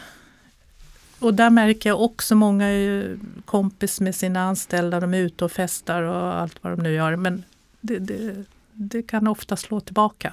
Och 1.18 1.34
där 1.34 1.50
märker 1.50 1.90
jag 1.90 2.00
också 2.00 2.34
många 2.34 2.66
är 2.66 2.72
ju 2.78 3.18
kompis 3.44 4.00
med 4.00 4.14
sina 4.14 4.40
anställda, 4.42 5.00
de 5.00 5.14
är 5.14 5.18
ute 5.18 5.44
och 5.44 5.52
festar 5.52 6.02
och 6.02 6.40
allt 6.40 6.56
vad 6.60 6.72
de 6.78 6.82
nu 6.82 6.92
gör. 6.92 7.16
Men 7.16 7.44
det, 7.80 7.98
det, 7.98 8.44
det 8.72 9.02
kan 9.02 9.26
ofta 9.28 9.56
slå 9.56 9.80
tillbaka. 9.80 10.32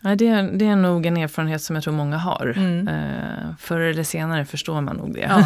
Nej, 0.00 0.16
det, 0.16 0.28
är, 0.28 0.42
det 0.42 0.66
är 0.66 0.76
nog 0.76 1.06
en 1.06 1.16
erfarenhet 1.16 1.62
som 1.62 1.76
jag 1.76 1.82
tror 1.84 1.94
många 1.94 2.16
har. 2.18 2.54
Mm. 2.56 2.88
Eh, 2.88 3.54
förr 3.58 3.80
eller 3.80 4.02
senare 4.02 4.44
förstår 4.44 4.80
man 4.80 4.96
nog 4.96 5.14
det. 5.14 5.20
Ja. 5.20 5.44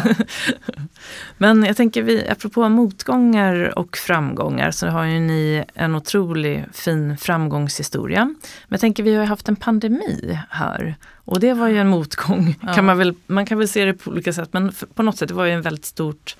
Men 1.37 1.63
jag 1.63 1.77
tänker, 1.77 2.03
vi, 2.03 2.29
apropå 2.29 2.69
motgångar 2.69 3.79
och 3.79 3.97
framgångar 3.97 4.71
så 4.71 4.87
har 4.87 5.03
ju 5.03 5.19
ni 5.19 5.63
en 5.73 5.95
otrolig 5.95 6.65
fin 6.73 7.17
framgångshistoria. 7.17 8.25
Men 8.25 8.35
jag 8.69 8.79
tänker, 8.79 9.03
vi 9.03 9.15
har 9.15 9.21
ju 9.21 9.27
haft 9.27 9.49
en 9.49 9.55
pandemi 9.55 10.39
här. 10.49 10.95
Och 11.15 11.39
det 11.39 11.53
var 11.53 11.67
ju 11.67 11.77
en 11.79 11.87
motgång, 11.87 12.55
Ja. 12.61 12.73
kan 12.73 12.85
man, 12.85 12.97
väl, 12.97 13.13
man 13.27 13.45
kan 13.45 13.57
väl 13.57 13.67
se 13.67 13.85
det 13.85 13.93
på 13.93 14.11
olika 14.11 14.33
sätt. 14.33 14.49
Men 14.51 14.71
på 14.93 15.03
något 15.03 15.17
sätt, 15.17 15.27
det 15.27 15.33
var 15.35 15.45
ju 15.45 15.51
en 15.51 15.61
väldigt 15.61 15.85
stort 15.85 16.35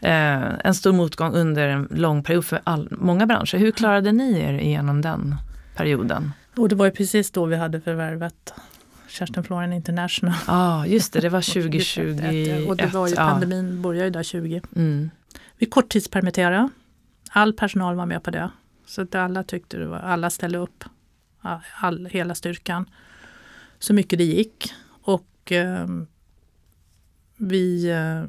eh, 0.00 0.42
en 0.64 0.74
stor 0.74 0.92
motgång 0.92 1.34
under 1.34 1.68
en 1.68 1.88
lång 1.90 2.22
period 2.22 2.44
för 2.44 2.60
all, 2.64 2.88
många 2.90 3.26
branscher. 3.26 3.56
Hur 3.58 3.70
klarade 3.70 4.12
ni 4.12 4.40
er 4.40 4.52
igenom 4.58 5.02
den 5.02 5.34
perioden? 5.76 6.32
Och 6.56 6.68
det 6.68 6.74
var 6.74 6.86
ju 6.86 6.92
precis 6.92 7.30
då 7.30 7.44
vi 7.44 7.56
hade 7.56 7.80
förvärvat 7.80 8.54
Kerstin 9.08 9.44
Florian 9.44 9.72
International. 9.72 10.34
Ja, 10.46 10.52
ah, 10.54 10.86
just 10.86 11.12
det, 11.12 11.20
det 11.20 11.28
var 11.28 11.40
2021. 11.54 12.68
och 12.68 12.76
det 12.76 12.86
var 12.86 13.08
ju 13.08 13.14
pandemin 13.14 13.82
började 13.82 14.04
ju 14.04 14.10
där 14.10 14.22
20. 14.22 14.62
Mm. 14.76 15.10
Vi 15.58 15.66
korttidspermitterade. 15.66 16.68
All 17.30 17.52
personal 17.52 17.96
var 17.96 18.06
med 18.06 18.22
på 18.22 18.30
det. 18.30 18.50
Så 18.86 19.02
att 19.02 19.14
alla 19.14 19.42
tyckte 19.42 19.76
det 19.76 19.86
var, 19.86 19.98
alla 19.98 20.30
ställde 20.30 20.58
upp. 20.58 20.84
All, 21.40 21.60
all, 21.80 22.06
hela 22.06 22.34
styrkan. 22.34 22.90
Så 23.78 23.94
mycket 23.94 24.18
det 24.18 24.24
gick. 24.24 24.72
Och 25.02 25.52
eh, 25.52 25.86
vi 27.36 27.90
eh, 27.90 28.24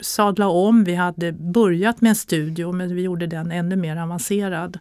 sadlade 0.00 0.50
om. 0.50 0.84
Vi 0.84 0.94
hade 0.94 1.32
börjat 1.32 2.00
med 2.00 2.08
en 2.08 2.16
studio 2.16 2.72
men 2.72 2.94
vi 2.94 3.02
gjorde 3.02 3.26
den 3.26 3.52
ännu 3.52 3.76
mer 3.76 3.96
avancerad. 3.96 4.78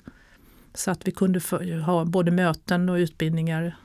Så 0.73 0.91
att 0.91 1.07
vi 1.07 1.11
kunde 1.11 1.39
ha 1.85 2.05
både 2.05 2.31
möten 2.31 2.89
och 2.89 2.95
utbildningar 2.95 3.75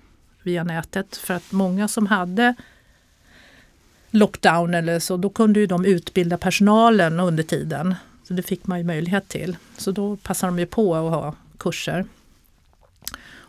via 0.42 0.64
nätet. 0.64 1.16
För 1.16 1.34
att 1.34 1.52
många 1.52 1.88
som 1.88 2.06
hade 2.06 2.54
lockdown 4.10 4.74
eller 4.74 4.98
så, 4.98 5.16
då 5.16 5.30
kunde 5.30 5.60
ju 5.60 5.66
de 5.66 5.84
utbilda 5.84 6.38
personalen 6.38 7.20
under 7.20 7.42
tiden. 7.42 7.94
Så 8.24 8.34
det 8.34 8.42
fick 8.42 8.66
man 8.66 8.78
ju 8.78 8.84
möjlighet 8.84 9.28
till. 9.28 9.56
Så 9.76 9.90
då 9.90 10.16
passade 10.16 10.50
de 10.52 10.58
ju 10.58 10.66
på 10.66 10.94
att 10.96 11.12
ha 11.12 11.34
kurser. 11.58 12.04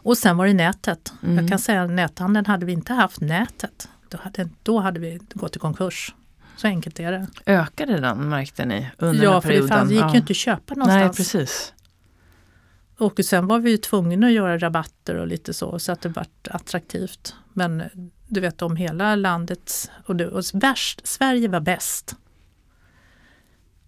Och 0.01 0.17
sen 0.17 0.37
var 0.37 0.45
det 0.47 0.53
nätet. 0.53 1.13
Mm. 1.23 1.37
Jag 1.37 1.49
kan 1.49 1.59
säga 1.59 1.83
att 1.83 1.89
näthandeln 1.91 2.45
hade 2.45 2.65
vi 2.65 2.71
inte 2.71 2.93
haft 2.93 3.21
nätet. 3.21 3.89
Då 4.09 4.17
hade, 4.21 4.49
då 4.63 4.79
hade 4.79 4.99
vi 4.99 5.19
gått 5.33 5.55
i 5.55 5.59
konkurs. 5.59 6.13
Så 6.57 6.67
enkelt 6.67 6.99
är 6.99 7.11
det. 7.11 7.27
Ökade 7.45 7.99
den 7.99 8.29
märkte 8.29 8.65
ni 8.65 8.89
under 8.97 9.13
den 9.21 9.23
Ja, 9.23 9.33
här 9.33 9.41
för 9.41 9.49
det, 9.49 9.55
perioden? 9.55 9.87
det 9.87 9.93
gick 9.93 10.03
Ja. 10.03 10.11
ju 10.13 10.17
inte 10.17 10.31
att 10.31 10.37
köpa 10.37 10.73
någonstans. 10.75 11.01
Nej, 11.03 11.25
precis. 11.25 11.73
Och 12.99 13.25
sen 13.25 13.47
var 13.47 13.59
vi 13.59 13.71
ju 13.71 13.77
tvungna 13.77 14.27
att 14.27 14.33
göra 14.33 14.57
rabatter 14.57 15.15
och 15.15 15.27
lite 15.27 15.53
så, 15.53 15.79
så 15.79 15.91
att 15.91 16.01
det 16.01 16.09
vart 16.09 16.47
attraktivt. 16.47 17.35
Men 17.53 17.83
du 18.27 18.41
vet 18.41 18.61
om 18.61 18.75
hela 18.75 19.15
landet, 19.15 19.91
och, 20.05 20.15
det, 20.15 20.27
och 20.27 20.43
värst, 20.53 21.07
Sverige 21.07 21.47
var 21.47 21.59
bäst. 21.59 22.15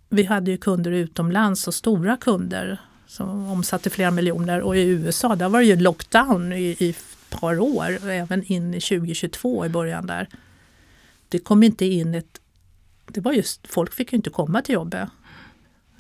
Vi 0.10 0.24
hade 0.24 0.52
ju 0.52 0.58
kunder 0.58 0.92
utomlands 0.92 1.68
och 1.68 1.74
stora 1.74 2.18
kunder 2.18 2.82
som 3.08 3.48
omsatte 3.48 3.90
flera 3.90 4.12
miljoner 4.12 4.62
och 4.62 4.78
i 4.78 4.82
USA 4.82 5.36
där 5.36 5.50
var 5.50 5.60
det 5.60 5.66
ju 5.66 5.76
lockdown 5.76 6.54
i, 6.54 6.76
i 6.80 6.90
ett 6.90 7.30
par 7.30 7.60
år 7.60 8.10
även 8.10 8.44
in 8.44 8.74
i 8.74 8.82
2022 8.82 9.66
i 9.66 9.70
början 9.70 10.06
där. 10.06 10.28
Det 11.30 11.40
kom 11.40 11.64
inte 11.64 11.86
in 11.86 12.16
ett 12.16 12.42
det 13.08 13.22
var 13.22 13.34
just, 13.34 13.68
folk 13.68 13.94
fick 13.94 14.12
ju 14.12 14.16
inte 14.16 14.30
komma 14.30 14.62
till 14.62 14.74
jobbet. 14.74 15.10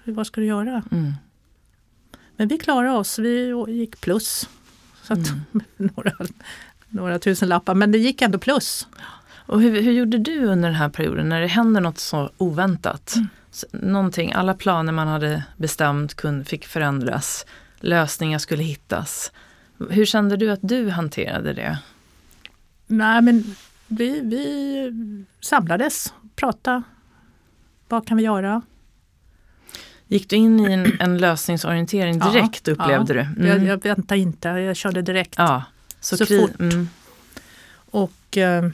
Vad 0.03 0.27
ska 0.27 0.41
du 0.41 0.47
göra? 0.47 0.83
Mm. 0.91 1.13
Men 2.41 2.47
vi 2.47 2.57
klarade 2.57 2.93
oss, 2.93 3.19
vi 3.19 3.53
gick 3.67 4.01
plus. 4.01 4.49
Så 5.03 5.13
att, 5.13 5.19
Mm. 5.29 5.63
några, 5.77 6.11
några 6.89 7.19
tusen 7.19 7.49
lappar, 7.49 7.75
men 7.75 7.91
det 7.91 7.97
gick 7.97 8.21
ändå 8.21 8.39
plus. 8.39 8.87
Och 9.45 9.61
hur, 9.61 9.81
hur 9.81 9.91
gjorde 9.91 10.17
du 10.17 10.45
under 10.45 10.69
den 10.69 10.75
här 10.75 10.89
perioden 10.89 11.29
när 11.29 11.41
det 11.41 11.47
händer 11.47 11.81
något 11.81 11.99
så 11.99 12.31
oväntat? 12.37 13.15
Så, 13.51 13.67
någonting, 13.71 14.31
alla 14.31 14.53
planer 14.53 14.93
man 14.93 15.07
hade 15.07 15.43
bestämt 15.57 16.13
kun, 16.13 16.45
fick 16.45 16.65
förändras, 16.65 17.45
lösningar 17.79 18.39
skulle 18.39 18.63
hittas. 18.63 19.31
Hur 19.89 20.05
kände 20.05 20.37
du 20.37 20.51
att 20.51 20.59
du 20.61 20.89
hanterade 20.89 21.53
det? 21.53 21.79
Nej, 22.87 23.21
men 23.21 23.55
vi, 23.87 24.19
vi 24.21 25.25
samlades, 25.41 26.13
pratade. 26.35 26.81
Vad 27.87 28.07
kan 28.07 28.17
vi 28.17 28.23
göra? 28.23 28.61
Gick 30.11 30.29
du 30.29 30.35
in 30.35 30.59
i 30.59 30.73
en, 30.73 31.01
en 31.01 31.17
lösningsorientering 31.17 32.19
Ja, 32.19 32.31
direkt 32.31 32.67
upplevde 32.67 33.13
ja. 33.13 33.23
du? 33.37 33.47
Jag, 33.47 33.55
Mm. 33.55 33.67
jag 33.67 33.83
väntade 33.83 34.19
inte, 34.19 34.49
jag 34.49 34.75
körde 34.75 35.01
direkt. 35.01 35.33
Ja, 35.37 35.63
så, 35.99 36.17
Så 36.17 36.25
fort. 36.25 36.59
Mm. 36.59 36.87
Och 37.91 38.37
eh, 38.37 38.69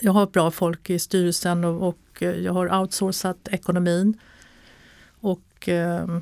jag 0.00 0.12
har 0.12 0.26
bra 0.26 0.50
folk 0.50 0.90
i 0.90 0.98
styrelsen 0.98 1.64
och, 1.64 1.88
och 1.88 2.22
eh, 2.22 2.30
jag 2.30 2.52
har 2.52 2.80
outsourcat 2.80 3.48
ekonomin. 3.50 4.18
Och 5.20 5.68
eh, 5.68 6.18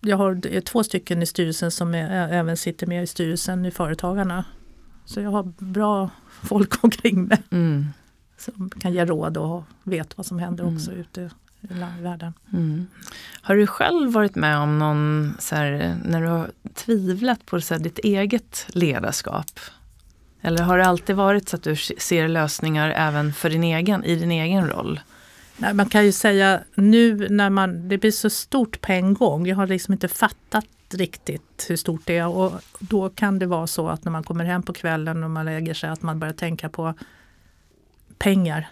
jag 0.00 0.16
har 0.16 0.60
två 0.60 0.84
stycken 0.84 1.22
i 1.22 1.26
styrelsen 1.26 1.70
som 1.70 1.94
är, 1.94 2.32
även 2.32 2.56
sitter 2.56 2.86
med 2.86 3.02
i 3.02 3.06
styrelsen 3.06 3.66
i 3.66 3.70
Företagarna. 3.70 4.44
Så 5.04 5.20
jag 5.20 5.30
har 5.30 5.42
bra 5.58 6.10
folk 6.42 6.84
omkring 6.84 7.22
mig 7.24 7.42
Mm. 7.50 7.86
Som 8.44 8.70
kan 8.70 8.92
ge 8.92 9.04
råd 9.04 9.36
och 9.36 9.64
vet 9.82 10.16
vad 10.16 10.26
som 10.26 10.38
händer 10.38 10.64
Mm. 10.64 10.76
också 10.76 10.92
ute 10.92 11.30
i 11.60 12.02
världen. 12.02 12.32
Mm. 12.52 12.86
Har 13.42 13.56
du 13.56 13.66
själv 13.66 14.12
varit 14.12 14.34
med 14.34 14.58
om 14.58 14.78
någon, 14.78 15.34
så 15.38 15.54
här, 15.56 15.96
när 16.04 16.22
du 16.22 16.28
har 16.28 16.50
tvivlat 16.74 17.46
på 17.46 17.60
så 17.60 17.74
här, 17.74 17.80
ditt 17.80 17.98
eget 17.98 18.66
ledarskap? 18.68 19.60
Eller 20.42 20.62
har 20.62 20.78
det 20.78 20.86
alltid 20.86 21.16
varit 21.16 21.48
så 21.48 21.56
att 21.56 21.62
du 21.62 21.76
ser 21.76 22.28
lösningar 22.28 22.90
även 22.90 23.32
för 23.32 23.50
din 23.50 23.64
egen, 23.64 24.04
i 24.04 24.16
din 24.16 24.30
egen 24.30 24.68
roll? 24.68 25.00
Nej, 25.56 25.74
man 25.74 25.88
kan 25.88 26.04
ju 26.04 26.12
säga 26.12 26.60
nu 26.74 27.28
när 27.30 27.50
man, 27.50 27.88
det 27.88 27.98
blir 27.98 28.10
så 28.10 28.30
stort 28.30 28.80
på 28.80 28.92
en 28.92 29.14
gång. 29.14 29.46
Jag 29.46 29.56
har 29.56 29.66
liksom 29.66 29.92
inte 29.92 30.08
fattat 30.08 30.66
riktigt 30.94 31.66
hur 31.68 31.76
stort 31.76 32.00
det 32.04 32.16
är 32.16 32.26
och 32.26 32.52
då 32.78 33.08
kan 33.08 33.38
det 33.38 33.46
vara 33.46 33.66
så 33.66 33.88
att 33.88 34.04
när 34.04 34.12
man 34.12 34.22
kommer 34.22 34.44
hem 34.44 34.62
på 34.62 34.72
kvällen 34.72 35.24
och 35.24 35.30
man 35.30 35.46
lägger 35.46 35.74
sig 35.74 35.90
att 35.90 36.02
man 36.02 36.18
börjar 36.18 36.34
tänka 36.34 36.68
på 36.68 36.94
pengar, 38.18 38.68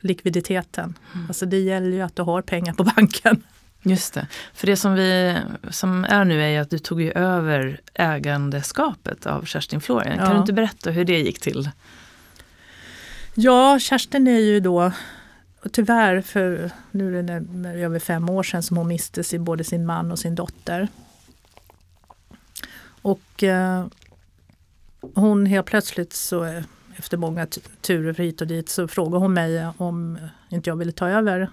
likviditeten. 0.00 0.98
Alltså 1.28 1.46
det 1.46 1.58
gäller 1.60 1.90
ju 1.96 2.00
att 2.02 2.16
du 2.16 2.22
har 2.22 2.42
pengar 2.42 2.72
på 2.72 2.84
banken. 2.84 3.42
Just 3.84 4.14
det. 4.14 4.26
För 4.54 4.66
det 4.66 4.76
som, 4.76 4.94
vi, 4.94 5.38
som 5.70 6.04
är 6.04 6.24
nu 6.24 6.42
är 6.42 6.48
ju 6.48 6.56
att 6.56 6.70
du 6.70 6.78
tog 6.78 7.02
ju 7.02 7.12
över 7.12 7.80
ägandeskapet 7.94 9.26
av 9.26 9.44
Kerstin 9.44 9.80
Florian. 9.80 10.18
Kan 10.18 10.26
Ja. 10.26 10.32
du 10.34 10.38
inte 10.40 10.52
berätta 10.52 10.90
hur 10.90 11.04
det 11.04 11.18
gick 11.18 11.40
till? 11.40 11.70
Ja, 13.34 13.78
Kerstin 13.78 14.26
är 14.26 14.38
ju 14.40 14.60
då 14.60 14.92
och 15.64 15.72
tyvärr, 15.72 16.20
för 16.20 16.70
nu 16.90 17.18
är 17.18 17.22
det 17.22 17.68
över 17.82 17.98
fem 17.98 18.28
år 18.28 18.42
sedan 18.42 18.62
som 18.62 18.76
hon 18.76 18.88
miste 18.88 19.24
sin, 19.24 19.44
både 19.44 19.64
sin 19.64 19.86
man 19.86 20.12
och 20.12 20.18
sin 20.18 20.34
dotter. 20.34 20.88
Och 23.02 23.42
eh, 23.42 23.86
hon 25.14 25.46
helt 25.46 25.66
plötsligt 25.66 26.12
så 26.12 26.62
efter 27.02 27.16
många 27.16 27.46
turer 27.80 28.14
hit 28.14 28.40
och 28.40 28.46
dit 28.46 28.68
så 28.68 28.88
frågade 28.88 29.16
hon 29.18 29.34
mig 29.34 29.66
om 29.76 30.18
inte 30.48 30.70
jag 30.70 30.76
ville 30.76 30.92
ta 30.92 31.08
över 31.08 31.50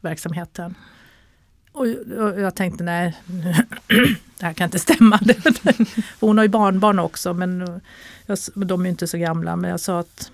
verksamheten. 0.00 0.74
Och 1.72 1.86
och 2.18 2.40
jag 2.40 2.54
tänkte 2.54 2.84
nej, 2.84 3.16
det 4.38 4.46
här 4.46 4.52
kan 4.52 4.64
inte 4.64 4.78
stämma. 4.78 5.20
Hon 6.20 6.38
har 6.38 6.44
ju 6.44 6.48
barnbarn 6.48 6.98
också 6.98 7.34
men 7.34 7.80
jag, 8.26 8.38
de 8.54 8.86
är 8.86 8.90
inte 8.90 9.06
så 9.06 9.18
gamla. 9.18 9.56
Men 9.56 9.70
jag 9.70 9.80
sa 9.80 10.00
att 10.00 10.30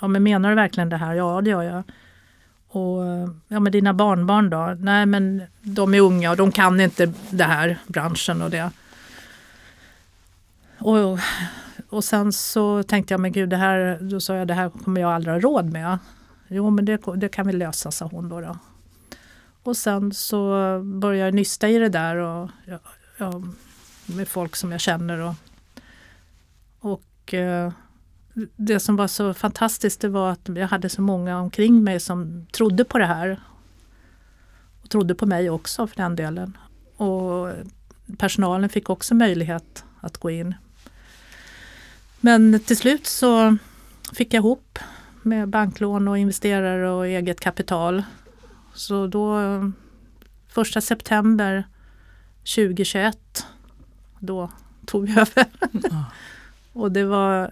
ja, 0.00 0.08
men 0.08 0.22
menar 0.22 0.48
du 0.48 0.54
verkligen 0.54 0.88
det 0.88 0.96
här? 0.96 1.14
Ja, 1.14 1.40
det 1.40 1.50
gör 1.50 1.62
jag. 1.62 1.82
Och 2.68 3.04
ja, 3.48 3.60
men 3.60 3.72
dina 3.72 3.92
barnbarn 3.92 4.50
då? 4.50 4.76
Nej, 4.80 5.06
men 5.06 5.42
de 5.62 5.94
är 5.94 6.00
unga 6.00 6.30
och 6.30 6.36
de 6.36 6.52
kan 6.52 6.80
inte 6.80 7.12
det 7.30 7.44
här 7.44 7.78
branschen 7.86 8.42
och 8.42 8.50
det. 8.50 8.70
Och, 10.78 11.18
och 11.88 12.04
sen 12.04 12.32
så 12.32 12.82
tänkte 12.82 13.14
jag, 13.14 13.20
men 13.20 13.32
gud, 13.32 13.48
det 13.48 13.56
här, 13.56 13.98
då 14.00 14.20
sa 14.20 14.34
jag, 14.34 14.48
det 14.48 14.54
här 14.54 14.70
kommer 14.70 15.00
jag 15.00 15.12
aldrig 15.12 15.34
ha 15.34 15.40
råd 15.40 15.72
med. 15.72 15.98
Jo, 16.48 16.70
men 16.70 16.84
det, 16.84 17.00
det 17.16 17.28
kan 17.28 17.46
vi 17.46 17.52
lösa, 17.52 17.90
sa 17.90 18.06
hon 18.06 18.28
då. 18.28 18.40
då. 18.40 18.58
Och 19.62 19.76
sen 19.76 20.12
så 20.12 20.38
började 20.84 21.26
jag 21.26 21.34
nysta 21.34 21.68
i 21.68 21.78
det 21.78 21.88
där 21.88 22.16
och, 22.16 22.50
ja, 22.66 22.78
ja, 23.18 23.42
med 24.06 24.28
folk 24.28 24.56
som 24.56 24.72
jag 24.72 24.80
känner. 24.80 25.20
Och, 25.20 25.34
och 26.80 27.34
eh, 27.34 27.72
det 28.56 28.80
som 28.80 28.96
var 28.96 29.08
så 29.08 29.34
fantastiskt 29.34 30.00
det 30.00 30.08
var 30.08 30.30
att 30.30 30.48
jag 30.48 30.68
hade 30.68 30.88
så 30.88 31.02
många 31.02 31.40
omkring 31.40 31.84
mig 31.84 32.00
som 32.00 32.46
trodde 32.52 32.84
på 32.84 32.98
det 32.98 33.06
här. 33.06 33.40
Och 34.82 34.90
trodde 34.90 35.14
på 35.14 35.26
mig 35.26 35.50
också 35.50 35.86
för 35.86 35.96
den 35.96 36.16
delen. 36.16 36.56
Och 36.96 37.52
personalen 38.18 38.68
fick 38.68 38.90
också 38.90 39.14
möjlighet 39.14 39.84
att 40.00 40.18
gå 40.18 40.30
in. 40.30 40.54
Men 42.20 42.60
till 42.60 42.76
slut 42.76 43.06
så 43.06 43.56
fick 44.12 44.34
jag 44.34 44.40
ihop 44.40 44.78
med 45.22 45.48
banklån 45.48 46.08
och 46.08 46.18
investerare 46.18 46.90
och 46.90 47.06
eget 47.06 47.40
kapital. 47.40 48.02
Så 48.74 49.06
då 49.06 49.40
första 50.48 50.80
september 50.80 51.68
2021 52.54 53.46
då 54.18 54.50
tog 54.86 55.06
vi 55.06 55.12
över. 55.12 55.46
och 56.72 56.92
det 56.92 57.04
var 57.04 57.50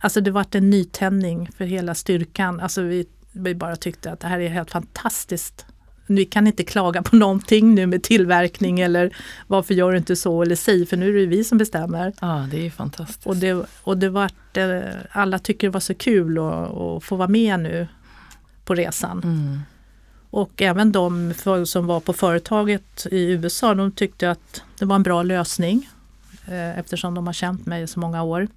Alltså 0.00 0.20
det 0.20 0.30
var 0.30 0.46
en 0.50 0.70
nytändning 0.70 1.50
för 1.56 1.64
hela 1.64 1.94
styrkan. 1.94 2.60
Alltså 2.60 2.82
vi, 2.82 3.06
vi 3.32 3.54
bara 3.54 3.76
tyckte 3.76 4.12
att 4.12 4.20
det 4.20 4.28
här 4.28 4.40
är 4.40 4.48
helt 4.48 4.70
fantastiskt. 4.70 5.66
Vi 6.08 6.24
kan 6.24 6.46
inte 6.46 6.64
klaga 6.64 7.02
på 7.02 7.16
någonting 7.16 7.74
nu 7.74 7.86
med 7.86 8.02
tillverkning 8.02 8.80
eller 8.80 9.16
varför 9.46 9.74
gör 9.74 9.92
du 9.92 9.98
inte 9.98 10.16
så 10.16 10.42
eller 10.42 10.56
si 10.56 10.86
för 10.86 10.96
nu 10.96 11.08
är 11.08 11.20
det 11.20 11.26
vi 11.26 11.44
som 11.44 11.58
bestämmer. 11.58 12.12
Ja, 12.20 12.48
det 12.50 12.66
är 12.66 12.70
fantastiskt. 12.70 13.26
Och 13.26 13.36
det, 13.36 13.66
och 13.82 13.98
det 13.98 14.08
var, 14.08 14.30
alla 15.10 15.38
tycker 15.38 15.66
det 15.66 15.72
var 15.72 15.80
så 15.80 15.94
kul 15.94 16.38
att, 16.38 17.04
få 17.04 17.16
vara 17.16 17.28
med 17.28 17.60
nu 17.60 17.88
på 18.64 18.74
resan. 18.74 19.20
Mm. 19.24 19.60
Och 20.30 20.62
även 20.62 20.92
de 20.92 21.34
som 21.66 21.86
var 21.86 22.00
på 22.00 22.12
företaget 22.12 23.06
i 23.10 23.30
USA, 23.30 23.74
de 23.74 23.92
tyckte 23.92 24.30
att 24.30 24.62
det 24.78 24.84
var 24.84 24.96
en 24.96 25.02
bra 25.02 25.22
lösning 25.22 25.88
eh, 26.46 26.78
eftersom 26.78 27.14
de 27.14 27.26
har 27.26 27.34
känt 27.34 27.66
mig 27.66 27.86
så 27.86 28.00
många 28.00 28.22
år. 28.22 28.48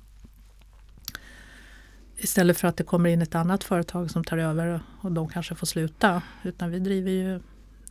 Istället 2.23 2.57
för 2.57 2.67
att 2.67 2.77
det 2.77 2.83
kommer 2.83 3.09
in 3.09 3.21
ett 3.21 3.35
annat 3.35 3.63
företag 3.63 4.11
som 4.11 4.23
tar 4.23 4.37
över 4.37 4.81
och 5.01 5.11
de 5.11 5.29
kanske 5.29 5.55
får 5.55 5.67
sluta. 5.67 6.21
Utan 6.43 6.71
vi 6.71 6.79
driver 6.79 7.11
ju, 7.11 7.39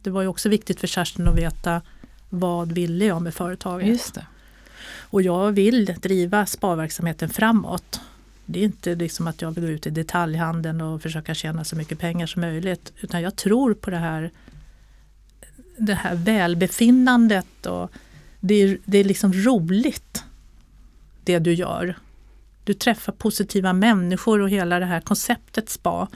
det 0.03 0.11
var 0.11 0.23
ju 0.23 0.29
också 0.29 0.49
viktigt 0.49 0.81
för 0.81 0.87
Kerstin 0.87 1.29
att 1.29 1.39
veta 1.39 1.83
vad 2.29 2.73
ville 2.73 3.05
jag 3.05 3.23
med 3.23 3.35
företaget. 3.35 3.89
Just 3.89 4.15
det. 4.15 4.27
Och 4.99 5.23
jag 5.23 5.53
vill 5.53 5.85
driva 5.85 6.47
sparverksamheten 6.47 7.29
framåt. 7.29 8.01
Det 8.47 8.61
är 8.61 8.65
inte 8.65 8.95
liksom 8.95 9.27
att 9.27 9.43
jag 9.43 9.51
vill 9.51 9.65
gå 9.65 9.71
ut 9.71 9.87
i 9.87 9.91
detaljhandeln 9.91 10.81
och 10.81 11.03
försöka 11.03 11.35
tjäna 11.35 11.65
så 11.65 11.77
mycket 11.77 11.99
pengar 11.99 12.27
som 12.27 12.41
möjligt. 12.41 12.93
Utan 13.01 13.23
jag 13.23 13.37
tror 13.37 13.75
på 13.75 13.91
det 13.91 13.97
här, 13.97 14.31
det 15.79 15.95
här 15.95 16.15
välbefinnandet 16.15 17.67
och 17.67 17.91
det 18.41 18.55
är, 18.55 18.79
det 18.85 18.99
är 18.99 19.05
liksom 19.05 19.33
roligt 19.33 20.25
det 21.25 21.39
du 21.39 21.55
gör. 21.55 21.97
Du 22.65 22.75
träffar 22.75 23.13
positiva 23.13 23.73
människor 23.73 24.41
och 24.41 24.51
hela 24.51 24.79
det 24.79 24.87
här 24.87 25.01
konceptet 25.01 25.69
spa 25.69 26.09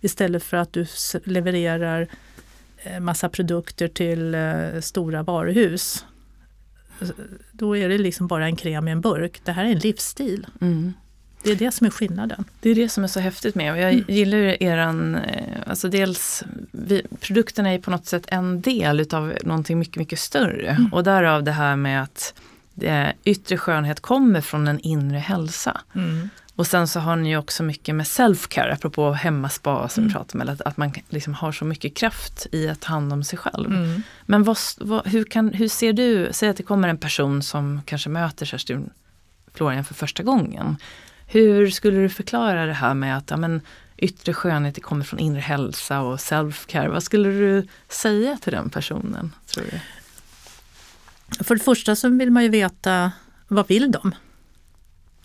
istället 0.00 0.42
för 0.42 0.56
att 0.56 0.72
du 0.72 0.86
levererar 1.24 2.08
eh, 2.76 3.00
massa 3.00 3.28
produkter 3.28 3.88
till 3.88 4.34
eh, 4.34 4.80
stora 4.80 5.22
varuhus. 5.22 6.04
Då 7.52 7.76
är 7.76 7.88
det 7.88 7.98
liksom 7.98 8.26
bara 8.26 8.46
en 8.46 8.56
kräm 8.56 8.88
i 8.88 8.90
en 8.90 9.00
burk. 9.00 9.40
Det 9.44 9.52
här 9.52 9.64
är 9.64 9.68
en 9.68 9.78
livsstil. 9.78 10.46
Mm. 10.60 10.92
Det 11.42 11.50
är 11.50 11.56
det 11.56 11.70
som 11.70 11.86
är 11.86 11.90
skillnaden. 11.90 12.44
Det 12.60 12.70
är 12.70 12.74
det 12.74 12.88
som 12.88 13.04
är 13.04 13.08
så 13.08 13.20
häftigt 13.20 13.54
med 13.54 13.72
och 13.72 13.78
jag 13.78 13.92
Mm. 13.92 14.04
gillar 14.08 14.38
ju 14.38 14.56
eran, 14.60 15.14
eh, 15.14 15.58
alltså 15.66 15.88
dels, 15.88 16.44
vi, 16.70 17.02
produkterna 17.20 17.72
är 17.72 17.78
på 17.78 17.90
något 17.90 18.06
sätt 18.06 18.24
en 18.28 18.60
del 18.60 19.00
utav 19.00 19.34
någonting 19.42 19.78
mycket, 19.78 19.96
mycket 19.96 20.18
större. 20.18 20.68
Mm. 20.68 20.92
Och 20.92 21.04
därav 21.04 21.44
det 21.44 21.52
här 21.52 21.76
med 21.76 22.02
att 22.02 22.34
yttre 23.24 23.56
skönhet 23.56 24.00
kommer 24.00 24.40
från 24.40 24.68
en 24.68 24.80
inre 24.80 25.18
hälsa. 25.18 25.80
Och 26.56 26.66
sen 26.66 26.88
så 26.88 27.00
har 27.00 27.16
ni 27.16 27.28
ju 27.28 27.36
också 27.36 27.62
mycket 27.62 27.94
med 27.94 28.06
self-care, 28.06 28.72
apropå 28.72 29.12
hemmaspa 29.12 29.88
som 29.88 30.04
vi 30.04 30.10
Mm. 30.10 30.12
pratar 30.18 30.38
med, 30.38 30.48
att, 30.48 30.60
att 30.60 30.76
man 30.76 30.92
liksom 31.08 31.34
har 31.34 31.52
så 31.52 31.64
mycket 31.64 31.96
kraft 31.96 32.46
i 32.52 32.68
att 32.68 32.80
ta 32.80 32.88
hand 32.92 33.12
om 33.12 33.24
sig 33.24 33.38
själv. 33.38 33.72
Mm. 33.72 34.02
Men 34.26 34.42
vad, 34.44 34.58
vad, 34.78 35.06
hur, 35.06 35.24
kan, 35.24 35.48
hur 35.52 35.68
ser 35.68 35.92
du, 35.92 36.28
säg 36.32 36.48
att 36.48 36.56
det 36.56 36.62
kommer 36.62 36.88
en 36.88 36.98
person 36.98 37.42
som 37.42 37.82
kanske 37.84 38.08
möter 38.08 38.46
Kerstin 38.46 38.90
Florian 39.54 39.84
för 39.84 39.94
första 39.94 40.22
gången. 40.22 40.76
Hur 41.26 41.70
skulle 41.70 41.98
du 42.00 42.08
förklara 42.08 42.66
det 42.66 42.72
här 42.72 42.94
med 42.94 43.16
att 43.16 43.30
ja, 43.30 43.36
men, 43.36 43.60
yttre 43.96 44.32
skönhet 44.34 44.82
kommer 44.82 45.04
från 45.04 45.20
inre 45.20 45.40
hälsa 45.40 46.00
och 46.00 46.16
self-care. 46.16 46.88
Vad 46.88 47.02
skulle 47.02 47.28
du 47.28 47.66
säga 47.88 48.38
till 48.42 48.52
den 48.52 48.70
personen? 48.70 49.32
tror 49.46 49.64
du? 49.70 49.80
För 51.40 51.54
det 51.54 51.62
första 51.62 51.96
så 51.96 52.08
vill 52.08 52.30
man 52.30 52.42
ju 52.42 52.48
veta 52.48 53.12
vad 53.48 53.68
vill 53.68 53.92
de? 53.92 54.14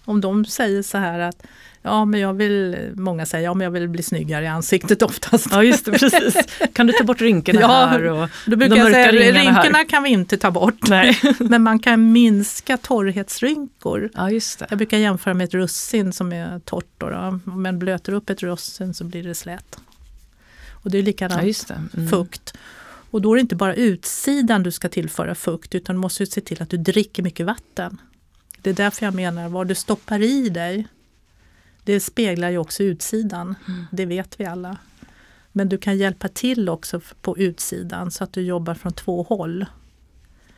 Om 0.06 0.22
de 0.22 0.46
säger 0.46 0.82
så 0.82 0.98
här 0.98 1.20
att 1.20 1.46
ja 1.82 2.06
men 2.06 2.20
jag 2.20 2.34
vill, 2.34 2.78
många 2.96 3.26
säger 3.26 3.46
ja 3.46 3.54
men 3.54 3.66
jag 3.66 3.72
vill 3.72 3.90
bli 3.90 4.04
snyggare 4.04 4.46
i 4.46 4.48
ansiktet 4.48 5.02
oftast. 5.02 5.48
Ja 5.52 5.64
just 5.64 5.86
det, 5.86 5.92
precis. 5.92 6.36
Kan 6.74 6.88
du 6.88 6.94
ta 6.94 7.04
bort 7.04 7.22
rynkorna 7.22 7.62
ja, 7.62 7.86
här? 7.86 8.04
Och 8.04 8.30
då 8.46 8.56
brukar 8.56 8.76
jag 8.76 8.92
säga 8.92 9.12
rynkorna 9.12 9.78
här. 9.78 9.90
kan 9.90 10.04
vi 10.04 10.10
inte 10.10 10.38
ta 10.38 10.52
bort. 10.52 10.90
Nej. 10.90 11.20
men 11.40 11.64
man 11.64 11.80
kan 11.80 12.12
minska 12.12 12.78
torrhetsrynkor. 12.78 14.10
Ja, 14.14 14.32
just 14.32 14.60
det. 14.60 14.66
Jag 14.70 14.78
brukar 14.78 14.98
jämföra 14.98 15.34
med 15.34 15.46
ett 15.46 15.54
russin 15.54 16.14
som 16.14 16.34
är 16.34 16.60
torrt. 16.60 16.86
Då, 16.98 17.10
då. 17.10 17.18
Om 17.18 17.64
man 17.64 17.80
blöter 17.80 18.14
upp 18.14 18.30
ett 18.30 18.44
russin 18.44 18.94
så 18.94 19.04
blir 19.04 19.24
det 19.24 19.36
slät. 19.36 19.80
Och 20.72 20.92
det 20.92 20.98
är 20.98 21.04
likadant 21.04 21.70
ja, 21.70 21.76
mm. 21.76 22.10
fukt. 22.10 22.54
Och 23.12 23.22
då 23.22 23.32
är 23.32 23.36
det 23.36 23.42
inte 23.42 23.56
bara 23.56 23.76
utsidan 23.76 24.64
du 24.64 24.72
ska 24.72 24.90
tillföra 24.90 25.36
fukt 25.36 25.76
utan 25.76 25.96
du 25.96 26.00
måste 26.00 26.26
se 26.26 26.42
till 26.42 26.62
att 26.62 26.70
du 26.70 26.78
dricker 26.78 27.24
mycket 27.24 27.46
vatten. 27.46 28.02
Det 28.62 28.70
är 28.70 28.74
därför 28.74 29.06
jag 29.06 29.14
menar 29.14 29.50
vad 29.50 29.68
du 29.68 29.76
stoppar 29.76 30.22
i 30.22 30.50
dig 30.50 30.88
det 31.84 32.00
speglar 32.00 32.50
ju 32.50 32.58
också 32.58 32.84
utsidan, 32.84 33.56
mm. 33.68 33.86
det 33.92 34.06
vet 34.06 34.40
vi 34.40 34.46
alla. 34.46 34.78
Men 35.52 35.70
du 35.70 35.78
kan 35.78 35.98
hjälpa 35.98 36.28
till 36.28 36.70
också 36.70 37.02
på 37.22 37.38
utsidan 37.38 38.12
så 38.12 38.24
att 38.24 38.34
du 38.34 38.42
jobbar 38.42 38.74
från 38.74 38.94
två 38.94 39.24
håll. 39.24 39.66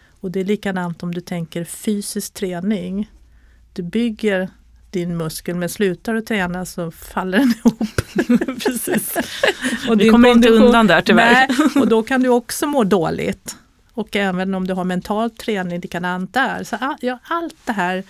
Och 0.10 0.32
det 0.32 0.40
är 0.40 0.46
likadant 0.46 1.04
om 1.04 1.14
du 1.14 1.22
tänker 1.22 1.64
fysisk 1.64 2.34
träning. 2.34 3.12
Du 3.74 3.84
bygger 3.84 4.50
din 4.92 5.18
muskel 5.18 5.56
men 5.56 5.70
slutar 5.70 6.14
du 6.14 6.22
träna 6.22 6.66
så 6.66 6.92
faller 6.92 7.38
den 7.38 7.54
ihop. 7.58 7.82
Precis. 8.64 9.18
och 9.90 9.98
du 9.98 10.12
kommer 10.12 10.30
inte 10.30 10.50
undan 10.50 10.88
där 10.88 11.02
tyvärr. 11.02 11.34
Nej, 11.34 11.82
och 11.82 11.88
då 11.88 12.04
kan 12.04 12.22
du 12.24 12.30
också 12.30 12.68
må 12.68 12.84
dåligt. 12.84 13.56
Och 13.94 14.16
även 14.16 14.54
om 14.54 14.68
du 14.68 14.74
har 14.74 14.84
mental 14.84 15.30
träning 15.30 15.80
likadant 15.80 16.34
där. 16.34 16.64
Så 16.64 16.78
ja, 17.02 17.20
allt 17.24 17.56
det 17.66 17.74
här 17.74 18.04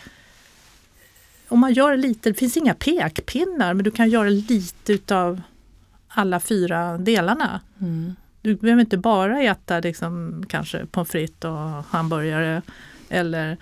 om 1.52 1.60
man 1.60 1.74
gör 1.74 1.98
lite, 1.98 2.30
det 2.30 2.34
finns 2.34 2.58
inga 2.58 2.74
pekpinnar 2.74 3.74
men 3.74 3.84
du 3.84 3.92
kan 3.92 4.10
göra 4.10 4.30
lite 4.30 4.94
utav 4.94 5.42
alla 6.08 6.40
fyra 6.40 6.98
delarna. 6.98 7.62
Mm. 7.82 8.16
Du 8.42 8.56
behöver 8.56 8.82
inte 8.82 8.98
bara 8.98 9.42
äta 9.42 9.80
liksom, 9.80 10.44
kanske 10.50 10.86
pommes 10.86 11.10
frites 11.10 11.46
och 11.46 11.84
hamburgare 11.90 12.62
eller 13.10 13.58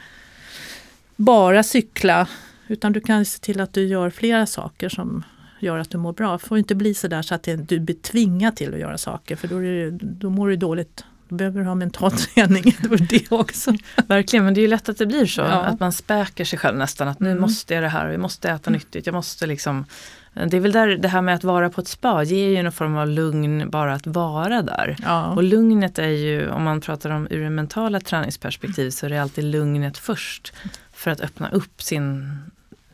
bara 1.15 1.63
cykla 1.63 2.27
utan 2.69 2.93
du 2.93 3.01
kan 3.01 3.25
se 3.25 3.39
till 3.39 3.61
att 3.61 3.73
du 3.73 3.87
gör 3.87 4.09
flera 4.09 4.45
saker 4.45 4.89
som 4.89 5.23
gör 5.59 5.79
att 5.79 5.89
du 5.89 5.97
mår 5.97 6.13
bra. 6.13 6.31
Det 6.31 6.39
får 6.39 6.57
inte 6.57 6.75
bli 6.75 6.93
så 6.93 7.07
där 7.07 7.21
så 7.21 7.35
att 7.35 7.47
du 7.67 7.79
blir 7.79 7.95
tvingad 7.95 8.55
till 8.55 8.73
att 8.73 8.79
göra 8.79 8.97
saker 8.97 9.35
för 9.35 9.47
då, 9.47 9.59
det, 9.59 9.91
då 9.91 10.29
mår 10.29 10.49
du 10.49 10.55
dåligt 10.55 11.03
då 11.29 11.35
behöver 11.35 11.59
du 11.59 11.65
ha 11.65 11.75
mental 11.75 12.11
träning 12.35 12.71
för 12.71 12.97
det 12.97 13.31
också. 13.31 13.73
Verkligen, 14.07 14.45
men 14.45 14.53
det 14.53 14.59
är 14.59 14.61
ju 14.61 14.67
lätt 14.67 14.89
att 14.89 14.97
det 14.97 15.05
blir 15.05 15.25
så. 15.25 15.41
Ja. 15.41 15.47
Att 15.47 15.79
man 15.79 15.91
späker 15.91 16.45
sig 16.45 16.59
själv 16.59 16.77
nästan. 16.77 17.07
Att 17.07 17.19
nu 17.19 17.31
mm. 17.31 17.41
måste 17.41 17.73
jag 17.73 17.83
det 17.83 17.89
här 17.89 18.09
jag 18.09 18.19
måste 18.19 18.49
äta 18.49 18.71
nyttigt. 18.71 19.05
Jag 19.05 19.13
måste 19.13 19.47
liksom 19.47 19.85
det 20.33 20.57
är 20.57 20.61
väl 20.61 20.71
där 20.71 20.87
det 20.87 21.07
här 21.07 21.21
med 21.21 21.35
att 21.35 21.43
vara 21.43 21.69
på 21.69 21.81
ett 21.81 21.87
spa 21.87 22.23
ger 22.23 22.49
ju 22.49 22.63
någon 22.63 22.71
form 22.71 22.97
av 22.97 23.07
lugn 23.07 23.69
bara 23.69 23.93
att 23.93 24.07
vara 24.07 24.61
där. 24.61 24.95
Ja. 25.03 25.27
Och 25.27 25.43
lugnet 25.43 25.99
är 25.99 26.07
ju, 26.07 26.49
om 26.49 26.63
man 26.63 26.81
pratar 26.81 27.09
om 27.09 27.27
ur 27.29 27.43
det 27.43 27.49
mentala 27.49 27.99
träningsperspektiv 27.99 28.89
så 28.89 29.05
är 29.05 29.09
det 29.09 29.21
alltid 29.21 29.43
lugnet 29.43 29.97
först. 29.97 30.53
För 30.93 31.11
att 31.11 31.21
öppna 31.21 31.49
upp 31.49 31.81
sin, 31.81 32.37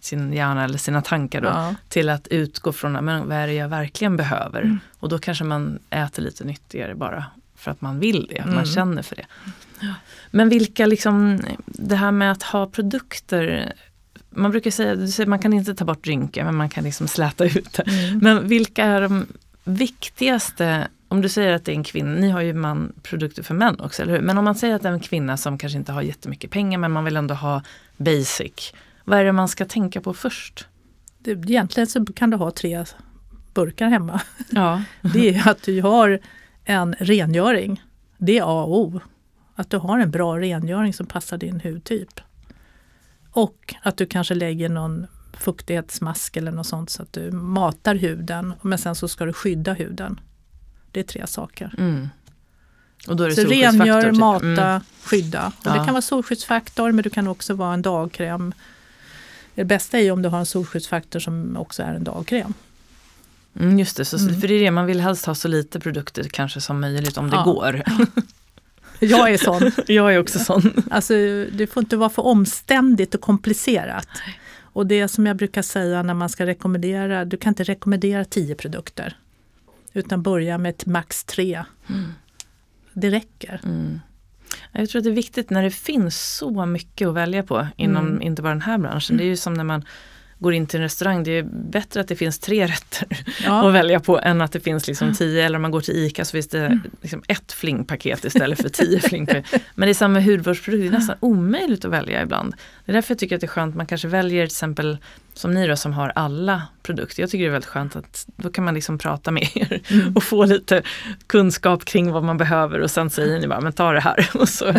sin 0.06 0.34
hjärna 0.34 0.64
eller 0.64 0.78
sina 0.78 1.02
tankar 1.02 1.42
då, 1.42 1.48
ja. 1.48 1.76
till 1.90 2.10
att 2.10 2.28
utgå 2.28 2.72
från 2.72 2.92
men 2.92 3.28
vad 3.28 3.38
är 3.38 3.48
det 3.48 3.54
jag 3.54 3.70
verkligen 3.70 4.18
behöver. 4.18 4.62
Mm. 4.62 4.80
Och 5.00 5.10
då 5.10 5.20
kanske 5.20 5.44
man 5.44 5.80
äter 5.90 6.24
lite 6.24 6.44
nyttigare 6.44 6.96
bara 6.96 7.26
för 7.56 7.72
att 7.72 7.82
man 7.82 8.00
vill 8.00 8.28
det, 8.30 8.38
mm. 8.38 8.56
man 8.56 8.66
känner 8.66 9.02
för 9.02 9.16
det. 9.16 9.26
Men 10.32 10.50
vilka, 10.50 10.86
liksom, 10.86 11.42
det 11.66 11.96
här 11.96 12.12
med 12.12 12.32
att 12.32 12.44
ha 12.44 12.68
produkter 12.68 13.74
man 14.30 14.52
brukar 14.52 14.72
säga 14.72 15.24
att 15.24 15.28
man 15.28 15.40
kan 15.40 15.54
inte 15.54 15.76
ta 15.76 15.86
bort 15.86 16.08
rynkor 16.08 16.44
men 16.44 16.56
man 16.56 16.70
kan 16.70 16.84
liksom 16.84 17.08
släta 17.08 17.46
ut 17.46 17.74
det. 17.74 17.84
Mm. 17.88 18.20
Men 18.20 18.48
vilka 18.48 18.86
är 18.86 19.02
de 19.02 19.28
viktigaste, 19.64 20.88
om 21.08 21.22
du 21.22 21.30
säger 21.30 21.54
att 21.54 21.66
det 21.66 21.72
är 21.72 21.76
en 21.76 21.84
kvinna, 21.84 22.12
ni 22.12 22.30
har 22.30 22.42
ju 22.42 22.54
man 22.54 22.94
produkter 23.04 23.44
för 23.44 23.54
män 23.54 23.80
också, 23.80 24.02
eller 24.02 24.14
hur? 24.14 24.22
Men 24.22 24.38
om 24.38 24.46
man 24.46 24.56
säger 24.56 24.76
att 24.76 24.82
det 24.82 24.90
är 24.90 24.94
en 24.94 25.00
kvinna 25.00 25.38
som 25.38 25.58
kanske 25.58 25.78
inte 25.78 25.92
har 25.92 26.02
jättemycket 26.02 26.52
pengar 26.52 26.80
men 26.80 26.92
man 26.92 27.06
vill 27.06 27.18
ändå 27.18 27.34
ha 27.34 27.62
basic. 27.98 28.74
Vad 29.06 29.20
är 29.20 29.24
det 29.24 29.32
man 29.32 29.48
ska 29.48 29.66
tänka 29.66 30.02
på 30.02 30.14
först? 30.14 30.68
Det, 31.20 31.32
egentligen 31.32 31.88
så 31.88 32.06
kan 32.06 32.30
du 32.30 32.38
ha 32.38 32.52
tre 32.52 32.86
burkar 33.54 33.90
hemma. 33.90 34.22
Ja. 34.50 34.84
det 35.14 35.30
är 35.30 35.50
att 35.50 35.64
du 35.64 35.82
har 35.82 36.20
en 36.64 36.96
rengöring. 37.00 37.84
Det 38.18 38.38
är 38.38 38.44
A 38.44 38.64
och 38.64 38.80
O. 38.80 39.02
Att 39.56 39.70
du 39.70 39.78
har 39.78 40.00
en 40.00 40.12
bra 40.12 40.40
rengöring 40.40 40.94
som 40.94 41.06
passar 41.06 41.38
din 41.38 41.62
hudtyp. 41.62 42.20
Och 43.32 43.76
att 43.82 43.98
du 43.98 44.06
kanske 44.06 44.36
lägger 44.36 44.70
någon 44.70 45.08
fuktighetsmask 45.34 46.38
eller 46.38 46.52
något 46.52 46.68
sånt 46.68 46.90
så 46.90 47.02
att 47.02 47.14
du 47.14 47.32
matar 47.32 47.96
huden 47.96 48.54
men 48.62 48.78
sen 48.78 48.96
så 48.96 49.08
ska 49.08 49.26
du 49.26 49.34
skydda 49.34 49.74
huden. 49.74 50.20
Det 50.92 51.00
är 51.00 51.04
tre 51.04 51.28
saker. 51.28 51.76
Mm. 51.78 52.10
Och 53.08 53.16
då 53.16 53.24
är 53.24 53.30
det 53.30 53.36
så 53.36 53.48
rengör, 53.48 54.04
typ. 54.04 54.20
mata, 54.20 54.46
mm. 54.46 54.82
skydda. 55.04 55.48
Och 55.48 55.66
ja. 55.66 55.72
Det 55.72 55.86
kan 55.86 55.94
vara 55.94 56.02
solskyddsfaktor 56.02 56.92
men 56.92 57.04
det 57.04 57.10
kan 57.10 57.28
också 57.28 57.54
vara 57.54 57.74
en 57.74 57.82
dagkräm. 57.82 58.54
Det 59.56 59.66
bästa 59.66 60.00
är 60.00 60.12
om 60.12 60.22
du 60.22 60.30
har 60.30 60.40
en 60.40 60.46
solskyddsfaktor 60.46 61.20
som 61.20 61.58
också 61.58 61.84
är 61.84 61.94
en 61.94 62.04
dagkräm. 62.04 62.54
Mm, 63.60 63.80
just 63.80 63.98
det, 63.98 64.06
så, 64.06 64.18
mm. 64.18 64.42
för 64.42 64.48
det 64.48 64.54
är 64.54 64.60
det, 64.60 64.72
man 64.72 64.86
vill 64.86 65.02
helst 65.02 65.26
ha 65.26 65.36
så 65.36 65.48
lite 65.48 65.80
produkter 65.80 66.24
kanske 66.24 66.62
som 66.62 66.82
möjligt 66.82 67.18
om 67.18 67.30
det 67.30 67.36
ja. 67.36 67.44
går. 67.44 67.84
Jag 69.00 69.34
är 69.34 69.38
sån. 69.38 69.72
jag 69.88 70.14
är 70.14 70.20
också 70.20 70.40
sån. 70.40 70.84
Alltså, 70.92 71.14
det 71.52 71.68
får 71.72 71.84
inte 71.84 71.98
vara 71.98 72.10
för 72.10 72.26
omständigt 72.26 73.16
och 73.16 73.22
komplicerat. 73.22 74.08
Och 74.62 74.88
det 74.88 75.08
som 75.08 75.26
jag 75.26 75.38
brukar 75.38 75.62
säga 75.62 76.04
när 76.04 76.14
man 76.14 76.30
ska 76.30 76.46
rekommendera, 76.46 77.26
du 77.26 77.38
kan 77.38 77.52
inte 77.52 77.64
rekommendera 77.64 78.26
tio 78.26 78.56
produkter. 78.56 79.18
Utan 79.94 80.22
börja 80.22 80.58
med 80.58 80.70
ett 80.70 80.86
max 80.86 81.24
tre. 81.24 81.64
Mm. 81.90 82.14
Det 82.94 83.10
räcker. 83.10 83.62
Mm. 83.64 84.00
Jag 84.72 84.90
tror 84.90 85.00
att 85.00 85.04
det 85.04 85.10
är 85.10 85.16
viktigt 85.16 85.50
när 85.50 85.64
det 85.64 85.72
finns 85.72 86.38
så 86.38 86.66
mycket 86.66 87.08
att 87.08 87.14
välja 87.14 87.44
på 87.44 87.68
inom 87.78 88.08
mm. 88.08 88.22
inte 88.22 88.42
bara 88.42 88.50
den 88.50 88.62
här 88.62 88.78
branschen. 88.78 89.18
Det 89.18 89.24
är 89.24 89.26
ju 89.26 89.38
som 89.38 89.54
när 89.54 89.64
man 89.64 89.86
går 90.46 90.54
in 90.54 90.68
till 90.68 90.80
en 90.80 90.84
restaurang, 90.84 91.24
det 91.24 91.32
är 91.32 91.44
bättre 91.72 92.02
att 92.02 92.08
det 92.08 92.16
finns 92.16 92.40
tre 92.40 92.68
rätter 92.68 93.08
ja. 93.44 93.68
att 93.68 93.74
välja 93.74 94.00
på 94.00 94.20
än 94.20 94.42
att 94.42 94.52
det 94.52 94.60
finns 94.60 94.88
liksom 94.88 95.14
tio. 95.14 95.46
Eller 95.46 95.56
om 95.56 95.62
man 95.62 95.72
går 95.72 95.82
till 95.82 95.96
ICA 95.96 96.26
så 96.26 96.32
finns 96.32 96.48
det 96.48 96.66
mm. 96.66 96.82
liksom 97.02 97.24
ett 97.28 97.52
flingpaket 97.52 98.26
istället 98.26 98.62
för 98.62 98.70
tio 98.70 99.00
flingpaket. 99.10 99.62
Men 99.76 99.88
det 99.88 99.92
är 99.92 99.94
samma 99.94 100.20
hudvårdsprodukter, 100.20 100.90
det 100.90 100.96
är 100.96 101.00
nästan 101.00 101.18
omöjligt 101.20 101.86
att 101.86 101.92
välja 101.92 102.22
ibland. 102.22 102.56
Det 102.86 102.92
är 102.92 102.94
därför 102.94 103.12
jag 103.12 103.20
tycker 103.20 103.36
att 103.36 103.42
det 103.42 103.46
är 103.46 103.50
skönt, 103.50 103.72
att 103.72 103.78
man 103.78 103.86
kanske 103.86 104.08
väljer 104.08 104.46
till 104.46 104.54
exempel 104.54 104.98
som 105.34 105.54
ni 105.54 105.68
då 105.68 105.76
som 105.76 105.94
har 105.94 106.12
alla 106.16 106.62
produkter. 106.84 107.22
Jag 107.22 107.30
tycker 107.30 107.44
det 107.44 107.50
är 107.50 107.52
väldigt 107.52 107.70
skönt 107.70 107.96
att 107.96 108.26
då 108.36 108.50
kan 108.50 108.64
man 108.64 108.74
liksom 108.74 108.98
prata 108.98 109.32
med 109.32 109.48
er 109.56 109.82
mm. 109.88 110.16
och 110.16 110.24
få 110.24 110.46
lite 110.46 110.82
kunskap 111.28 111.86
kring 111.86 112.12
vad 112.12 112.24
man 112.24 112.38
behöver 112.38 112.80
och 112.80 112.92
sen 112.92 113.10
säger 113.10 113.40
ni 113.40 113.48
bara, 113.48 113.62
men 113.62 113.74
ta 113.74 113.92
det 113.92 114.00
här. 114.00 114.30
Och 114.34 114.50
så, 114.50 114.74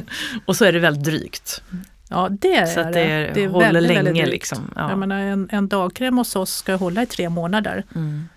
och 0.44 0.56
så 0.56 0.64
är 0.64 0.72
det 0.72 0.78
väldigt 0.78 1.04
drygt. 1.04 1.62
Ja 2.08 2.28
det 2.40 2.54
är 2.54 2.66
så 2.66 2.80
att 2.80 2.92
det. 2.92 3.00
Är, 3.00 3.34
det 3.34 3.44
är 3.44 3.48
håller 3.48 3.72
väldigt, 3.72 3.88
länge. 3.88 4.02
Väldigt 4.02 4.28
liksom. 4.28 4.70
ja. 4.76 4.90
Jag 4.90 4.98
menar, 4.98 5.18
en, 5.18 5.48
en 5.52 5.68
dagkräm 5.68 6.18
hos 6.18 6.36
oss 6.36 6.54
ska 6.54 6.74
hålla 6.74 7.02
i 7.02 7.06
tre 7.06 7.28
månader. 7.28 7.84
Mm. 7.94 8.28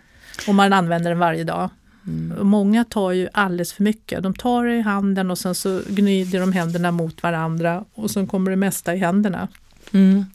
Om 0.48 0.56
man 0.56 0.74
använder 0.74 1.10
den 1.10 1.20
varje 1.20 1.44
dag. 1.44 1.70
Mm. 2.08 2.48
Många 2.48 2.86
tar 2.86 3.12
ju 3.12 3.30
alldeles 3.34 3.74
för 3.74 3.84
mycket. 3.84 4.24
De 4.24 4.34
tar 4.34 4.66
det 4.66 4.76
i 4.76 4.82
handen 4.82 5.32
och 5.32 5.38
sen 5.38 5.56
så 5.56 5.82
gnider 5.88 6.40
de 6.40 6.54
händerna 6.54 6.92
mot 6.92 7.24
varandra 7.24 7.86
och 7.94 8.12
sen 8.12 8.28
kommer 8.28 8.52
det 8.52 8.58
mesta 8.58 8.96
i 8.96 8.98
händerna. 8.98 9.48
Mm. 9.94 10.26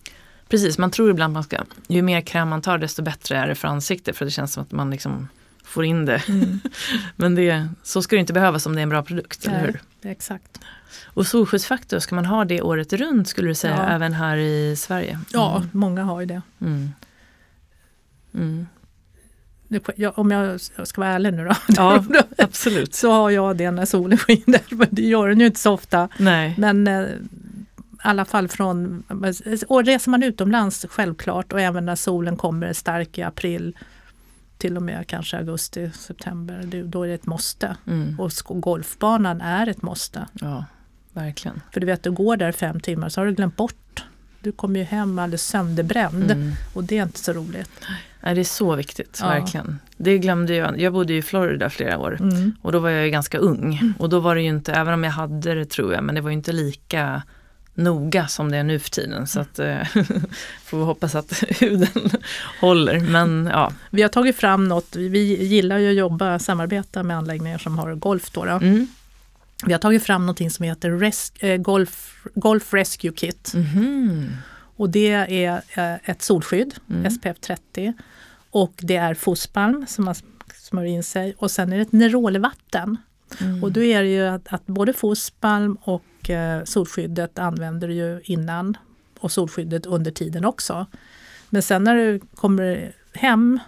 Precis, 0.48 0.78
man 0.78 0.90
tror 0.90 1.10
ibland 1.10 1.30
att 1.30 1.34
man 1.34 1.42
ska, 1.44 1.56
ju 1.88 2.02
mer 2.02 2.20
kräm 2.20 2.48
man 2.48 2.62
tar 2.62 2.78
desto 2.78 3.02
bättre 3.02 3.36
är 3.36 3.46
det 3.46 3.54
för 3.54 3.68
ansiktet 3.68 4.16
för 4.16 4.24
det 4.24 4.30
känns 4.30 4.52
som 4.52 4.62
att 4.62 4.72
man 4.72 4.90
liksom 4.90 5.28
får 5.64 5.84
in 5.84 6.04
det. 6.04 6.22
Mm. 6.28 6.60
Men 7.16 7.34
det, 7.34 7.68
så 7.82 8.02
ska 8.02 8.16
det 8.16 8.20
inte 8.20 8.32
behövas 8.32 8.66
om 8.66 8.74
det 8.74 8.80
är 8.80 8.82
en 8.82 8.88
bra 8.88 9.02
produkt, 9.02 9.46
Nej, 9.46 9.54
eller 9.54 9.66
hur? 9.66 10.10
Exakt. 10.10 10.60
Och 11.04 11.26
solskyddsfaktor, 11.26 11.98
ska 11.98 12.14
man 12.14 12.26
ha 12.26 12.44
det 12.44 12.62
året 12.62 12.92
runt 12.92 13.28
skulle 13.28 13.48
du 13.48 13.54
säga, 13.54 13.76
ja. 13.76 13.88
även 13.88 14.12
här 14.12 14.36
i 14.36 14.76
Sverige? 14.76 15.10
Mm. 15.10 15.24
Ja, 15.32 15.62
många 15.72 16.02
har 16.02 16.20
ju 16.20 16.26
det. 16.26 16.42
Mm. 16.60 16.90
Mm. 18.34 18.66
Jag, 19.96 20.18
om 20.18 20.30
jag 20.30 20.60
ska 20.60 21.00
vara 21.00 21.10
ärlig 21.10 21.34
nu 21.34 21.44
då. 21.44 21.54
Ja, 21.76 22.04
absolut. 22.38 22.94
Så 22.94 23.10
har 23.10 23.30
jag 23.30 23.56
det 23.56 23.70
när 23.70 23.84
solen 23.84 24.18
skiner. 24.18 24.86
Det 24.90 25.02
gör 25.02 25.28
den 25.28 25.40
ju 25.40 25.46
inte 25.46 25.60
så 25.60 25.72
ofta. 25.72 26.08
Nej. 26.18 26.54
Men 26.58 26.86
eh, 26.86 27.02
i 27.02 28.06
alla 28.06 28.24
fall 28.24 28.48
från, 28.48 29.02
och 29.68 29.84
reser 29.84 30.10
man 30.10 30.22
utomlands 30.22 30.86
självklart 30.88 31.52
och 31.52 31.60
även 31.60 31.86
när 31.86 31.96
solen 31.96 32.36
kommer 32.36 32.72
stark 32.72 33.18
i 33.18 33.22
april 33.22 33.76
till 34.58 34.76
och 34.76 34.82
med 34.82 35.06
kanske 35.06 35.36
augusti, 35.36 35.90
september, 35.94 36.82
då 36.84 37.02
är 37.02 37.08
det 37.08 37.14
ett 37.14 37.26
måste. 37.26 37.76
Mm. 37.86 38.20
Och 38.20 38.30
golfbanan 38.44 39.40
är 39.40 39.66
ett 39.66 39.82
måste. 39.82 40.26
Ja, 40.32 40.64
verkligen. 41.14 41.60
För 41.72 41.80
du 41.80 41.86
vet, 41.86 42.02
du 42.02 42.10
går 42.10 42.36
där 42.36 42.52
fem 42.52 42.80
timmar 42.80 43.08
så 43.08 43.20
har 43.20 43.26
du 43.26 43.32
glömt 43.32 43.56
bort 43.56 44.04
Du 44.40 44.52
kommer 44.52 44.78
ju 44.80 44.84
hem 44.84 45.18
alldeles 45.18 45.42
sönderbränd 45.46 46.30
Mm. 46.30 46.52
och 46.74 46.84
det 46.84 46.98
är 46.98 47.02
inte 47.02 47.18
så 47.18 47.32
roligt. 47.32 47.70
Nej, 48.22 48.34
det 48.34 48.40
är 48.40 48.44
så 48.44 48.74
viktigt, 48.76 49.18
Ja. 49.22 49.28
verkligen. 49.28 49.78
Det 49.96 50.18
glömde 50.18 50.54
jag. 50.54 50.80
Jag 50.80 50.92
bodde 50.92 51.12
ju 51.12 51.18
i 51.18 51.22
Florida 51.22 51.70
flera 51.70 51.98
år 51.98 52.16
Mm. 52.20 52.52
och 52.62 52.72
då 52.72 52.78
var 52.78 52.90
jag 52.90 53.04
ju 53.04 53.10
ganska 53.10 53.38
ung. 53.38 53.92
Och 53.98 54.08
då 54.08 54.20
var 54.20 54.34
det 54.34 54.42
ju 54.42 54.48
inte, 54.48 54.72
även 54.72 54.94
om 54.94 55.04
jag 55.04 55.10
hade 55.10 55.54
det 55.54 55.64
tror 55.64 55.94
jag, 55.94 56.04
men 56.04 56.14
det 56.14 56.20
var 56.20 56.30
ju 56.30 56.36
inte 56.36 56.52
lika 56.52 57.22
noga 57.74 58.26
som 58.26 58.50
det 58.50 58.56
är 58.56 58.62
nu 58.64 58.78
för 58.78 58.90
tiden. 58.90 59.26
Så 59.26 59.40
att, 59.40 59.58
eh, 59.58 59.82
får 60.64 60.78
vi 60.78 60.84
hoppas 60.84 61.14
att 61.14 61.42
huden 61.60 62.10
håller. 62.60 63.00
Men 63.00 63.48
ja, 63.52 63.72
Vi 63.90 64.02
har 64.02 64.08
tagit 64.08 64.36
fram 64.36 64.68
något, 64.68 64.96
vi- 64.96 65.08
vi 65.08 65.44
gillar 65.46 65.78
ju 65.78 65.88
att 65.90 65.96
jobba, 65.96 66.38
samarbeta 66.38 67.02
med 67.02 67.16
anläggningar 67.16 67.58
som 67.58 67.78
har 67.78 67.94
golf. 67.94 68.30
Då, 68.30 68.44
då. 68.44 68.50
mm. 68.52 68.86
Vi 69.66 69.72
har 69.72 69.80
tagit 69.80 70.02
fram 70.02 70.22
någonting 70.22 70.50
som 70.50 70.64
heter 70.64 70.90
res- 70.90 71.32
eh, 71.40 71.56
golf, 71.56 72.24
golf 72.34 72.72
Rescue 72.74 73.12
Kit. 73.12 73.52
Mhm. 73.54 74.28
Och 74.76 74.90
det 74.90 75.12
är 75.28 75.62
eh, 75.74 76.10
ett 76.10 76.22
solskydd, 76.22 76.74
Mm. 76.90 77.10
SPF 77.10 77.40
30. 77.40 77.92
Och 78.50 78.72
det 78.78 78.96
är 78.96 79.14
fosspalm 79.14 79.86
som 79.88 80.04
man 80.04 80.14
smörjer 80.54 80.92
in 80.94 81.02
sig. 81.02 81.34
Och 81.38 81.50
sen 81.50 81.72
är 81.72 81.76
det 81.76 81.82
ett 81.82 81.92
Nerolevatten. 81.92 82.96
Mm. 83.40 83.64
Och 83.64 83.72
då 83.72 83.82
är 83.82 84.02
det 84.02 84.08
ju 84.08 84.26
att, 84.26 84.52
att 84.52 84.66
både 84.66 84.92
fosspalm 84.92 85.76
och 85.80 86.30
eh, 86.30 86.64
solskyddet 86.64 87.38
använder 87.38 87.88
du 87.88 87.94
ju 87.94 88.20
innan 88.24 88.76
och 89.18 89.32
solskyddet 89.32 89.86
under 89.86 90.10
tiden 90.10 90.44
också. 90.44 90.86
Men 91.50 91.62
sen 91.62 91.84
när 91.84 91.94
du 91.96 92.20
kommer 92.34 92.92
hem 93.14 93.58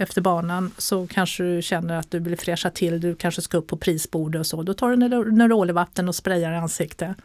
efter 0.00 0.20
banan 0.20 0.70
så 0.78 1.06
kanske 1.06 1.42
du 1.42 1.62
känner 1.62 1.98
att 1.98 2.10
du 2.10 2.18
vill 2.18 2.38
fräscha 2.38 2.70
till, 2.70 3.00
du 3.00 3.14
kanske 3.14 3.42
ska 3.42 3.56
upp 3.58 3.66
på 3.66 3.76
prisbordet 3.76 4.40
och 4.40 4.46
så. 4.46 4.62
Då 4.62 4.74
tar 4.74 4.90
du 4.90 4.96
Ner- 4.96 5.30
Nerolevatten 5.30 6.08
och 6.08 6.14
sprayar 6.14 6.52
i 6.52 6.56
ansiktet. 6.56 7.16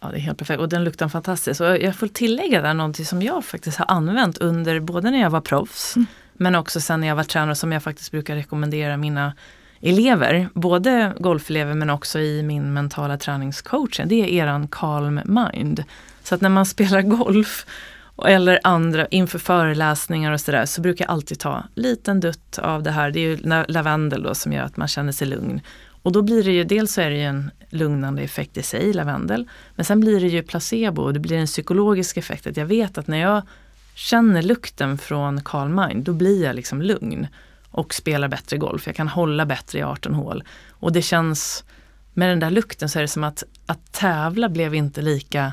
Ja, 0.00 0.08
det 0.08 0.16
är 0.16 0.20
helt 0.20 0.38
perfekt 0.38 0.60
och 0.60 0.68
den 0.68 0.84
luktar 0.84 1.08
fantastiskt. 1.08 1.60
Och 1.60 1.66
jag 1.66 1.96
får 1.96 2.06
tillägga 2.06 2.62
där 2.62 2.74
någonting 2.74 3.04
som 3.04 3.22
jag 3.22 3.44
faktiskt 3.44 3.78
har 3.78 3.86
använt 3.90 4.38
under 4.38 4.80
både 4.80 5.10
när 5.10 5.20
jag 5.20 5.30
var 5.30 5.40
proffs 5.40 5.94
men 6.32 6.54
också 6.54 6.80
sen 6.80 7.00
när 7.00 7.08
jag 7.08 7.16
var 7.16 7.24
tränare 7.24 7.54
som 7.54 7.72
jag 7.72 7.82
faktiskt 7.82 8.10
brukar 8.10 8.34
rekommendera 8.34 8.96
mina 8.96 9.32
elever, 9.80 10.48
både 10.54 11.12
golfelever 11.18 11.74
men 11.74 11.90
också 11.90 12.18
i 12.18 12.42
min 12.42 12.72
mentala 12.72 13.18
träningscoaching. 13.18 14.08
Det 14.08 14.14
är 14.14 14.26
eran 14.26 14.68
calm 14.68 15.20
mind. 15.24 15.84
Så 16.22 16.34
att 16.34 16.40
när 16.40 16.48
man 16.48 16.66
spelar 16.66 17.02
golf 17.02 17.66
eller 18.26 18.60
andra 18.62 19.06
inför 19.06 19.38
föreläsningar 19.38 20.32
och 20.32 20.40
sådär 20.40 20.66
så 20.66 20.80
brukar 20.80 21.04
jag 21.04 21.12
alltid 21.12 21.38
ta 21.38 21.64
liten 21.74 22.20
dutt 22.20 22.58
av 22.58 22.82
det 22.82 22.90
här. 22.90 23.10
Det 23.10 23.20
är 23.20 23.28
ju 23.28 23.36
lavendel 23.68 24.22
då 24.22 24.34
som 24.34 24.52
gör 24.52 24.62
att 24.62 24.76
man 24.76 24.88
känner 24.88 25.12
sig 25.12 25.26
lugn. 25.26 25.60
Och 26.02 26.12
då 26.12 26.22
blir 26.22 26.44
det 26.44 26.52
ju, 26.52 26.64
dels 26.64 26.92
så 26.92 27.00
är 27.00 27.10
det 27.10 27.16
ju 27.16 27.24
en 27.24 27.50
lugnande 27.70 28.22
effekt 28.22 28.56
i 28.56 28.62
sig, 28.62 28.92
lavendel. 28.92 29.48
Men 29.76 29.84
sen 29.84 30.00
blir 30.00 30.20
det 30.20 30.28
ju 30.28 30.42
placebo 30.42 31.02
och 31.02 31.12
det 31.12 31.20
blir 31.20 31.36
en 31.36 31.46
psykologisk 31.46 32.16
effekt. 32.16 32.46
Att 32.46 32.56
jag 32.56 32.66
vet 32.66 32.98
att 32.98 33.06
när 33.06 33.18
jag 33.18 33.42
känner 33.94 34.42
lukten 34.42 34.98
från 34.98 35.40
Calm 35.44 35.74
Mind, 35.74 36.04
då 36.04 36.12
blir 36.12 36.44
jag 36.44 36.56
liksom 36.56 36.82
lugn. 36.82 37.26
Och 37.70 37.94
spelar 37.94 38.28
bättre 38.28 38.56
golf, 38.56 38.86
jag 38.86 38.96
kan 38.96 39.08
hålla 39.08 39.46
bättre 39.46 39.78
i 39.78 39.82
18 39.82 40.14
hål. 40.14 40.44
Och 40.70 40.92
det 40.92 41.02
känns, 41.02 41.64
med 42.14 42.28
den 42.28 42.40
där 42.40 42.50
lukten 42.50 42.88
så 42.88 42.98
är 42.98 43.02
det 43.02 43.08
som 43.08 43.24
att, 43.24 43.44
att 43.66 43.92
tävla 43.92 44.48
blev 44.48 44.74
inte 44.74 45.02
lika 45.02 45.52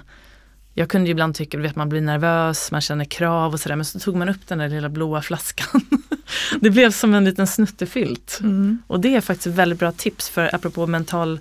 jag 0.74 0.90
kunde 0.90 1.08
ju 1.08 1.12
ibland 1.12 1.36
tycka 1.36 1.68
att 1.68 1.76
man 1.76 1.90
blir 1.90 2.02
nervös, 2.02 2.72
man 2.72 2.82
känner 2.82 3.06
krav 3.06 3.54
och 3.54 3.60
sådär 3.60 3.76
men 3.76 3.86
så 3.86 4.00
tog 4.00 4.16
man 4.16 4.30
upp 4.30 4.48
den 4.48 4.58
där 4.58 4.70
lilla 4.70 4.90
blåa 4.90 5.22
flaskan. 5.22 5.82
det 6.62 6.70
blev 6.70 6.92
som 6.92 7.14
en 7.14 7.26
liten 7.26 7.48
snuttefilt. 7.48 8.40
Och 8.88 9.00
det 9.00 9.16
är 9.16 9.22
faktiskt 9.22 9.48
ett 9.48 9.54
väldigt 9.54 9.80
bra 9.80 9.92
tips 9.92 10.30
för 10.30 10.56
apropå 10.56 10.88
mental 10.88 11.40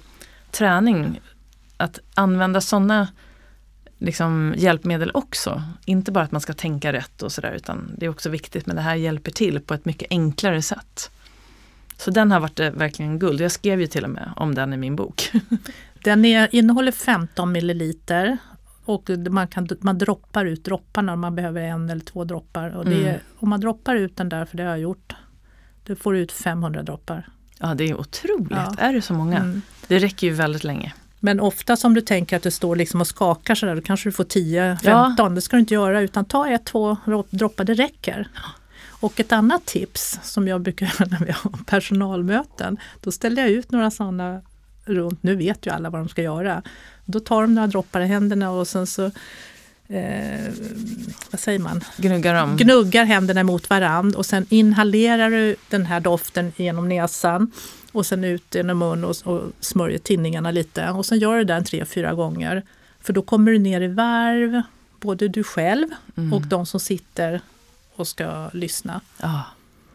träning. 0.51 1.21
Att 1.77 1.99
använda 2.15 2.61
sådana 2.61 3.09
liksom, 3.99 4.55
hjälpmedel 4.57 5.11
också. 5.15 5.63
Inte 5.85 6.13
bara 6.13 6.25
att 6.25 6.33
man 6.33 6.41
ska 6.41 6.53
tänka 6.53 6.93
rätt 6.93 7.23
och 7.23 7.33
sådär 7.33 7.53
utan 7.53 7.95
det 7.97 8.07
är 8.07 8.11
också 8.11 8.29
viktigt 8.29 8.67
men 8.67 8.77
det 8.77 8.83
här 8.83 8.95
hjälper 8.95 9.31
till 9.31 9.61
på 9.61 9.75
ett 9.75 9.85
mycket 9.85 10.09
enklare 10.11 10.63
sätt. 10.63 11.11
Så 11.97 12.11
den 12.11 12.31
har 12.31 12.41
varit 12.41 12.61
eh, 12.61 12.71
verkligen 12.71 13.19
guld. 13.19 13.41
Jag 13.41 13.53
skrev 13.53 13.81
ju 13.81 13.87
till 13.87 14.05
och 14.05 14.11
med 14.11 14.33
om 14.37 14.55
den 14.55 14.73
i 14.73 14.77
min 14.77 14.97
bok. 14.97 15.33
Den 16.05 16.25
är, 16.25 16.49
innehåller 16.53 16.93
15 16.93 17.53
milliliter 17.53 18.39
och 18.89 19.11
man, 19.31 19.49
kan, 19.49 19.69
man 19.81 19.99
droppar 19.99 20.45
ut 20.45 20.65
dropparna 20.65 21.13
om 21.13 21.21
man 21.21 21.35
behöver 21.35 21.63
en 21.63 21.91
eller 21.91 22.05
två 22.05 22.25
droppar. 22.25 22.71
Och 22.71 22.85
det 22.85 23.09
Mm. 23.09 23.21
Om 23.39 23.49
man 23.49 23.61
droppar 23.61 23.97
ut 23.97 24.17
den 24.17 24.29
där, 24.29 24.45
för 24.45 24.57
det 24.57 24.63
har 24.63 24.71
jag 24.71 24.79
gjort, 24.79 25.13
då 25.87 25.97
får 25.97 26.13
du 26.13 26.19
ut 26.19 26.33
500 26.33 26.83
droppar. 26.83 27.29
Ja 27.59 27.75
det 27.75 27.85
är 27.85 28.01
otroligt. 28.01 28.51
Ja. 28.51 28.75
Är 28.79 28.93
det 28.93 29.03
så 29.03 29.15
många? 29.15 29.37
Mm. 29.37 29.63
Det 29.87 29.99
räcker 29.99 30.27
ju 30.27 30.33
väldigt 30.33 30.65
länge. 30.65 30.95
Men 31.21 31.41
ofta 31.41 31.77
som 31.77 31.95
du 31.95 32.01
tänker 32.01 32.37
att 32.37 32.43
det 32.43 32.51
står 32.51 32.77
liksom 32.77 33.01
och 33.01 33.07
skakar 33.07 33.55
sådär, 33.55 33.75
då 33.75 33.83
kanske 33.83 34.09
du 34.09 34.13
får 34.13 34.25
10-15. 34.25 35.35
Det 35.35 35.41
ska 35.41 35.57
du 35.57 35.61
inte 35.61 35.75
göra 35.75 36.01
utan 36.01 36.25
ta 36.25 36.49
ett, 36.49 36.65
två 36.65 36.97
droppar, 37.31 37.65
det 37.65 37.75
räcker. 37.75 38.29
Och 39.01 39.21
ett 39.21 39.33
annat 39.33 39.67
tips 39.67 40.19
som 40.23 40.49
jag 40.49 40.61
brukar 40.61 40.87
göra 41.01 41.09
när 41.11 41.27
vi 41.27 41.33
har 41.33 41.65
personalmöten, 41.67 42.79
då 43.01 43.13
ställer 43.13 43.43
jag 43.43 43.51
ut 43.51 43.71
några 43.71 43.91
sådana 43.91 44.43
runt, 44.89 45.23
nu 45.23 45.37
vet 45.37 45.67
ju 45.67 45.71
alla 45.71 45.91
vad 45.91 46.01
de 46.01 46.09
ska 46.09 46.23
göra. 46.23 46.63
Då 47.05 47.21
tar 47.21 47.43
de 47.43 47.55
några 47.55 47.67
droppar 47.67 48.01
i 48.01 48.07
händerna 48.07 48.51
och 48.51 48.69
sen 48.69 48.87
så 48.87 49.05
eh, 49.89 50.53
vad 51.31 51.41
säger 51.41 51.59
man? 51.59 51.81
Gnuggar 51.97 52.35
dem. 52.35 52.57
gnuggar 52.57 53.05
händerna 53.05 53.43
mot 53.43 53.71
varand 53.71 54.15
och 54.15 54.27
sen 54.27 54.47
inhalerar 54.49 55.31
du 55.31 55.57
den 55.71 55.87
här 55.87 56.01
doften 56.01 56.53
genom 56.57 56.89
näsan 56.89 57.51
och 57.93 58.07
sen 58.07 58.25
ut 58.25 58.55
genom 58.55 58.79
mun 58.79 59.05
och, 59.05 59.17
och 59.25 59.43
smörjer 59.61 59.99
tinningarna 59.99 60.51
lite. 60.51 60.91
Och 60.91 61.07
sen 61.07 61.19
gör 61.19 61.37
du 61.37 61.45
det 61.45 61.55
där 61.55 61.61
tre, 61.63 61.85
fyra 61.85 62.15
gånger. 62.15 62.63
För 63.01 63.13
då 63.13 63.23
kommer 63.23 63.53
du 63.53 63.59
ner 63.59 63.81
i 63.81 63.89
varv, 63.89 64.63
både 65.01 65.29
du 65.29 65.45
själv 65.45 65.87
Mm. 66.17 66.33
och 66.33 66.47
de 66.47 66.67
som 66.67 66.81
sitter 66.81 67.41
och 67.95 68.09
ska 68.09 68.51
lyssna. 68.53 69.01
Ja. 69.23 69.45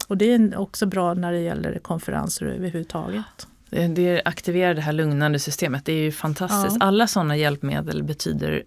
Och 0.08 0.16
det 0.16 0.32
är 0.32 0.56
också 0.56 0.86
bra 0.86 1.14
när 1.14 1.32
det 1.32 1.40
gäller 1.40 1.78
konferenser 1.78 2.46
överhuvudtaget. 2.46 3.46
Det, 3.74 3.86
det 3.88 4.22
aktiverar 4.24 4.74
det 4.74 4.80
här 4.80 4.92
lugnande 4.92 5.38
systemet. 5.38 5.84
Det 5.84 5.92
är 5.92 6.02
ju 6.02 6.12
fantastiskt. 6.12 6.76
Ja. 6.80 6.86
Alla 6.86 7.06
sådana 7.06 7.36
hjälpmedel 7.36 8.02
betyder 8.02 8.62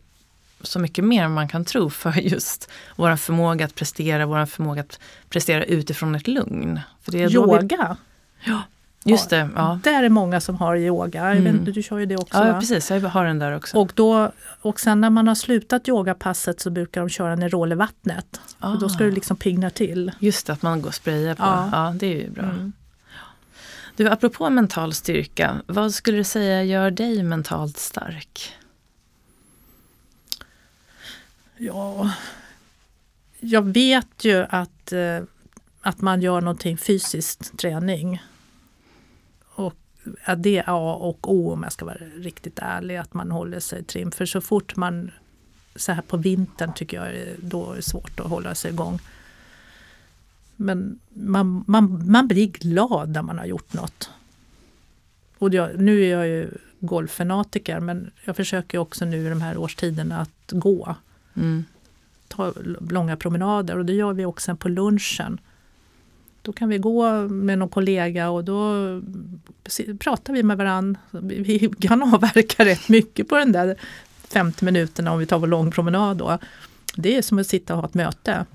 så 0.61 0.79
mycket 0.79 1.03
mer 1.03 1.23
än 1.23 1.31
man 1.33 1.47
kan 1.47 1.65
tro 1.65 1.89
för 1.89 2.11
just 2.11 2.69
vår 2.95 3.15
förmåga 3.15 3.65
att 3.65 3.75
prestera, 3.75 4.25
vår 4.25 4.45
förmåga 4.45 4.81
att 4.81 4.99
prestera 5.29 5.63
utifrån 5.63 6.15
ett 6.15 6.27
lugn. 6.27 6.79
För 7.01 7.11
det 7.11 7.23
är 7.23 7.29
då 7.29 7.45
vi, 7.45 7.51
Yoga, 7.53 7.97
just 9.05 9.29
det, 9.29 9.49
ja. 9.55 9.79
där 9.83 10.03
är 10.03 10.09
många 10.09 10.41
som 10.41 10.55
har 10.55 10.75
yoga. 10.75 11.19
Jag 11.27 11.29
vet 11.35 11.39
Mm. 11.39 11.55
inte, 11.55 11.71
du 11.71 11.83
kör 11.83 11.97
ju 11.97 12.05
det 12.05 12.17
också 12.17 12.37
Ja, 12.37 12.51
va? 12.53 12.59
precis. 12.59 12.91
Jag 12.91 13.01
har 13.01 13.25
den 13.25 13.39
där 13.39 13.55
också. 13.55 13.77
Och, 13.77 13.91
då, 13.95 14.31
och 14.61 14.79
sen 14.79 15.01
när 15.01 15.09
man 15.09 15.27
har 15.27 15.35
slutat 15.35 15.87
yogapasset 15.87 16.59
så 16.59 16.69
brukar 16.69 17.01
de 17.01 17.09
köra 17.09 17.35
Nerolevattnet. 17.35 18.41
Ah. 18.59 18.73
Och 18.73 18.79
då 18.79 18.89
ska 18.89 19.03
du 19.03 19.11
liksom 19.11 19.37
pigna 19.37 19.69
till. 19.69 20.11
Just 20.19 20.47
det, 20.47 20.53
att 20.53 20.61
man 20.61 20.81
går 20.81 20.87
och 20.87 20.95
sprayar 20.95 21.35
på. 21.35 21.43
Ja. 21.43 21.69
Ja, 21.71 21.93
det 21.99 22.05
är 22.07 22.21
ju 22.21 22.29
bra. 22.29 22.43
Mm. 22.43 22.73
Du, 23.97 24.09
apropå 24.09 24.49
mental 24.49 24.93
styrka, 24.93 25.61
vad 25.67 25.93
skulle 25.93 26.17
du 26.17 26.23
säga 26.23 26.63
gör 26.63 26.91
dig 26.91 27.23
mentalt 27.23 27.77
stark? 27.77 28.53
Ja, 31.57 32.11
jag 33.39 33.61
vet 33.61 34.25
ju 34.25 34.45
att, 34.49 34.91
eh, 34.91 35.19
att 35.81 36.01
man 36.01 36.21
gör 36.21 36.41
någonting 36.41 36.77
fysiskt 36.77 37.57
träning. 37.57 38.23
Och 39.45 39.75
att 40.23 40.43
det 40.43 40.57
är 40.57 40.63
A 40.67 40.95
och 40.95 41.33
O 41.33 41.53
om 41.53 41.63
jag 41.63 41.71
ska 41.71 41.85
vara 41.85 41.97
riktigt 42.15 42.59
ärlig, 42.59 42.97
att 42.97 43.13
man 43.13 43.31
håller 43.31 43.59
sig 43.59 43.83
trim. 43.83 44.11
För 44.11 44.25
så 44.25 44.41
fort 44.41 44.75
man, 44.75 45.11
så 45.75 45.91
här 45.91 46.01
på 46.01 46.17
vintern 46.17 46.73
tycker 46.73 46.97
jag 46.97 47.15
eh, 47.15 47.33
då 47.37 47.71
är 47.71 47.75
det 47.75 47.81
svårt 47.81 48.19
att 48.19 48.29
hålla 48.29 48.55
sig 48.55 48.71
igång. 48.71 48.99
Men 50.57 50.99
man, 51.13 51.63
man, 51.67 52.03
man 52.11 52.27
blir 52.27 52.47
glad 52.47 53.09
när 53.09 53.21
man 53.21 53.37
har 53.37 53.45
gjort 53.45 53.73
något. 53.73 54.09
Och 55.37 55.53
jag, 55.53 55.79
nu 55.79 56.03
är 56.03 56.11
jag 56.11 56.27
ju 56.27 56.49
golffanatiker 56.79 57.79
men 57.79 58.11
jag 58.25 58.35
försöker 58.35 58.77
också 58.77 59.05
nu 59.05 59.25
i 59.25 59.29
de 59.29 59.41
här 59.41 59.57
årstiderna 59.57 60.19
att 60.19 60.51
gå 60.51 60.95
Mm. 61.35 61.65
ta 62.27 62.53
långa 62.89 63.17
promenader 63.17 63.77
och 63.77 63.85
det 63.85 63.93
gör 63.93 64.13
vi 64.13 64.25
också 64.25 64.55
på 64.55 64.69
lunchen. 64.69 65.39
Då 66.41 66.53
kan 66.53 66.69
vi 66.69 66.77
gå 66.77 67.27
med 67.27 67.59
någon 67.59 67.69
kollega 67.69 68.29
och 68.29 68.43
då 68.43 68.73
pratar 69.99 70.33
vi 70.33 70.43
med 70.43 70.57
varandra. 70.57 70.99
Vi 71.11 71.43
vi 71.57 71.69
kan 71.87 72.13
avverka 72.13 72.65
rätt 72.65 72.89
mycket 72.89 73.27
på 73.27 73.35
den 73.35 73.51
där 73.51 73.75
50 74.27 74.65
minuterna 74.65 75.11
om 75.11 75.19
vi 75.19 75.25
tar 75.25 75.39
vår 75.39 75.47
lång 75.47 75.71
promenad 75.71 76.17
då. 76.17 76.37
Det 76.95 77.17
är 77.17 77.21
som 77.21 77.39
att 77.39 77.47
sitta 77.47 77.73
och 77.73 77.79
ha 77.81 77.87
ett 77.87 77.93
möte. 77.93 78.45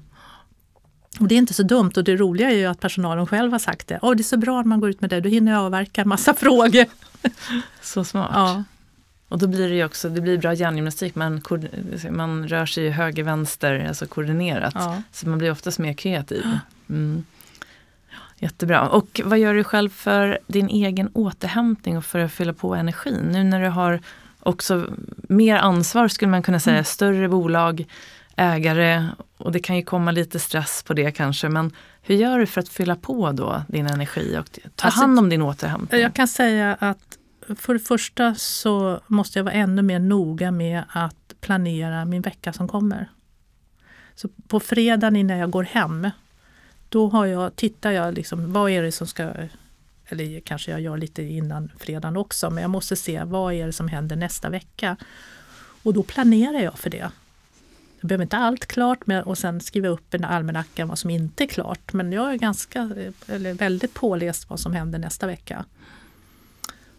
Och 1.20 1.28
det 1.28 1.34
är 1.34 1.36
inte 1.36 1.54
så 1.54 1.62
dumt 1.62 1.92
och 1.96 2.04
det 2.04 2.16
roliga 2.16 2.50
är 2.50 2.54
ju 2.56 2.66
att 2.66 2.80
personalen 2.80 3.26
själv 3.26 3.52
har 3.52 3.58
sagt 3.58 3.88
det. 3.88 3.98
Åh, 4.02 4.14
det 4.14 4.20
är 4.20 4.24
så 4.24 4.36
bra 4.36 4.56
när 4.56 4.64
man 4.68 4.80
går 4.80 4.90
ut 4.90 5.00
med 5.00 5.10
det, 5.10 5.20
då 5.20 5.28
hinner 5.28 5.52
jag 5.52 5.60
avverka 5.60 6.00
en 6.02 6.08
massa 6.08 6.34
frågor. 6.44 6.84
Så 7.82 8.04
smart. 8.04 8.30
Ja, 8.34 8.64
Och 9.28 9.38
då 9.38 9.46
blir 9.46 9.68
det 9.68 9.74
ju 9.74 9.84
också, 9.84 10.08
det 10.08 10.20
blir 10.20 10.38
bra 10.38 10.54
hjärngymnastik, 10.54 11.14
man, 11.14 11.42
man 12.10 12.48
rör 12.48 12.66
sig 12.66 12.90
höger, 12.90 13.22
vänster, 13.22 13.84
alltså 13.88 14.06
koordinerat. 14.06 14.74
ja. 14.76 15.02
Så 15.12 15.28
man 15.28 15.38
blir 15.38 15.50
oftast 15.50 15.78
mer 15.78 15.92
kreativ. 15.92 16.46
Mm. 16.90 17.24
Jättebra. 18.38 18.88
Och 18.88 19.20
vad 19.24 19.38
gör 19.38 19.54
du 19.54 19.64
själv 19.64 19.88
för 19.90 20.38
din 20.46 20.68
egen 20.68 21.08
återhämtning 21.12 21.96
och 21.96 22.04
för 22.04 22.18
att 22.18 22.32
fylla 22.32 22.52
på 22.52 22.74
energin? 22.74 23.28
Nu 23.32 23.44
när 23.44 23.62
du 23.62 23.68
har 23.68 24.00
också 24.40 24.86
mer 25.28 25.56
ansvar 25.56 26.08
skulle 26.08 26.30
man 26.30 26.42
kunna 26.42 26.60
säga, 26.60 26.74
Mm. 26.76 26.84
större 26.84 27.28
bolag, 27.28 27.84
ägare 28.36 29.08
och 29.36 29.52
det 29.52 29.60
kan 29.60 29.76
ju 29.76 29.82
komma 29.82 30.10
lite 30.10 30.38
stress 30.38 30.82
på 30.82 30.94
det 30.94 31.10
kanske. 31.10 31.48
Men 31.48 31.72
hur 32.02 32.14
gör 32.14 32.38
du 32.38 32.46
för 32.46 32.60
att 32.60 32.68
fylla 32.68 32.96
på 32.96 33.32
då 33.32 33.62
din 33.68 33.86
energi 33.86 34.38
och 34.38 34.58
ta 34.76 34.86
Alltså, 34.86 35.00
hand 35.00 35.18
om 35.18 35.28
din 35.28 35.42
återhämtning? 35.42 36.00
Jag 36.00 36.14
kan 36.14 36.28
säga 36.28 36.76
att 36.80 37.18
för 37.56 37.74
det 37.74 37.80
första 37.80 38.34
så 38.34 39.00
måste 39.06 39.38
jag 39.38 39.44
vara 39.44 39.54
ännu 39.54 39.82
mer 39.82 39.98
noga 39.98 40.50
med 40.50 40.84
att 40.88 41.34
planera 41.40 42.04
min 42.04 42.22
vecka 42.22 42.52
som 42.52 42.68
kommer. 42.68 43.10
Så 44.14 44.28
på 44.48 44.60
fredagen 44.60 45.16
innan 45.16 45.38
jag 45.38 45.50
går 45.50 45.62
hem, 45.62 46.10
då 46.88 47.08
har 47.08 47.26
jag, 47.26 47.56
tittar 47.56 47.90
jag 47.90 48.14
liksom, 48.14 48.52
vad 48.52 48.70
är 48.70 48.82
det 48.82 48.92
som 48.92 49.06
ska, 49.06 49.30
eller 50.06 50.40
kanske 50.40 50.70
jag 50.70 50.80
gör 50.80 50.96
lite 50.96 51.22
innan 51.22 51.72
fredagen 51.78 52.16
också, 52.16 52.50
men 52.50 52.62
jag 52.62 52.70
måste 52.70 52.96
se 52.96 53.24
vad 53.24 53.54
är 53.54 53.66
det 53.66 53.72
som 53.72 53.88
händer 53.88 54.16
nästa 54.16 54.50
vecka. 54.50 54.96
Och 55.82 55.94
då 55.94 56.02
planerar 56.02 56.60
jag 56.60 56.78
för 56.78 56.90
det. 56.90 57.10
Jag 58.02 58.08
behöver 58.08 58.22
inte 58.22 58.36
allt 58.36 58.66
klart 58.66 59.06
med, 59.06 59.22
och 59.22 59.38
sen 59.38 59.60
skriva 59.60 59.88
upp 59.88 60.14
en 60.14 60.24
almanacka 60.24 60.86
vad 60.86 60.98
som 60.98 61.10
inte 61.10 61.44
är 61.44 61.48
klart. 61.48 61.92
Men 61.92 62.12
jag 62.12 62.32
är 62.32 62.36
ganska, 62.36 62.90
eller 63.26 63.54
väldigt 63.54 63.94
påläst 63.94 64.50
vad 64.50 64.60
som 64.60 64.72
händer 64.72 64.98
nästa 64.98 65.26
vecka. 65.26 65.64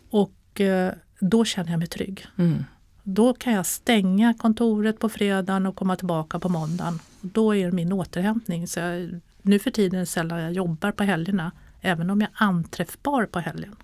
Och 0.10 0.62
eh, 0.62 0.93
då 1.20 1.45
känner 1.45 1.72
jag 1.72 1.80
mig 1.80 1.88
trygg. 1.88 2.26
Mm. 2.38 2.66
Då 3.04 3.34
kan 3.34 3.54
jag 3.54 3.66
stänga 3.66 4.34
kontoret 4.34 4.99
på 4.99 5.10
fredagen 5.10 5.66
och 5.66 5.76
komma 5.76 5.95
tillbaka 5.95 6.39
på 6.39 6.49
måndagen. 6.49 6.99
Då 7.22 7.56
är 7.56 7.66
det 7.66 7.72
min 7.72 7.93
återhämtning. 7.93 8.68
Så 8.68 8.80
jag, 8.80 9.20
nu 9.41 9.60
för 9.60 9.72
tiden 9.72 9.95
är 9.95 9.99
det 9.99 10.06
sällan 10.06 10.39
jag 10.39 10.54
jobbar 10.54 10.91
på 10.91 11.04
helgerna, 11.04 11.51
även 11.82 12.10
om 12.10 12.22
jag 12.22 12.30
är 12.30 12.45
anträffbar 12.45 13.26
på 13.26 13.39
helgen. 13.39 13.76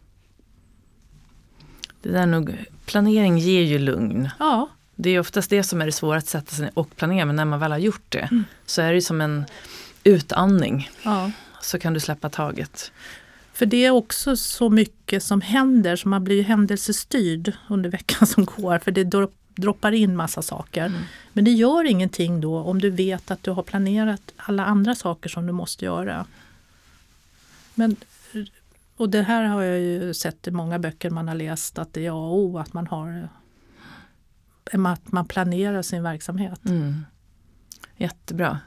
Det 2.01 2.09
där 2.11 2.21
är 2.21 2.25
nog, 2.25 2.65
planering 2.85 3.37
ger 3.37 3.61
ju 3.61 3.79
lugn. 3.79 4.29
Ja, 4.39 4.69
Det 5.01 5.09
är 5.09 5.19
oftast 5.19 5.49
det 5.49 5.63
som 5.63 5.81
är 5.81 5.85
det 5.85 5.91
svåra 5.91 6.17
att 6.17 6.27
sätta 6.27 6.55
sig 6.55 6.69
och 6.73 6.95
planera, 6.95 7.25
men 7.25 7.35
när 7.35 7.45
man 7.45 7.59
väl 7.59 7.71
har 7.71 7.79
gjort 7.79 8.05
det 8.09 8.19
Mm. 8.31 8.43
så 8.65 8.81
är 8.81 8.93
det 8.93 9.01
som 9.01 9.21
en 9.21 9.45
utandning. 10.03 10.89
ja. 11.03 11.31
Så 11.61 11.79
kan 11.79 11.93
du 11.93 11.99
släppa 11.99 12.29
taget. 12.29 12.91
För 13.53 13.65
det 13.65 13.85
är 13.85 13.91
också 13.91 14.35
så 14.37 14.69
mycket 14.69 15.23
som 15.23 15.41
händer 15.41 15.95
så 15.95 16.07
man 16.09 16.23
blir 16.23 16.35
ju 16.35 16.41
händelsestyrd 16.41 17.53
under 17.69 17.89
veckan 17.89 18.27
som 18.27 18.45
går. 18.45 18.79
För 18.79 18.91
det 18.91 19.03
dro- 19.03 19.31
droppar 19.55 19.91
in 19.91 20.15
massa 20.15 20.41
saker. 20.41 20.85
Mm. 20.85 21.01
Men 21.33 21.43
det 21.45 21.51
gör 21.51 21.83
ingenting 21.85 22.41
då 22.41 22.57
om 22.59 22.79
du 22.81 22.89
vet 22.89 23.31
att 23.31 23.43
du 23.43 23.51
har 23.51 23.63
planerat 23.63 24.21
alla 24.37 24.65
andra 24.65 24.95
saker 24.95 25.29
som 25.29 25.45
du 25.47 25.53
måste 25.53 25.85
göra. 25.85 26.25
Men, 27.75 27.95
och 28.97 29.09
det 29.09 29.21
här 29.21 29.43
har 29.43 29.61
jag 29.63 29.79
ju 29.79 30.13
sett 30.13 30.47
i 30.47 30.51
många 30.51 30.79
böcker 30.79 31.09
man 31.09 31.27
har 31.27 31.35
läst 31.35 31.79
att 31.79 31.93
det 31.93 32.05
är 32.05 32.09
A 32.11 32.13
och 32.13 32.35
O 32.37 32.59
att 32.59 32.73
man 32.73 32.87
har 32.87 33.29
att 34.73 35.11
man 35.11 35.25
planerar 35.25 35.81
sin 35.81 36.03
verksamhet. 36.03 36.59
Mm. 36.65 37.05
Jättebra. 37.97 38.59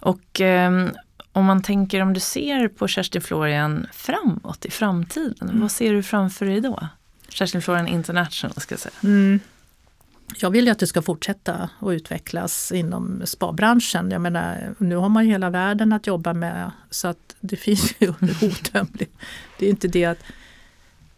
Och 0.00 0.40
ehm, 0.40 0.90
om 1.32 1.44
man 1.44 1.62
tänker 1.62 2.00
om 2.00 2.12
du 2.12 2.20
ser 2.20 2.68
på 2.68 2.88
Kerstin 2.88 3.22
Florian 3.22 3.86
framåt 3.92 4.64
i 4.64 4.70
framtiden, 4.70 5.48
Mm. 5.48 5.60
vad 5.60 5.70
ser 5.70 5.92
du 5.92 6.02
framför 6.02 6.46
dig 6.46 6.60
då? 6.60 6.88
Kerstin 7.28 7.62
Florian 7.62 7.88
International 7.88 8.60
ska 8.60 8.72
jag 8.72 8.80
säga. 8.80 8.94
Mm. 9.02 9.40
Jag 10.36 10.50
vill 10.50 10.64
ju 10.64 10.70
att 10.70 10.78
det 10.78 10.86
ska 10.86 11.02
fortsätta 11.02 11.68
att 11.80 11.90
utvecklas 11.92 12.72
inom 12.72 13.22
spabranschen. 13.24 14.10
Jag 14.10 14.20
menar, 14.20 14.74
nu 14.78 14.96
har 14.96 15.08
man 15.08 15.24
ju 15.24 15.30
hela 15.30 15.50
världen 15.50 15.92
att 15.92 16.06
jobba 16.06 16.32
med 16.32 16.70
så 16.90 17.08
att 17.08 17.34
det 17.40 17.56
finns 17.66 17.94
ju 17.98 18.08
outtömligt. 18.42 19.16
Det 19.58 19.66
är 19.66 19.70
inte 19.70 19.88
det 19.88 20.04
att 20.04 20.18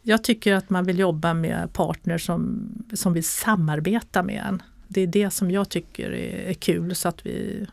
jag 0.09 0.25
tycker 0.25 0.55
att 0.55 0.71
man 0.71 0.85
vill 0.85 0.99
jobba 0.99 1.35
med 1.35 1.73
partners 1.73 2.27
som, 2.27 2.69
som 2.93 3.13
vill 3.13 3.25
samarbeta 3.25 4.23
med 4.23 4.43
en. 4.49 4.63
Det 4.89 5.01
är 5.01 5.07
det 5.07 5.31
som 5.31 5.51
jag 5.51 5.69
tycker 5.69 6.11
är, 6.11 6.49
är 6.49 6.55
kul 6.55 6.95
så 6.95 7.09
att 7.09 7.27
vi, 7.27 7.67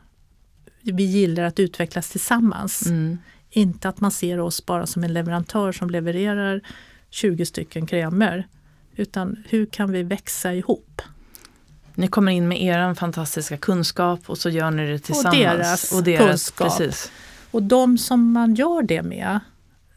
vi 0.82 1.04
gillar 1.04 1.44
att 1.44 1.60
utvecklas 1.60 2.10
tillsammans. 2.10 2.86
Mm. 2.86 3.18
Inte 3.50 3.90
att 3.90 4.02
man 4.02 4.12
ser 4.12 4.40
oss 4.40 4.66
bara 4.66 4.86
som 4.86 5.04
en 5.04 5.14
leverantör 5.14 5.72
som 5.72 5.90
levererar 5.90 6.62
20 7.10 7.46
stycken 7.46 7.88
krämer. 7.88 8.48
Utan 8.96 9.44
hur 9.50 9.66
kan 9.66 9.92
vi 9.92 10.04
växa 10.04 10.54
ihop? 10.54 11.02
Ni 11.96 12.08
kommer 12.08 12.32
in 12.32 12.48
med 12.48 12.64
er 12.64 12.94
fantastiska 12.94 13.58
kunskap 13.58 14.20
och 14.26 14.38
så 14.38 14.50
gör 14.50 14.72
ni 14.72 14.88
det 14.88 15.00
tillsammans. 15.00 15.34
deras 16.02 16.52
kunskap. 16.52 16.78
Precis. 16.78 17.12
Och 17.52 17.64
de 17.64 17.98
som 17.98 18.32
man 18.32 18.56
gör 18.56 18.82
det 18.82 19.04
med, 19.04 19.40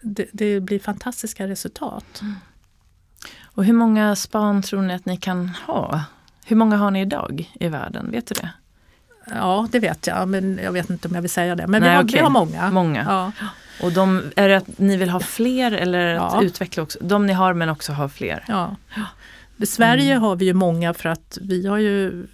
det, 0.07 0.27
det 0.33 0.61
blir 0.61 0.79
fantastiska 0.79 1.49
resultat. 1.49 2.23
Och 3.45 3.65
hur 3.65 3.73
många 3.73 4.17
span 4.17 4.63
tror 4.63 4.83
ni 4.83 4.95
att 4.95 5.07
ni 5.07 5.17
kan 5.17 5.49
ha? 5.67 6.01
Hur 6.45 6.57
många 6.57 6.77
har 6.77 6.91
ni 6.91 7.01
idag 7.01 7.53
i 7.61 7.69
världen? 7.69 8.11
Vet 8.11 8.27
du 8.27 8.35
det? 8.35 8.51
Ja, 9.35 9.69
det 9.73 9.79
vet 9.81 10.07
jag, 10.07 10.29
men 10.29 10.61
jag 10.63 10.73
vet 10.73 10.91
inte 10.91 11.09
om 11.09 11.15
jag 11.15 11.23
vill 11.23 11.31
säga 11.31 11.55
det. 11.55 11.67
Men 11.67 11.83
vi, 11.83 11.89
Nej, 11.89 11.97
har, 11.97 12.05
okej. 12.05 12.15
vi 12.15 12.23
har 12.23 12.31
många. 12.31 12.71
Många. 12.71 13.05
Ja. 13.09 13.33
Och 13.83 13.93
de, 13.93 14.23
är 14.37 14.49
det 14.49 14.57
att 14.57 14.79
ni 14.79 14.97
vill 14.97 15.11
ha 15.11 15.21
fler 15.21 15.73
eller 15.73 16.15
att 16.15 16.33
Ja. 16.35 16.43
utveckla 16.43 16.83
också? 16.83 16.99
De 17.03 17.27
ni 17.27 17.33
har 17.33 17.55
men 17.55 17.69
också 17.69 17.93
ha 17.93 18.09
fler? 18.09 18.45
Ja. 18.49 18.77
I 19.59 19.67
Sverige 19.67 20.13
Mm. 20.13 20.23
har 20.23 20.37
vi 20.37 20.45
ju 20.45 20.53
många 20.55 20.95
för 20.95 21.09
att 21.09 21.39
vi 21.43 21.67
har 21.67 21.79
ju 21.79 22.27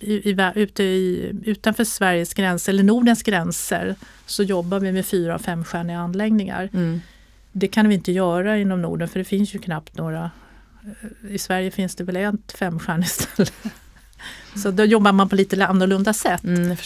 i, 0.00 0.30
i, 0.30 0.52
ute 0.54 0.82
i, 0.82 1.32
utanför 1.44 1.84
Sveriges 1.84 2.34
gränser, 2.34 2.72
eller 2.72 2.82
Nordens 2.82 3.22
gränser, 3.22 3.94
så 4.26 4.42
jobbar 4.42 4.80
vi 4.80 4.92
med 4.92 5.06
fyra 5.06 5.34
och 5.34 5.40
femstjärniga 5.40 5.98
anläggningar. 5.98 6.68
Mm. 6.72 7.00
Det 7.52 7.68
kan 7.68 7.88
vi 7.88 7.94
inte 7.94 8.12
göra 8.12 8.58
inom 8.58 8.82
Norden 8.82 9.08
för 9.08 9.18
det 9.18 9.24
finns 9.24 9.54
ju 9.54 9.58
knappt 9.58 9.96
några. 9.96 10.30
I 11.28 11.38
Sverige 11.38 11.70
finns 11.70 11.96
det 11.96 12.04
väl 12.04 12.16
ett 12.16 12.52
femstjärnigt 12.58 13.10
ställe. 13.10 13.50
Så 14.56 14.70
då 14.70 14.84
jobbar 14.84 15.12
man 15.12 15.28
på 15.28 15.36
lite 15.36 15.66
annorlunda 15.66 16.12
sätt. 16.12 16.44
Mm. 16.44 16.76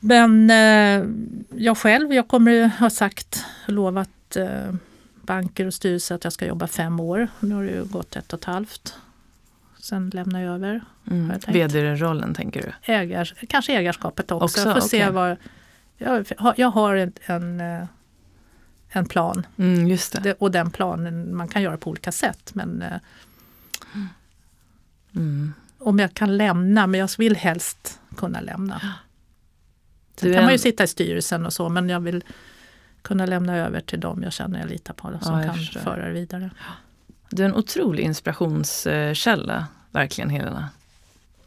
Men 0.00 0.50
eh, 0.50 1.08
jag 1.56 1.78
själv, 1.78 2.14
jag 2.14 2.28
kommer 2.28 2.70
ha 2.78 2.90
sagt, 2.90 3.44
lovat 3.66 4.36
eh, 4.36 4.74
banker 5.30 5.66
och 5.66 5.74
styrelser 5.74 6.14
att 6.14 6.24
jag 6.24 6.32
ska 6.32 6.46
jobba 6.46 6.66
fem 6.66 7.00
år. 7.00 7.28
Nu 7.40 7.54
har 7.54 7.62
det 7.64 7.70
ju 7.70 7.84
gått 7.84 8.16
ett 8.16 8.32
och 8.32 8.38
ett 8.38 8.44
halvt. 8.44 8.94
Sen 9.78 10.10
lämnar 10.10 10.40
jag 10.40 10.54
över. 10.54 10.80
Mm. 11.10 11.32
VD-rollen 11.48 12.34
tänker 12.34 12.62
du? 12.62 12.92
Ägar, 12.92 13.32
kanske 13.48 13.72
ägarskapet 13.78 14.30
också. 14.30 14.44
Också, 14.44 14.60
Jag 14.68 14.74
får 14.82 14.88
se 14.88 15.02
okej. 15.02 15.12
vad, 15.14 15.36
jag, 15.96 16.24
har- 16.38 16.54
jag 16.56 16.68
har 16.70 16.94
en, 16.96 17.12
en, 17.26 17.60
eh, 17.60 17.84
en 18.88 19.06
plan. 19.06 19.46
Mm, 19.56 19.88
just 19.88 20.22
det. 20.22 20.34
Och 20.38 20.50
den 20.50 20.70
planen, 20.70 21.36
man 21.36 21.48
kan 21.48 21.62
göra 21.62 21.76
på 21.76 21.90
olika 21.90 22.12
sätt. 22.12 22.50
Men 22.54 22.82
eh, 22.82 22.98
Mm. 25.14 25.52
om 25.78 25.98
jag 25.98 26.14
kan 26.14 26.36
lämna, 26.36 26.86
men 26.86 27.00
jag 27.00 27.10
vill 27.18 27.36
helst 27.36 28.00
kunna 28.16 28.40
lämna. 28.40 28.80
Sen 30.16 30.32
kan 30.34 30.42
man 30.44 30.52
ju 30.52 30.58
sitta 30.58 30.84
i 30.84 30.86
styrelsen 30.86 31.46
och 31.46 31.52
så, 31.52 31.68
men 31.68 31.88
jag 31.88 32.00
vill 32.00 32.24
kunna 33.02 33.26
lämna 33.26 33.56
över 33.56 33.80
till 33.80 34.00
dem 34.00 34.22
jag 34.22 34.32
känner 34.32 34.60
jag 34.60 34.68
litar 34.68 34.94
på, 34.94 35.18
som 35.22 35.38
Ja, 35.40 35.44
kan 35.46 35.54
förstår. 35.54 35.80
föra 35.80 36.06
det 36.06 36.12
vidare. 36.12 36.50
Du 37.30 37.42
är 37.42 37.48
en 37.48 37.54
otrolig 37.54 38.02
inspirationskälla, 38.04 39.66
verkligen 39.90 40.30
Helena. 40.30 40.68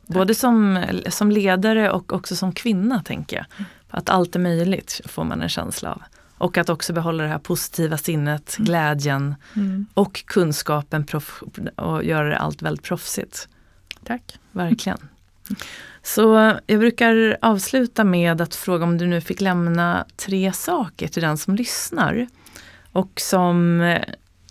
Både 0.07 0.35
som, 0.35 0.85
som 1.09 1.31
ledare 1.31 1.91
och 1.91 2.13
också 2.13 2.35
som 2.35 2.51
kvinna 2.53 3.03
tänker 3.03 3.37
jag. 3.37 3.45
Att 3.89 4.09
allt 4.09 4.35
är 4.35 4.39
möjligt 4.39 5.01
får 5.05 5.23
man 5.23 5.41
en 5.41 5.49
känsla 5.49 5.91
av. 5.91 6.01
Och 6.37 6.57
att 6.57 6.69
också 6.69 6.93
behålla 6.93 7.23
det 7.23 7.29
här 7.29 7.37
positiva 7.39 7.97
sinnet, 7.97 8.55
glädjen 8.59 9.35
Mm. 9.55 9.85
och 9.93 10.23
kunskapen 10.27 11.05
och 11.75 12.03
göra 12.03 12.37
allt 12.37 12.61
väldigt 12.61 12.83
proffsigt. 12.85 13.47
Tack. 14.03 14.39
Verkligen. 14.51 14.97
Så 16.03 16.53
jag 16.67 16.79
brukar 16.79 17.37
avsluta 17.41 18.03
med 18.03 18.41
att 18.41 18.55
fråga 18.55 18.83
om 18.83 18.97
du 18.97 19.07
nu 19.07 19.21
fick 19.21 19.41
lämna 19.41 20.05
tre 20.15 20.53
saker 20.53 21.07
till 21.07 21.21
den 21.21 21.37
som 21.37 21.55
lyssnar. 21.55 22.27
Och 22.91 23.21
som 23.21 23.81
eh, 23.81 24.01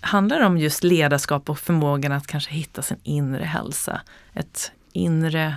handlar 0.00 0.40
om 0.40 0.59
just 0.59 0.84
ledarskap 0.84 1.50
och 1.50 1.59
förmågan 1.59 2.12
att 2.12 2.26
kanske 2.26 2.50
hitta 2.50 2.82
sin 2.82 2.96
inre 3.03 3.44
hälsa. 3.44 4.00
Ett 4.34 4.72
inre 4.92 5.57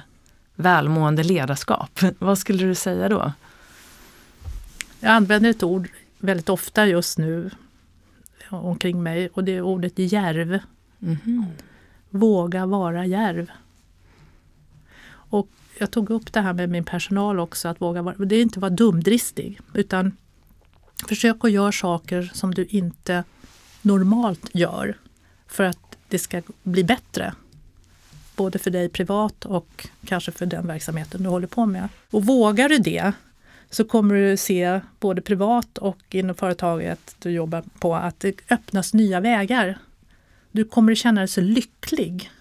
välmående 0.55 1.23
ledarskap. 1.23 1.99
Vad 2.19 2.37
skulle 2.37 2.65
du 2.65 2.75
säga 2.75 3.09
då? 3.09 3.33
Jag 4.99 5.11
använder 5.11 5.49
ett 5.49 5.63
ord 5.63 5.89
väldigt 6.19 6.49
ofta 6.49 6.87
just 6.87 7.17
nu 7.17 7.49
omkring 8.49 9.03
mig 9.03 9.29
och 9.33 9.43
det 9.43 9.51
är 9.51 9.61
ordet 9.61 9.93
järv. 9.99 10.59
Mhm. 10.99 11.45
Våga 12.09 12.65
vara 12.65 13.05
järv. 13.05 13.51
Och 15.29 15.49
jag 15.79 15.91
tog 15.91 16.09
upp 16.09 16.33
det 16.33 16.41
här 16.41 16.53
med 16.53 16.69
min 16.69 16.83
personal 16.83 17.39
också, 17.39 17.67
att 17.67 17.81
våga 17.81 18.01
vara, 18.01 18.15
det 18.15 18.35
är 18.35 18.41
inte 18.41 18.57
att 18.57 18.61
vara 18.61 18.69
dumdristig 18.69 19.59
utan 19.73 20.17
försök 21.07 21.45
att 21.45 21.51
göra 21.51 21.71
saker 21.71 22.31
som 22.33 22.53
du 22.53 22.65
inte 22.65 23.23
normalt 23.81 24.49
gör 24.53 24.97
för 25.47 25.63
att 25.63 25.97
det 26.07 26.19
ska 26.19 26.41
bli 26.63 26.83
bättre. 26.83 27.33
Både 28.35 28.59
för 28.59 28.71
dig 28.71 28.89
privat 28.89 29.45
och 29.45 29.87
kanske 30.05 30.31
för 30.31 30.45
den 30.45 30.67
verksamheten 30.67 31.23
du 31.23 31.29
håller 31.29 31.47
på 31.47 31.65
med. 31.65 31.89
Och 32.11 32.25
vågar 32.25 32.69
du 32.69 32.77
det 32.77 33.13
så 33.69 33.85
kommer 33.85 34.15
du 34.15 34.37
se 34.37 34.81
både 34.99 35.21
privat 35.21 35.77
och 35.77 35.97
inom 36.09 36.35
företaget 36.35 37.15
du 37.19 37.31
jobbar 37.31 37.63
på 37.79 37.95
att 37.95 38.19
det 38.19 38.51
öppnas 38.51 38.93
nya 38.93 39.19
vägar. 39.19 39.77
Du 40.51 40.65
kommer 40.65 40.91
att 40.91 40.97
känna 40.97 41.21
dig 41.21 41.27
så 41.27 41.41
lycklig 41.41 42.31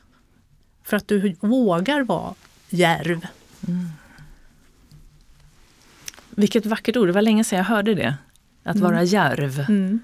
För 0.82 0.96
att 0.96 1.08
du 1.08 1.36
vågar 1.40 2.02
vara 2.02 2.34
järv. 2.74 3.26
Mm. 3.68 3.88
Vilket 6.30 6.66
vackert 6.66 6.96
ord, 6.96 7.06
det 7.08 7.12
var 7.12 7.22
länge 7.22 7.44
sedan 7.44 7.56
jag 7.56 7.64
hörde 7.64 7.94
det. 7.94 8.14
Att 8.62 8.76
mm. 8.76 8.90
vara 8.90 9.02
järv. 9.02 9.64
Mm. 9.68 10.00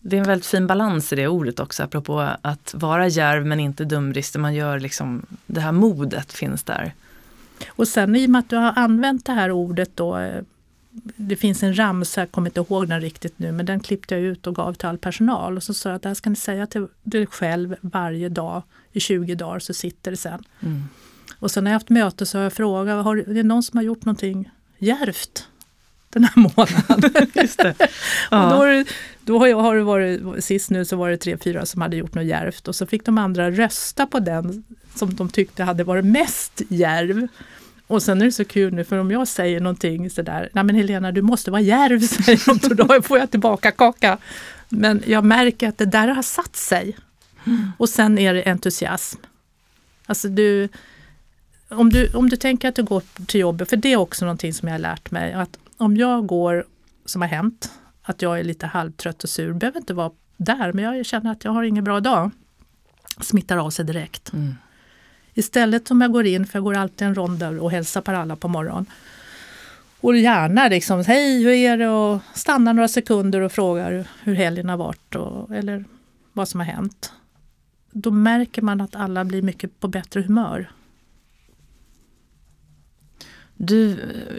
Det 0.00 0.16
är 0.16 0.20
en 0.20 0.26
väldigt 0.26 0.46
fin 0.46 0.66
balans 0.66 1.12
i 1.12 1.16
det 1.16 1.28
ordet 1.28 1.60
också, 1.60 1.82
apropå 1.82 2.28
att 2.42 2.74
vara 2.74 3.08
järv 3.08 3.46
men 3.46 3.60
inte 3.60 3.84
dumdristig. 3.84 4.40
Man 4.40 4.54
gör 4.54 4.80
liksom, 4.80 5.26
det 5.46 5.60
här 5.60 5.72
modet 5.72 6.32
finns 6.32 6.62
där. 6.62 6.94
Och 7.68 7.88
sen 7.88 8.16
i 8.16 8.26
och 8.26 8.30
med 8.30 8.38
att 8.38 8.50
du 8.50 8.56
har 8.56 8.72
använt 8.76 9.26
det 9.26 9.32
här 9.32 9.50
ordet 9.50 9.90
då, 9.94 10.18
eh, 10.18 10.42
det 11.16 11.36
finns 11.36 11.62
en 11.62 11.78
ramsa, 11.78 12.20
jag 12.20 12.30
kommer 12.30 12.48
inte 12.48 12.60
ihåg 12.60 12.88
den 12.88 13.00
riktigt 13.00 13.38
nu, 13.38 13.52
men 13.52 13.66
den 13.66 13.80
klippte 13.80 14.14
jag 14.14 14.24
ut 14.24 14.46
och 14.46 14.54
gav 14.54 14.74
till 14.74 14.88
all 14.88 14.98
personal. 14.98 15.56
Och 15.56 15.62
så 15.62 15.74
sa 15.74 15.88
jag 15.88 15.96
att 15.96 16.02
det 16.02 16.08
här 16.08 16.14
ska 16.14 16.30
ni 16.30 16.36
säga 16.36 16.66
till 16.66 16.86
dig 17.02 17.26
själv 17.26 17.76
varje 17.80 18.28
dag 18.28 18.62
i 18.92 19.00
20 19.00 19.34
dagar 19.34 19.58
så 19.58 19.74
sitter 19.74 20.10
det 20.10 20.16
sen. 20.16 20.44
Mm. 20.60 20.82
Och 21.42 21.50
sen 21.50 21.64
när 21.64 21.70
jag 21.70 21.76
haft 21.76 21.90
möte 21.90 22.26
så 22.26 22.38
har 22.38 22.42
jag 22.42 22.52
frågat, 22.52 23.04
har 23.04 23.16
det 23.16 23.42
någon 23.42 23.62
som 23.62 23.76
har 23.76 23.84
gjort 23.84 24.04
någonting 24.04 24.50
järvt 24.78 25.48
den 26.10 26.24
här 26.24 26.36
månaden? 26.56 27.30
Just 27.34 27.58
det. 27.58 27.74
Ja. 28.30 28.56
och 28.58 28.66
då, 28.66 28.84
då 29.20 29.38
har, 29.38 29.46
jag, 29.46 29.56
har 29.56 29.76
det 29.76 29.82
varit, 29.82 30.44
sist 30.44 30.70
nu 30.70 30.84
så 30.84 30.96
var 30.96 31.10
det 31.10 31.16
tre, 31.16 31.36
fyra 31.36 31.66
som 31.66 31.82
hade 31.82 31.96
gjort 31.96 32.14
något 32.14 32.24
järvt 32.24 32.68
och 32.68 32.76
så 32.76 32.86
fick 32.86 33.04
de 33.04 33.18
andra 33.18 33.50
rösta 33.50 34.06
på 34.06 34.18
den 34.20 34.64
som 34.94 35.14
de 35.14 35.28
tyckte 35.28 35.64
hade 35.64 35.84
varit 35.84 36.04
mest 36.04 36.62
järv. 36.68 37.28
Och 37.86 38.02
sen 38.02 38.20
är 38.20 38.24
det 38.24 38.32
så 38.32 38.44
kul 38.44 38.74
nu 38.74 38.84
för 38.84 38.98
om 38.98 39.10
jag 39.10 39.28
säger 39.28 39.60
någonting 39.60 40.10
sådär, 40.10 40.48
nej 40.52 40.64
men 40.64 40.74
Helena 40.74 41.12
du 41.12 41.22
måste 41.22 41.50
vara 41.50 41.62
järv, 41.62 42.00
säger 42.24 42.68
de, 42.68 42.74
då 42.74 43.02
får 43.02 43.18
jag 43.18 43.30
tillbaka 43.30 43.70
kaka. 43.70 44.18
Men 44.68 45.02
jag 45.06 45.24
märker 45.24 45.68
att 45.68 45.78
det 45.78 45.86
där 45.86 46.08
har 46.08 46.22
satt 46.22 46.56
sig. 46.56 46.96
Mm. 47.46 47.72
Och 47.78 47.88
sen 47.88 48.18
är 48.18 48.34
det 48.34 48.44
entusiasm. 48.44 49.18
Alltså 50.06 50.28
du, 50.28 50.68
om 51.72 51.90
du, 51.90 52.12
om 52.12 52.28
du 52.28 52.36
tänker 52.36 52.68
att 52.68 52.74
du 52.74 52.82
går 52.82 53.02
till 53.26 53.40
jobbet, 53.40 53.70
för 53.70 53.76
det 53.76 53.92
är 53.92 53.96
också 53.96 54.24
någonting 54.24 54.54
som 54.54 54.68
jag 54.68 54.74
har 54.74 54.78
lärt 54.78 55.10
mig, 55.10 55.32
att 55.32 55.58
om 55.76 55.96
jag 55.96 56.26
går, 56.26 56.64
som 57.04 57.22
har 57.22 57.28
hänt, 57.28 57.70
att 58.02 58.22
jag 58.22 58.40
är 58.40 58.44
lite 58.44 58.66
halvtrött 58.66 59.24
och 59.24 59.30
sur, 59.30 59.52
behöver 59.52 59.78
inte 59.78 59.94
vara 59.94 60.10
där, 60.36 60.72
men 60.72 60.84
jag 60.84 61.06
känner 61.06 61.32
att 61.32 61.44
jag 61.44 61.52
har 61.52 61.62
ingen 61.62 61.84
bra 61.84 62.00
dag, 62.00 62.30
smittar 63.20 63.56
av 63.56 63.70
sig 63.70 63.84
direkt. 63.84 64.32
Mm. 64.32 64.54
Istället 65.34 65.90
om 65.90 66.00
jag 66.00 66.12
går 66.12 66.26
in, 66.26 66.46
för 66.46 66.58
jag 66.58 66.64
går 66.64 66.76
alltid 66.76 67.08
en 67.08 67.14
rond 67.14 67.42
och 67.42 67.70
hälsar 67.70 68.00
på 68.00 68.10
alla 68.10 68.36
på 68.36 68.48
morgonen, 68.48 68.86
och 70.00 70.16
gärna 70.16 70.68
liksom, 70.68 71.04
hej 71.04 71.42
hur 71.42 71.52
är 71.52 71.76
det? 71.76 71.88
Och 71.88 72.20
stannar 72.34 72.72
några 72.72 72.88
sekunder 72.88 73.40
och 73.40 73.52
frågar 73.52 74.08
hur 74.22 74.34
helgen 74.34 74.68
har 74.68 74.76
varit 74.76 75.14
och, 75.14 75.56
eller 75.56 75.84
vad 76.32 76.48
som 76.48 76.60
har 76.60 76.66
hänt. 76.66 77.12
Då 77.90 78.10
märker 78.10 78.62
man 78.62 78.80
att 78.80 78.96
alla 78.96 79.24
blir 79.24 79.42
mycket 79.42 79.80
på 79.80 79.88
bättre 79.88 80.20
humör. 80.20 80.70
Du 83.64 83.96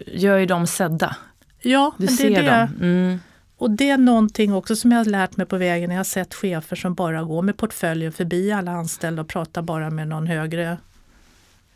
gör 0.08 0.38
ju 0.38 0.46
dem 0.46 0.68
sedda. 0.68 1.16
Ja, 1.62 1.94
du 1.98 2.06
men 2.06 2.16
det 2.16 2.36
är 2.36 2.44
det. 2.44 2.86
Mm. 2.86 3.20
Och 3.58 3.72
det 3.72 3.90
är 3.90 3.98
någonting 3.98 4.54
också 4.54 4.76
som 4.76 4.92
jag 4.92 5.00
har 5.00 5.06
lärt 5.06 5.38
mig 5.38 5.46
på 5.46 5.58
vägen. 5.58 5.92
Jag 5.92 5.98
har 5.98 6.04
sett 6.04 6.34
chefer 6.34 6.76
som 6.76 6.94
bara 6.94 7.24
går 7.24 7.42
med 7.42 7.58
portföljen 7.58 8.12
förbi 8.12 8.52
alla 8.52 8.72
anställda 8.72 9.22
och 9.22 9.28
pratar 9.28 9.62
bara 9.62 9.90
med 9.90 10.08
någon 10.08 10.28
högre 10.28 10.78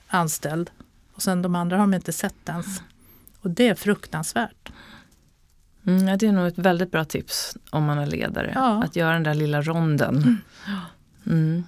anställd. 0.08 0.70
Och 1.14 1.22
sen 1.22 1.42
de 1.42 1.56
andra 1.56 1.78
har 1.78 1.84
de 1.84 1.94
inte 1.94 2.14
sett 2.14 2.50
ens. 2.50 2.82
Och 3.42 3.50
det 3.50 3.68
är 3.68 3.76
fruktansvärt. 3.76 4.72
Mm, 5.86 6.18
det 6.18 6.28
är 6.28 6.32
nog 6.32 6.48
ett 6.48 6.58
väldigt 6.58 6.92
bra 6.92 7.06
tips 7.06 7.58
om 7.70 7.84
man 7.84 8.00
är 8.00 8.06
ledare. 8.06 8.52
Ja. 8.56 8.84
Att 8.84 8.96
göra 8.96 9.14
den 9.14 9.24
där 9.24 9.34
lilla 9.34 9.62
ronden. 9.62 10.16
Mm. 10.16 10.38
mm. 11.26 11.64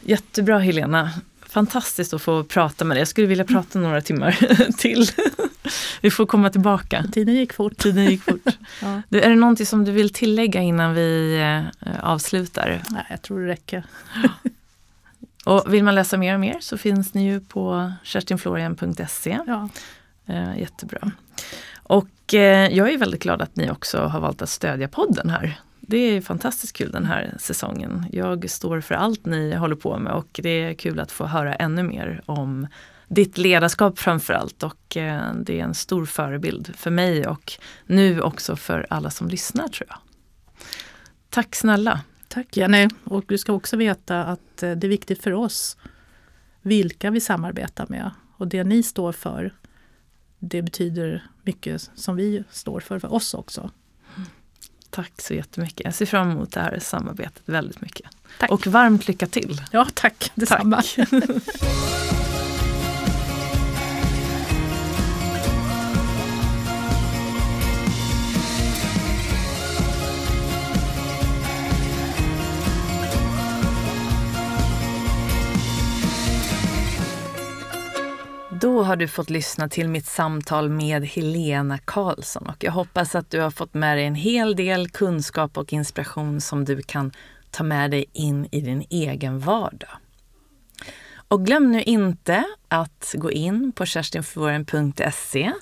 Jättebra 0.00 0.58
Helena 0.58 1.10
fantastiskt 1.58 2.14
att 2.14 2.22
få 2.22 2.44
prata 2.44 2.84
med 2.84 2.96
dig. 2.96 3.00
Jag 3.00 3.08
skulle 3.08 3.26
vilja 3.26 3.44
prata 3.44 3.78
några 3.78 4.00
timmar 4.00 4.38
till. 4.78 5.06
vi 6.00 6.10
får 6.10 6.26
komma 6.26 6.50
tillbaka. 6.50 7.04
Tiden 7.12 7.34
gick 7.34 7.52
fort. 7.52 7.76
Tiden 7.76 8.04
gick 8.04 8.22
fort. 8.22 8.40
ja. 8.82 9.02
du, 9.08 9.20
är 9.20 9.28
det 9.28 9.36
någonting 9.36 9.66
som 9.66 9.84
du 9.84 9.92
vill 9.92 10.12
tillägga 10.12 10.60
innan 10.60 10.94
vi 10.94 11.40
eh, 11.40 11.90
avslutar? 12.02 12.82
Nej, 12.90 13.06
jag 13.10 13.22
tror 13.22 13.40
det 13.40 13.46
räcker. 13.46 13.84
och 15.44 15.74
vill 15.74 15.84
man 15.84 15.94
läsa 15.94 16.16
mer 16.16 16.34
och 16.34 16.40
mer 16.40 16.56
så 16.60 16.78
finns 16.78 17.14
ni 17.14 17.24
ju 17.24 17.40
på 17.40 17.92
kerstinflorian.se. 18.02 19.38
Ja. 19.46 19.68
Eh, 20.26 20.58
jättebra. 20.58 21.10
Och 21.82 22.34
eh, 22.34 22.68
jag 22.76 22.92
är 22.92 22.98
väldigt 22.98 23.22
glad 23.22 23.42
att 23.42 23.56
ni 23.56 23.70
också 23.70 24.00
har 24.00 24.20
valt 24.20 24.42
att 24.42 24.50
stödja 24.50 24.88
podden 24.88 25.30
här 25.30 25.60
det 25.90 25.96
är 25.98 26.20
fantastiskt 26.20 26.76
kul 26.76 26.92
den 26.92 27.06
här 27.06 27.34
säsongen. 27.38 28.06
Jag 28.12 28.50
står 28.50 28.80
för 28.80 28.94
allt 28.94 29.26
ni 29.26 29.54
håller 29.54 29.76
på 29.76 29.98
med 29.98 30.12
och 30.12 30.40
det 30.42 30.48
är 30.48 30.74
kul 30.74 31.00
att 31.00 31.12
få 31.12 31.26
höra 31.26 31.54
ännu 31.54 31.82
mer 31.82 32.22
om 32.26 32.66
ditt 33.08 33.38
ledarskap 33.38 33.98
framförallt 33.98 34.62
och 34.62 34.96
eh, 34.96 35.34
det 35.34 35.60
är 35.60 35.64
en 35.64 35.74
stor 35.74 36.06
förebild 36.06 36.76
för 36.76 36.90
mig 36.90 37.26
och 37.26 37.52
nu 37.86 38.20
också 38.20 38.56
för 38.56 38.86
alla 38.90 39.10
som 39.10 39.28
lyssnar 39.28 39.68
tror 39.68 39.88
jag. 39.88 39.98
Tack 41.28 41.54
snälla! 41.54 42.00
Tack 42.28 42.56
Jenny! 42.56 42.88
Och 43.04 43.24
du 43.28 43.38
ska 43.38 43.52
också 43.52 43.76
veta 43.76 44.24
att 44.24 44.62
eh, 44.62 44.72
det 44.72 44.86
är 44.86 44.88
viktigt 44.88 45.22
för 45.22 45.32
oss 45.32 45.76
vilka 46.62 47.10
vi 47.10 47.20
samarbetar 47.20 47.86
med 47.88 48.10
och 48.36 48.48
det 48.48 48.64
ni 48.64 48.82
står 48.82 49.12
för 49.12 49.54
det 50.38 50.62
betyder 50.62 51.26
mycket 51.42 51.90
som 51.94 52.16
vi 52.16 52.44
står 52.50 52.80
för, 52.80 52.98
för 52.98 53.12
oss 53.12 53.34
också. 53.34 53.70
Tack 54.90 55.12
så 55.22 55.34
jättemycket. 55.34 55.80
Jag 55.84 55.94
ser 55.94 56.06
fram 56.06 56.30
emot 56.30 56.52
det 56.52 56.60
här 56.60 56.78
samarbetet 56.78 57.42
väldigt 57.44 57.80
mycket. 57.80 58.06
Tack. 58.38 58.50
Och 58.50 58.66
varmt 58.66 59.08
lycka 59.08 59.26
till! 59.26 59.62
Ja, 59.72 59.86
tack 59.94 60.32
detsamma! 60.34 60.82
Tack. 60.82 61.08
Då 78.60 78.82
har 78.82 78.96
du 78.96 79.08
fått 79.08 79.30
lyssna 79.30 79.68
till 79.68 79.88
mitt 79.88 80.06
samtal 80.06 80.68
med 80.68 81.04
Helena 81.04 81.78
Karlsson 81.78 82.46
och 82.46 82.64
jag 82.64 82.72
hoppas 82.72 83.14
att 83.14 83.30
du 83.30 83.40
har 83.40 83.50
fått 83.50 83.74
med 83.74 83.96
dig 83.96 84.04
en 84.04 84.14
hel 84.14 84.56
del 84.56 84.88
kunskap 84.88 85.58
och 85.58 85.72
inspiration 85.72 86.40
som 86.40 86.64
du 86.64 86.82
kan 86.82 87.12
ta 87.50 87.64
med 87.64 87.90
dig 87.90 88.04
in 88.12 88.48
i 88.50 88.60
din 88.60 88.84
egen 88.90 89.38
vardag. 89.38 89.90
Och 91.28 91.46
glöm 91.46 91.72
nu 91.72 91.82
inte 91.82 92.44
att 92.68 93.14
gå 93.18 93.32
in 93.32 93.72
på 93.72 93.86
kerstinfluoren.se. 93.86 95.52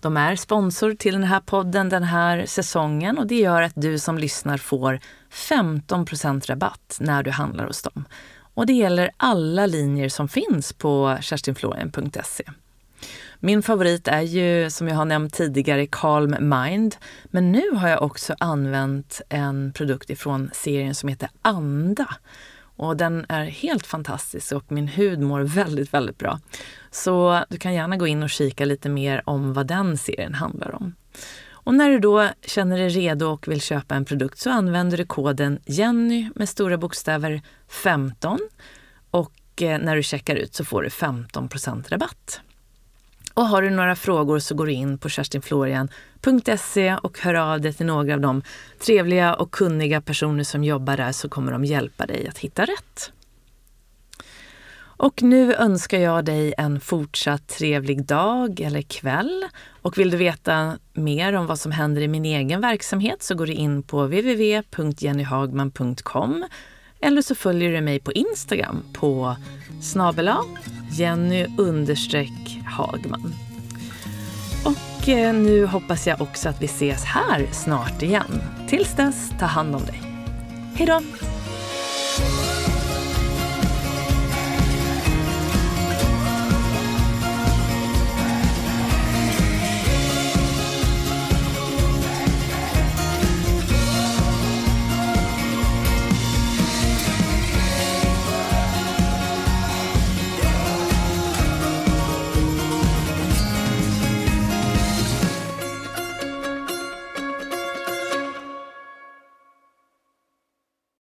De 0.00 0.16
är 0.16 0.36
sponsor 0.36 0.94
till 0.94 1.14
den 1.14 1.24
här 1.24 1.40
podden 1.40 1.88
den 1.88 2.02
här 2.02 2.46
säsongen 2.46 3.18
och 3.18 3.26
det 3.26 3.38
gör 3.38 3.62
att 3.62 3.72
du 3.76 3.98
som 3.98 4.18
lyssnar 4.18 4.56
får 4.56 5.00
15% 5.32 6.46
rabatt 6.46 6.96
när 7.00 7.22
du 7.22 7.30
handlar 7.30 7.66
hos 7.66 7.82
dem. 7.82 8.04
Och 8.58 8.66
det 8.66 8.72
gäller 8.72 9.10
alla 9.16 9.66
linjer 9.66 10.08
som 10.08 10.28
finns 10.28 10.72
på 10.72 11.18
kerstinflorian.se. 11.20 12.44
Min 13.40 13.62
favorit 13.62 14.08
är 14.08 14.20
ju 14.20 14.70
som 14.70 14.88
jag 14.88 14.94
har 14.94 15.04
nämnt 15.04 15.34
tidigare 15.34 15.86
Calm 15.86 16.36
Mind. 16.40 16.96
Men 17.24 17.52
nu 17.52 17.70
har 17.74 17.88
jag 17.88 18.02
också 18.02 18.34
använt 18.40 19.20
en 19.28 19.72
produkt 19.72 20.10
ifrån 20.10 20.50
serien 20.52 20.94
som 20.94 21.08
heter 21.08 21.28
Anda. 21.42 22.16
Och 22.76 22.96
den 22.96 23.26
är 23.28 23.44
helt 23.44 23.86
fantastisk 23.86 24.52
och 24.52 24.72
min 24.72 24.88
hud 24.88 25.20
mår 25.20 25.40
väldigt, 25.40 25.94
väldigt 25.94 26.18
bra. 26.18 26.40
Så 26.90 27.44
du 27.48 27.58
kan 27.58 27.74
gärna 27.74 27.96
gå 27.96 28.06
in 28.06 28.22
och 28.22 28.30
kika 28.30 28.64
lite 28.64 28.88
mer 28.88 29.22
om 29.24 29.52
vad 29.52 29.66
den 29.66 29.98
serien 29.98 30.34
handlar 30.34 30.74
om. 30.74 30.94
Och 31.68 31.74
när 31.74 31.90
du 31.90 31.98
då 31.98 32.28
känner 32.42 32.78
dig 32.78 32.88
redo 32.88 33.26
och 33.26 33.48
vill 33.48 33.60
köpa 33.60 33.94
en 33.94 34.04
produkt 34.04 34.38
så 34.38 34.50
använder 34.50 34.96
du 34.96 35.04
koden 35.04 35.58
Jenny 35.66 36.30
med 36.34 36.48
stora 36.48 36.78
bokstäver 36.78 37.42
15 37.68 38.38
och 39.10 39.62
eh, 39.62 39.78
när 39.78 39.96
du 39.96 40.02
checkar 40.02 40.36
ut 40.36 40.54
så 40.54 40.64
får 40.64 40.82
du 40.82 40.88
15% 40.88 41.88
rabatt. 41.88 42.40
Och 43.34 43.46
har 43.46 43.62
du 43.62 43.70
några 43.70 43.96
frågor 43.96 44.38
så 44.38 44.54
går 44.54 44.66
du 44.66 44.72
in 44.72 44.98
på 44.98 45.08
kerstinflorian.se 45.08 46.96
och 46.96 47.18
hör 47.18 47.34
av 47.34 47.60
dig 47.60 47.72
till 47.72 47.86
några 47.86 48.14
av 48.14 48.20
de 48.20 48.42
trevliga 48.86 49.34
och 49.34 49.50
kunniga 49.50 50.00
personer 50.00 50.44
som 50.44 50.64
jobbar 50.64 50.96
där 50.96 51.12
så 51.12 51.28
kommer 51.28 51.52
de 51.52 51.64
hjälpa 51.64 52.06
dig 52.06 52.28
att 52.28 52.38
hitta 52.38 52.62
rätt. 52.62 53.12
Och 54.98 55.22
nu 55.22 55.54
önskar 55.54 55.98
jag 55.98 56.24
dig 56.24 56.54
en 56.58 56.80
fortsatt 56.80 57.48
trevlig 57.48 58.04
dag 58.04 58.60
eller 58.60 58.82
kväll. 58.82 59.44
Och 59.82 59.98
vill 59.98 60.10
du 60.10 60.16
veta 60.16 60.78
mer 60.92 61.32
om 61.32 61.46
vad 61.46 61.60
som 61.60 61.72
händer 61.72 62.02
i 62.02 62.08
min 62.08 62.24
egen 62.24 62.60
verksamhet 62.60 63.22
så 63.22 63.34
går 63.34 63.46
du 63.46 63.52
in 63.52 63.82
på 63.82 64.02
www.jennyhagman.com 64.02 66.44
eller 67.00 67.22
så 67.22 67.34
följer 67.34 67.72
du 67.72 67.80
mig 67.80 68.00
på 68.00 68.12
Instagram 68.12 68.84
på 68.92 69.36
snabela 69.80 70.38
Jenny 70.92 71.46
Hagman. 72.66 73.34
Och 74.64 75.08
eh, 75.08 75.34
nu 75.34 75.66
hoppas 75.66 76.06
jag 76.06 76.20
också 76.20 76.48
att 76.48 76.62
vi 76.62 76.66
ses 76.66 77.04
här 77.04 77.46
snart 77.52 78.02
igen. 78.02 78.42
Tills 78.68 78.96
dess, 78.96 79.32
ta 79.38 79.46
hand 79.46 79.74
om 79.74 79.84
dig. 79.84 80.02
Hej 80.74 80.86
då! 80.86 81.00